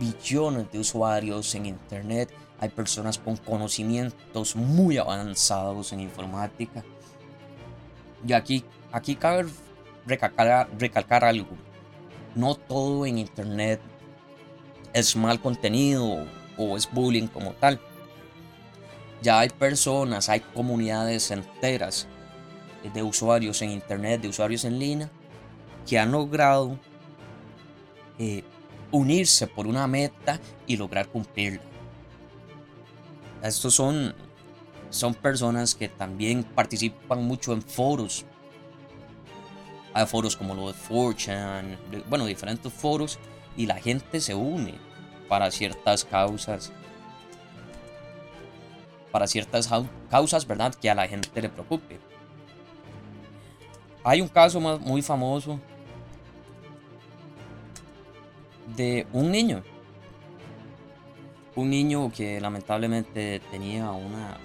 billones 0.00 0.72
de 0.72 0.78
usuarios 0.78 1.54
en 1.54 1.66
Internet, 1.66 2.30
hay 2.58 2.70
personas 2.70 3.18
con 3.18 3.36
conocimientos 3.36 4.56
muy 4.56 4.96
avanzados 4.96 5.92
en 5.92 6.00
informática 6.00 6.82
y 8.26 8.32
aquí, 8.32 8.64
aquí 8.92 9.16
cabe 9.16 9.46
recalcar, 10.06 10.68
recalcar 10.78 11.24
algo. 11.24 11.56
No 12.34 12.54
todo 12.54 13.06
en 13.06 13.18
Internet 13.18 13.80
es 14.92 15.16
mal 15.16 15.40
contenido 15.40 16.26
o 16.56 16.76
es 16.76 16.90
bullying 16.90 17.26
como 17.26 17.52
tal. 17.52 17.80
Ya 19.22 19.38
hay 19.38 19.50
personas, 19.50 20.28
hay 20.28 20.40
comunidades 20.40 21.30
enteras 21.30 22.08
de 22.92 23.02
usuarios 23.02 23.62
en 23.62 23.70
Internet, 23.70 24.20
de 24.20 24.28
usuarios 24.28 24.64
en 24.64 24.78
línea, 24.78 25.10
que 25.86 25.98
han 25.98 26.10
logrado 26.10 26.78
eh, 28.18 28.42
unirse 28.90 29.46
por 29.46 29.66
una 29.66 29.86
meta 29.86 30.40
y 30.66 30.76
lograr 30.76 31.08
cumplirla. 31.08 31.62
Estos 33.42 33.74
son 33.74 34.14
son 34.92 35.14
personas 35.14 35.74
que 35.74 35.88
también 35.88 36.44
participan 36.44 37.24
mucho 37.24 37.54
en 37.54 37.62
foros. 37.62 38.26
Hay 39.94 40.06
foros 40.06 40.36
como 40.36 40.54
lo 40.54 40.68
de 40.68 40.74
4chan, 40.74 42.04
bueno, 42.08 42.26
diferentes 42.26 42.70
foros, 42.70 43.18
y 43.56 43.66
la 43.66 43.76
gente 43.76 44.20
se 44.20 44.34
une 44.34 44.74
para 45.28 45.50
ciertas 45.50 46.04
causas. 46.04 46.72
Para 49.10 49.26
ciertas 49.26 49.68
causas, 50.10 50.46
¿verdad? 50.46 50.74
Que 50.74 50.90
a 50.90 50.94
la 50.94 51.08
gente 51.08 51.40
le 51.40 51.48
preocupe. 51.48 51.98
Hay 54.04 54.20
un 54.20 54.28
caso 54.28 54.60
muy 54.60 55.00
famoso 55.00 55.58
de 58.76 59.06
un 59.12 59.30
niño. 59.30 59.62
Un 61.54 61.70
niño 61.70 62.12
que 62.14 62.40
lamentablemente 62.40 63.40
tenía 63.50 63.90
una 63.90 64.38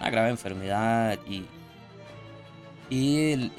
una 0.00 0.10
grave 0.10 0.30
enfermedad 0.30 1.18
y, 1.28 1.44
y 2.88 3.32
el, 3.32 3.52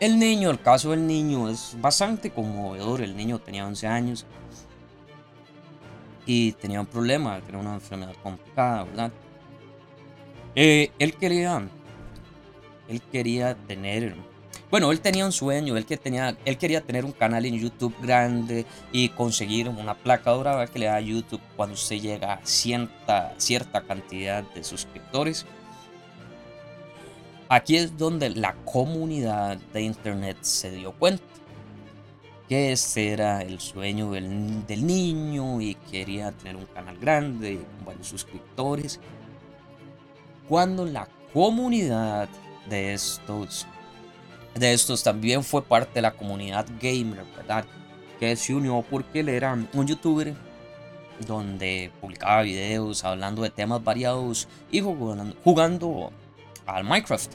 el, 0.00 0.18
niño, 0.18 0.50
el 0.50 0.60
caso 0.60 0.90
del 0.90 1.06
niño 1.06 1.48
es 1.48 1.76
bastante 1.80 2.30
conmovedor. 2.30 3.00
El 3.00 3.16
niño 3.16 3.38
tenía 3.38 3.66
11 3.66 3.86
años 3.86 4.26
y 6.26 6.52
tenía 6.52 6.80
un 6.80 6.86
problema, 6.86 7.40
tenía 7.40 7.60
una 7.60 7.74
enfermedad 7.74 8.14
complicada, 8.22 8.84
¿verdad? 8.84 9.12
Eh, 10.56 10.90
él 10.98 11.14
quería, 11.14 11.68
él 12.88 13.00
quería 13.12 13.54
tener 13.54 14.16
bueno, 14.70 14.90
él 14.90 15.00
tenía 15.00 15.24
un 15.24 15.32
sueño, 15.32 15.76
él, 15.76 15.86
que 15.86 15.96
tenía, 15.96 16.36
él 16.44 16.58
quería 16.58 16.80
tener 16.80 17.04
un 17.04 17.12
canal 17.12 17.46
en 17.46 17.58
YouTube 17.58 17.94
grande 18.02 18.66
y 18.90 19.10
conseguir 19.10 19.68
una 19.68 19.94
placa 19.94 20.32
dorada 20.32 20.66
que 20.66 20.80
le 20.80 20.86
da 20.86 20.96
a 20.96 21.00
YouTube 21.00 21.40
cuando 21.56 21.74
usted 21.74 21.96
llega 22.00 22.34
a 22.34 22.40
cierta, 22.44 23.32
cierta 23.36 23.82
cantidad 23.82 24.42
de 24.42 24.64
suscriptores. 24.64 25.46
Aquí 27.48 27.76
es 27.76 27.96
donde 27.96 28.30
la 28.30 28.54
comunidad 28.64 29.56
de 29.72 29.82
Internet 29.82 30.38
se 30.40 30.72
dio 30.72 30.90
cuenta 30.92 31.22
que 32.48 32.72
ese 32.72 33.12
era 33.12 33.42
el 33.42 33.60
sueño 33.60 34.10
del, 34.10 34.66
del 34.66 34.84
niño 34.84 35.60
y 35.60 35.76
quería 35.90 36.32
tener 36.32 36.56
un 36.56 36.66
canal 36.66 36.98
grande 36.98 37.60
con 37.76 37.86
varios 37.86 38.08
suscriptores. 38.08 38.98
Cuando 40.48 40.84
la 40.84 41.08
comunidad 41.32 42.28
de 42.68 42.94
estos 42.94 43.66
de 44.58 44.72
estos 44.72 45.02
también 45.02 45.44
fue 45.44 45.62
parte 45.62 45.94
de 45.94 46.02
la 46.02 46.12
comunidad 46.12 46.66
gamer, 46.80 47.24
¿verdad? 47.36 47.64
Que 48.18 48.36
se 48.36 48.54
unió 48.54 48.84
porque 48.88 49.20
él 49.20 49.28
era 49.28 49.52
un 49.52 49.86
youtuber 49.86 50.34
donde 51.26 51.90
publicaba 52.00 52.42
videos 52.42 53.04
hablando 53.04 53.42
de 53.42 53.50
temas 53.50 53.82
variados 53.82 54.48
y 54.70 54.80
jugando, 54.80 56.12
al 56.66 56.84
Minecraft, 56.84 57.32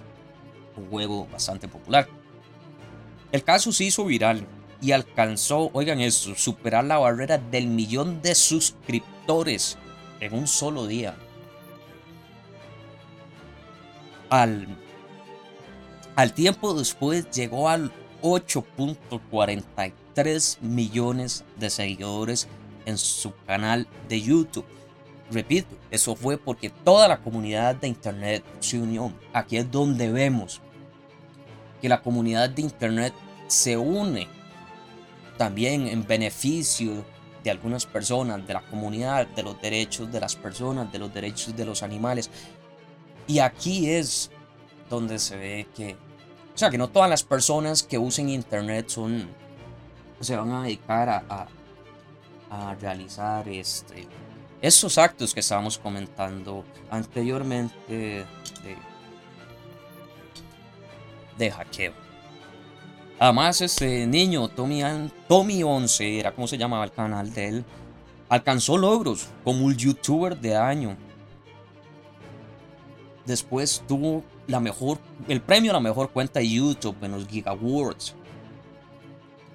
un 0.78 0.90
juego 0.90 1.28
bastante 1.32 1.68
popular. 1.68 2.08
El 3.32 3.44
caso 3.44 3.72
se 3.72 3.86
hizo 3.86 4.06
viral 4.06 4.46
y 4.82 4.92
alcanzó, 4.92 5.70
oigan 5.74 6.02
esto, 6.02 6.36
superar 6.36 6.84
la 6.86 6.98
barrera 6.98 7.38
del 7.38 7.68
millón 7.68 8.22
de 8.22 8.36
suscriptores 8.36 9.78
en 10.20 10.34
un 10.34 10.48
solo 10.48 10.88
día. 10.88 11.16
Al 14.30 14.68
Al 16.16 16.34
tiempo 16.34 16.74
después 16.74 17.30
llegó 17.32 17.70
al 17.70 17.92
8.43 18.22 20.60
millones 20.62 21.44
de 21.58 21.70
seguidores 21.70 22.48
en 22.86 22.98
su 22.98 23.34
canal 23.46 23.88
de 24.10 24.22
YouTube. 24.22 24.66
Repito, 25.32 25.78
eso 25.90 26.16
fue 26.16 26.38
porque 26.38 26.70
toda 26.70 27.08
la 27.08 27.20
comunidad 27.20 27.76
de 27.76 27.88
Internet 27.88 28.44
se 28.60 28.78
unió. 28.80 29.14
Aquí 29.34 29.56
es 29.58 29.72
donde 29.72 30.12
vemos 30.12 30.60
que 31.82 31.88
la 31.88 32.02
comunidad 32.02 32.50
de 32.50 32.64
Internet 32.64 33.14
se 33.48 33.78
une 33.78 34.28
también 35.38 35.88
en 35.88 36.06
beneficio 36.06 37.06
de 37.44 37.50
algunas 37.50 37.86
personas, 37.86 38.46
de 38.46 38.54
la 38.54 38.62
comunidad, 38.62 39.26
de 39.28 39.44
los 39.44 39.60
derechos 39.62 40.12
de 40.12 40.20
las 40.20 40.36
personas, 40.36 40.92
de 40.92 41.00
los 41.00 41.14
derechos 41.14 41.56
de 41.56 41.64
los 41.66 41.82
animales. 41.82 42.30
Y 43.26 43.40
aquí 43.40 43.90
es 43.90 44.30
donde 44.92 45.18
se 45.20 45.38
ve 45.38 45.68
que, 45.76 45.94
o 46.54 46.58
sea, 46.58 46.70
que 46.70 46.78
no 46.78 46.90
todas 46.90 47.10
las 47.10 47.24
personas 47.24 47.82
que 47.82 47.98
usen 47.98 48.30
Internet 48.30 48.90
son, 48.90 49.30
se 50.20 50.36
van 50.36 50.52
a 50.52 50.64
dedicar 50.64 51.10
a, 51.10 51.48
a, 52.50 52.76
realizar 52.76 53.48
este, 53.48 54.06
esos 54.62 54.98
actos 54.98 55.34
que 55.34 55.40
estábamos 55.40 55.78
comentando 55.78 56.66
anteriormente 56.92 57.74
de, 57.88 58.26
de 61.38 61.52
hackeo. 61.52 61.94
Además, 63.18 63.62
este 63.62 64.06
niño, 64.06 64.50
Tommy, 64.50 64.82
Tommy 65.28 65.64
11, 65.64 66.20
era 66.20 66.34
como 66.34 66.48
se 66.48 66.58
llamaba 66.58 66.84
el 66.84 66.92
canal 66.92 67.34
de 67.34 67.48
él, 67.48 67.66
alcanzó 68.28 68.78
logros 68.78 69.30
como 69.44 69.66
un 69.66 69.76
youtuber 69.76 70.38
de 70.38 70.58
año. 70.58 70.98
Después 73.26 73.84
tuvo 73.88 74.24
la 74.52 74.60
mejor, 74.60 75.00
el 75.28 75.42
premio 75.42 75.72
a 75.72 75.74
la 75.74 75.80
mejor 75.80 76.12
cuenta 76.12 76.40
de 76.40 76.50
YouTube 76.50 76.98
en 77.02 77.12
los 77.12 77.28
Giga. 77.28 77.58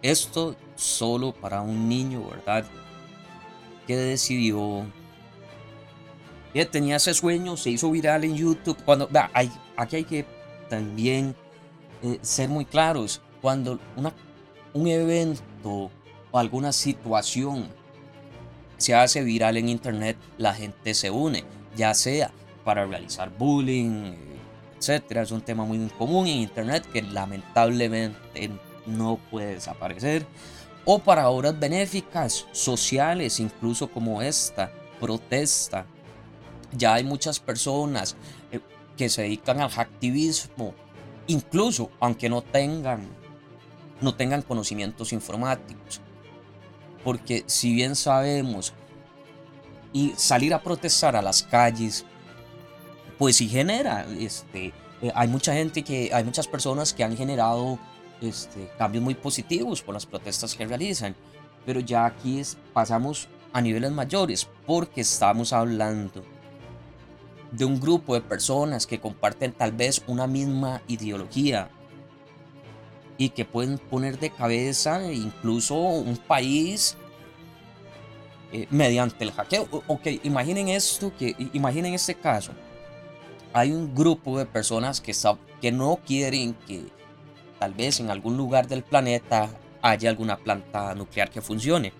Esto 0.02 0.56
solo 0.74 1.32
para 1.32 1.60
un 1.60 1.88
niño, 1.88 2.28
¿verdad? 2.28 2.64
Que 3.86 3.96
decidió 3.96 4.86
que 6.52 6.64
tenía 6.64 6.96
ese 6.96 7.12
sueño, 7.12 7.56
se 7.56 7.70
hizo 7.70 7.90
viral 7.90 8.24
en 8.24 8.34
YouTube. 8.34 8.78
Cuando, 8.84 9.08
aquí 9.76 9.96
hay 9.96 10.04
que 10.04 10.24
también 10.70 11.36
eh, 12.02 12.18
ser 12.22 12.48
muy 12.48 12.64
claros 12.64 13.20
cuando 13.42 13.78
una, 13.96 14.12
un 14.72 14.86
evento 14.86 15.90
o 16.30 16.38
alguna 16.38 16.72
situación 16.72 17.68
se 18.78 18.94
hace 18.94 19.22
viral 19.22 19.56
en 19.58 19.68
internet, 19.68 20.16
la 20.38 20.54
gente 20.54 20.94
se 20.94 21.10
une, 21.10 21.44
ya 21.76 21.92
sea 21.94 22.30
para 22.64 22.86
realizar 22.86 23.30
bullying, 23.36 24.14
etcétera. 24.78 25.22
Es 25.22 25.30
un 25.30 25.40
tema 25.40 25.64
muy 25.64 25.78
común 25.98 26.26
en 26.26 26.38
internet 26.38 26.86
que 26.92 27.02
lamentablemente 27.02 28.50
no 28.86 29.18
puede 29.30 29.54
desaparecer. 29.54 30.26
O 30.84 30.98
para 31.00 31.28
obras 31.28 31.58
benéficas, 31.58 32.46
sociales, 32.52 33.40
incluso 33.40 33.88
como 33.88 34.22
esta, 34.22 34.70
protesta. 35.00 35.86
Ya 36.72 36.94
hay 36.94 37.04
muchas 37.04 37.40
personas 37.40 38.16
eh, 38.52 38.60
que 38.96 39.08
se 39.08 39.22
dedican 39.22 39.60
al 39.60 39.70
activismo, 39.76 40.74
incluso 41.26 41.90
aunque 42.00 42.28
no 42.28 42.42
tengan 42.42 43.08
no 44.00 44.14
tengan 44.14 44.42
conocimientos 44.42 45.12
informáticos. 45.12 46.00
Porque 47.04 47.44
si 47.46 47.72
bien 47.72 47.94
sabemos 47.94 48.74
y 49.92 50.12
salir 50.16 50.52
a 50.54 50.62
protestar 50.62 51.16
a 51.16 51.22
las 51.22 51.42
calles, 51.42 52.04
pues 53.18 53.36
sí 53.36 53.48
genera, 53.48 54.06
este, 54.18 54.72
eh, 55.02 55.12
hay 55.14 55.28
mucha 55.28 55.52
gente 55.54 55.82
que, 55.82 56.10
hay 56.12 56.24
muchas 56.24 56.46
personas 56.46 56.92
que 56.92 57.04
han 57.04 57.16
generado 57.16 57.78
este, 58.20 58.70
cambios 58.78 59.02
muy 59.02 59.14
positivos 59.14 59.82
por 59.82 59.94
las 59.94 60.06
protestas 60.06 60.54
que 60.54 60.66
realizan. 60.66 61.14
Pero 61.64 61.80
ya 61.80 62.06
aquí 62.06 62.42
pasamos 62.72 63.28
a 63.52 63.60
niveles 63.60 63.90
mayores 63.90 64.48
porque 64.66 65.00
estamos 65.00 65.52
hablando 65.52 66.24
de 67.50 67.64
un 67.64 67.80
grupo 67.80 68.14
de 68.14 68.20
personas 68.20 68.86
que 68.86 69.00
comparten 69.00 69.52
tal 69.52 69.72
vez 69.72 70.02
una 70.06 70.26
misma 70.26 70.82
ideología, 70.86 71.70
y 73.18 73.30
que 73.30 73.44
pueden 73.44 73.78
poner 73.78 74.18
de 74.18 74.30
cabeza 74.30 75.12
incluso 75.12 75.74
un 75.74 76.16
país 76.16 76.96
eh, 78.52 78.66
mediante 78.70 79.24
el 79.24 79.32
hackeo. 79.32 79.68
Ok, 79.86 80.06
imaginen 80.24 80.68
esto, 80.68 81.12
que 81.16 81.34
imaginen 81.52 81.94
este 81.94 82.14
caso. 82.14 82.52
Hay 83.56 83.72
un 83.72 83.94
grupo 83.94 84.38
de 84.38 84.44
personas 84.44 85.00
que, 85.00 85.14
que 85.62 85.72
no 85.72 85.98
quieren 86.06 86.52
que 86.66 86.88
tal 87.58 87.72
vez 87.72 88.00
en 88.00 88.10
algún 88.10 88.36
lugar 88.36 88.68
del 88.68 88.82
planeta 88.82 89.48
haya 89.80 90.10
alguna 90.10 90.36
planta 90.36 90.94
nuclear 90.94 91.30
que 91.30 91.40
funcione. 91.40 91.94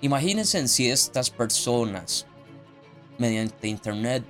Imagínense 0.00 0.68
si 0.68 0.88
estas 0.88 1.30
personas 1.30 2.26
mediante 3.18 3.66
internet 3.66 4.22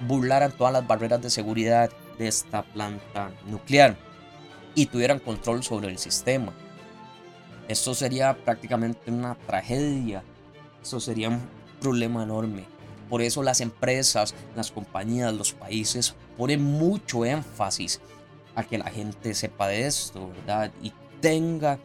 burlaran 0.00 0.52
todas 0.52 0.72
las 0.72 0.86
barreras 0.86 1.20
de 1.20 1.28
seguridad 1.28 1.90
de 2.18 2.28
esta 2.28 2.62
planta 2.62 3.30
nuclear 3.44 3.98
y 4.74 4.86
tuvieran 4.86 5.18
control 5.18 5.62
sobre 5.62 5.88
el 5.88 5.98
sistema. 5.98 6.54
Esto 7.68 7.94
sería 7.94 8.34
prácticamente 8.34 9.10
una 9.10 9.34
tragedia. 9.34 10.24
Eso 10.82 11.00
sería 11.00 11.28
un 11.28 11.42
problema 11.82 12.22
enorme. 12.22 12.77
Por 13.08 13.22
eso 13.22 13.42
las 13.42 13.60
empresas, 13.60 14.34
las 14.54 14.70
compañías, 14.70 15.32
los 15.32 15.52
países 15.52 16.14
ponen 16.36 16.62
mucho 16.62 17.24
énfasis 17.24 18.00
a 18.54 18.64
que 18.64 18.78
la 18.78 18.90
gente 18.90 19.34
sepa 19.34 19.68
de 19.68 19.86
esto, 19.86 20.28
¿verdad? 20.28 20.70
Y 20.82 20.92
tenga 21.20 21.78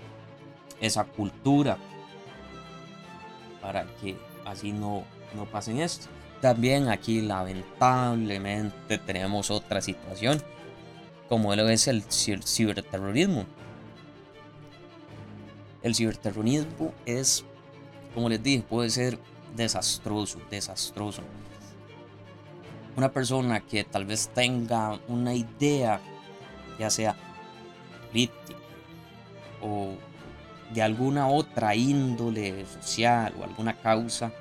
esa 0.81 1.05
cultura 1.05 1.77
para 3.61 3.85
que 4.01 4.17
así 4.45 4.71
no, 4.71 5.03
no 5.35 5.45
pasen 5.45 5.79
esto. 5.79 6.07
También 6.41 6.89
aquí 6.89 7.21
lamentablemente 7.21 8.97
tenemos 8.97 9.49
otra 9.49 9.81
situación, 9.81 10.41
como 11.29 11.55
lo 11.55 11.69
es 11.69 11.87
el 11.87 12.03
ciberterrorismo. 12.03 13.45
El 15.81 15.95
ciberterrorismo 15.95 16.93
es, 17.05 17.45
como 18.13 18.27
les 18.27 18.43
dije, 18.43 18.63
puede 18.67 18.89
ser 18.89 19.17
desastroso, 19.55 20.39
desastroso. 20.49 21.21
Una 22.95 23.11
persona 23.11 23.61
que 23.61 23.83
tal 23.83 24.05
vez 24.05 24.29
tenga 24.29 24.99
una 25.07 25.33
idea, 25.33 25.99
ya 26.77 26.89
sea 26.89 27.15
política 28.07 28.59
o 29.61 29.95
de 30.73 30.81
alguna 30.81 31.27
otra 31.27 31.75
índole 31.75 32.65
social 32.65 33.33
o 33.39 33.43
alguna 33.43 33.75
causa, 33.79 34.31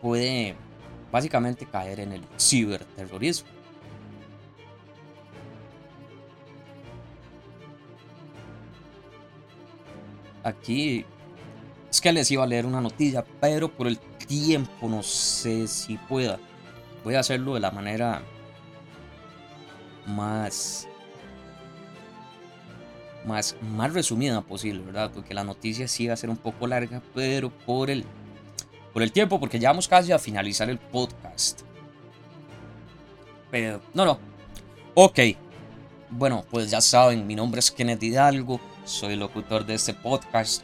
puede 0.00 0.54
básicamente 1.10 1.66
caer 1.66 2.00
en 2.00 2.12
el 2.12 2.22
ciberterrorismo. 2.38 3.48
Aquí 10.44 11.04
es 11.92 12.00
que 12.00 12.10
les 12.10 12.30
iba 12.30 12.42
a 12.42 12.46
leer 12.46 12.64
una 12.64 12.80
noticia, 12.80 13.22
pero 13.38 13.68
por 13.68 13.86
el 13.86 13.98
tiempo 13.98 14.88
no 14.88 15.02
sé 15.02 15.68
si 15.68 15.98
pueda. 15.98 16.38
Voy 17.04 17.16
a 17.16 17.20
hacerlo 17.20 17.52
de 17.52 17.60
la 17.60 17.70
manera 17.70 18.22
más 20.06 20.88
más, 23.26 23.56
más 23.60 23.92
resumida 23.92 24.40
posible, 24.40 24.82
¿verdad? 24.82 25.10
Porque 25.14 25.34
la 25.34 25.44
noticia 25.44 25.86
sí 25.86 26.06
va 26.06 26.14
a 26.14 26.16
ser 26.16 26.30
un 26.30 26.38
poco 26.38 26.66
larga, 26.66 27.02
pero 27.14 27.50
por 27.50 27.90
el 27.90 28.06
por 28.94 29.02
el 29.02 29.12
tiempo, 29.12 29.38
porque 29.38 29.58
ya 29.58 29.68
vamos 29.68 29.86
casi 29.86 30.12
a 30.12 30.18
finalizar 30.18 30.70
el 30.70 30.78
podcast. 30.78 31.60
Pero, 33.50 33.82
no, 33.92 34.06
no. 34.06 34.18
Ok. 34.94 35.18
Bueno, 36.08 36.42
pues 36.50 36.70
ya 36.70 36.80
saben, 36.80 37.26
mi 37.26 37.34
nombre 37.34 37.58
es 37.58 37.70
Kenneth 37.70 38.02
Hidalgo, 38.02 38.60
soy 38.84 39.16
locutor 39.16 39.66
de 39.66 39.74
este 39.74 39.92
podcast. 39.92 40.62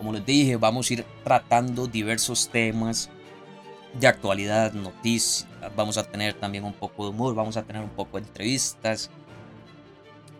Como 0.00 0.14
les 0.14 0.24
dije, 0.24 0.56
vamos 0.56 0.88
a 0.88 0.94
ir 0.94 1.04
tratando 1.22 1.86
diversos 1.86 2.48
temas 2.48 3.10
de 3.92 4.06
actualidad, 4.06 4.72
noticias. 4.72 5.46
Vamos 5.76 5.98
a 5.98 6.04
tener 6.04 6.32
también 6.32 6.64
un 6.64 6.72
poco 6.72 7.04
de 7.04 7.10
humor, 7.10 7.34
vamos 7.34 7.58
a 7.58 7.62
tener 7.64 7.82
un 7.82 7.90
poco 7.90 8.18
de 8.18 8.26
entrevistas 8.26 9.10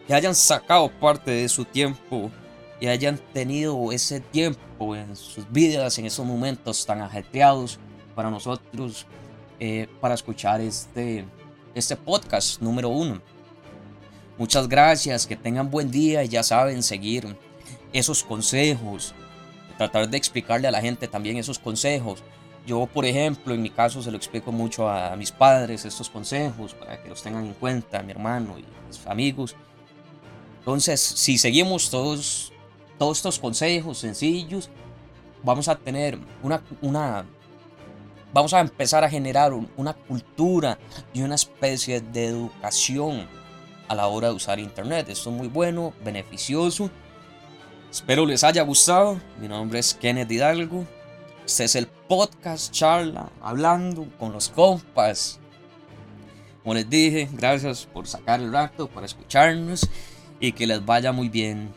que 0.07 0.13
hayan 0.13 0.35
sacado 0.35 0.91
parte 0.91 1.31
de 1.31 1.49
su 1.49 1.65
tiempo 1.65 2.31
y 2.79 2.87
hayan 2.87 3.17
tenido 3.33 3.91
ese 3.91 4.19
tiempo 4.19 4.95
en 4.95 5.15
sus 5.15 5.51
vidas, 5.51 5.97
en 5.97 6.05
esos 6.05 6.25
momentos 6.25 6.85
tan 6.85 7.01
ajetreados 7.01 7.79
para 8.13 8.29
nosotros 8.29 9.07
eh, 9.59 9.87
para 10.01 10.13
escuchar 10.13 10.61
este, 10.61 11.25
este 11.73 11.95
podcast 11.95 12.61
número 12.61 12.89
uno. 12.89 13.21
Muchas 14.37 14.67
gracias, 14.67 15.27
que 15.27 15.35
tengan 15.35 15.69
buen 15.69 15.91
día 15.91 16.23
y 16.23 16.27
ya 16.27 16.41
saben 16.41 16.81
seguir 16.81 17.35
esos 17.91 18.23
consejos, 18.23 19.13
tratar 19.77 20.09
de 20.09 20.17
explicarle 20.17 20.67
a 20.67 20.71
la 20.71 20.81
gente 20.81 21.07
también 21.07 21.37
esos 21.37 21.59
consejos. 21.59 22.23
Yo, 22.65 22.87
por 22.87 23.05
ejemplo, 23.05 23.53
en 23.53 23.61
mi 23.61 23.69
caso 23.69 24.01
se 24.01 24.09
lo 24.09 24.17
explico 24.17 24.51
mucho 24.51 24.89
a, 24.89 25.15
mis 25.15 25.31
padres 25.31 25.85
estos 25.85 26.09
consejos 26.09 26.73
para 26.73 27.01
que 27.01 27.09
los 27.09 27.21
tengan 27.21 27.45
en 27.45 27.53
cuenta, 27.53 28.01
mi 28.01 28.11
hermano 28.11 28.57
y 28.57 28.65
mis 28.87 29.05
amigos. 29.05 29.55
Entonces, 30.59 30.99
si 30.99 31.37
seguimos 31.37 31.91
todos, 31.91 32.51
todos 32.97 33.17
estos 33.17 33.37
consejos 33.37 33.99
sencillos, 33.99 34.69
vamos 35.43 35.67
a 35.67 35.75
tener 35.75 36.17
una, 36.41 36.63
una 36.81 37.23
vamos 38.33 38.53
a 38.55 38.61
empezar 38.61 39.03
a 39.03 39.09
generar 39.09 39.53
una 39.53 39.93
cultura 39.93 40.79
y 41.13 41.21
una 41.21 41.35
especie 41.35 42.01
de 42.01 42.25
educación 42.25 43.27
a 43.87 43.95
la 43.95 44.07
hora 44.07 44.29
de 44.29 44.35
usar 44.35 44.59
Internet. 44.59 45.09
Esto 45.09 45.29
es 45.29 45.35
muy 45.35 45.47
bueno, 45.47 45.93
beneficioso. 46.03 46.89
Espero 47.91 48.25
les 48.25 48.43
haya 48.43 48.63
gustado. 48.63 49.19
Mi 49.39 49.47
nombre 49.47 49.79
es 49.79 49.93
Kenneth 49.93 50.31
Hidalgo. 50.31 50.85
Este 51.45 51.65
es 51.65 51.75
el 51.75 51.87
podcast 51.87 52.71
charla, 52.71 53.29
hablando 53.41 54.07
con 54.17 54.31
los 54.31 54.49
compas. 54.49 55.39
Como 56.63 56.73
les 56.73 56.89
dije, 56.89 57.27
gracias 57.33 57.85
por 57.85 58.07
sacar 58.07 58.39
el 58.39 58.51
rato, 58.51 58.87
por 58.87 59.03
escucharnos 59.03 59.87
y 60.39 60.53
que 60.53 60.65
les 60.65 60.85
vaya 60.85 61.11
muy 61.11 61.29
bien 61.29 61.73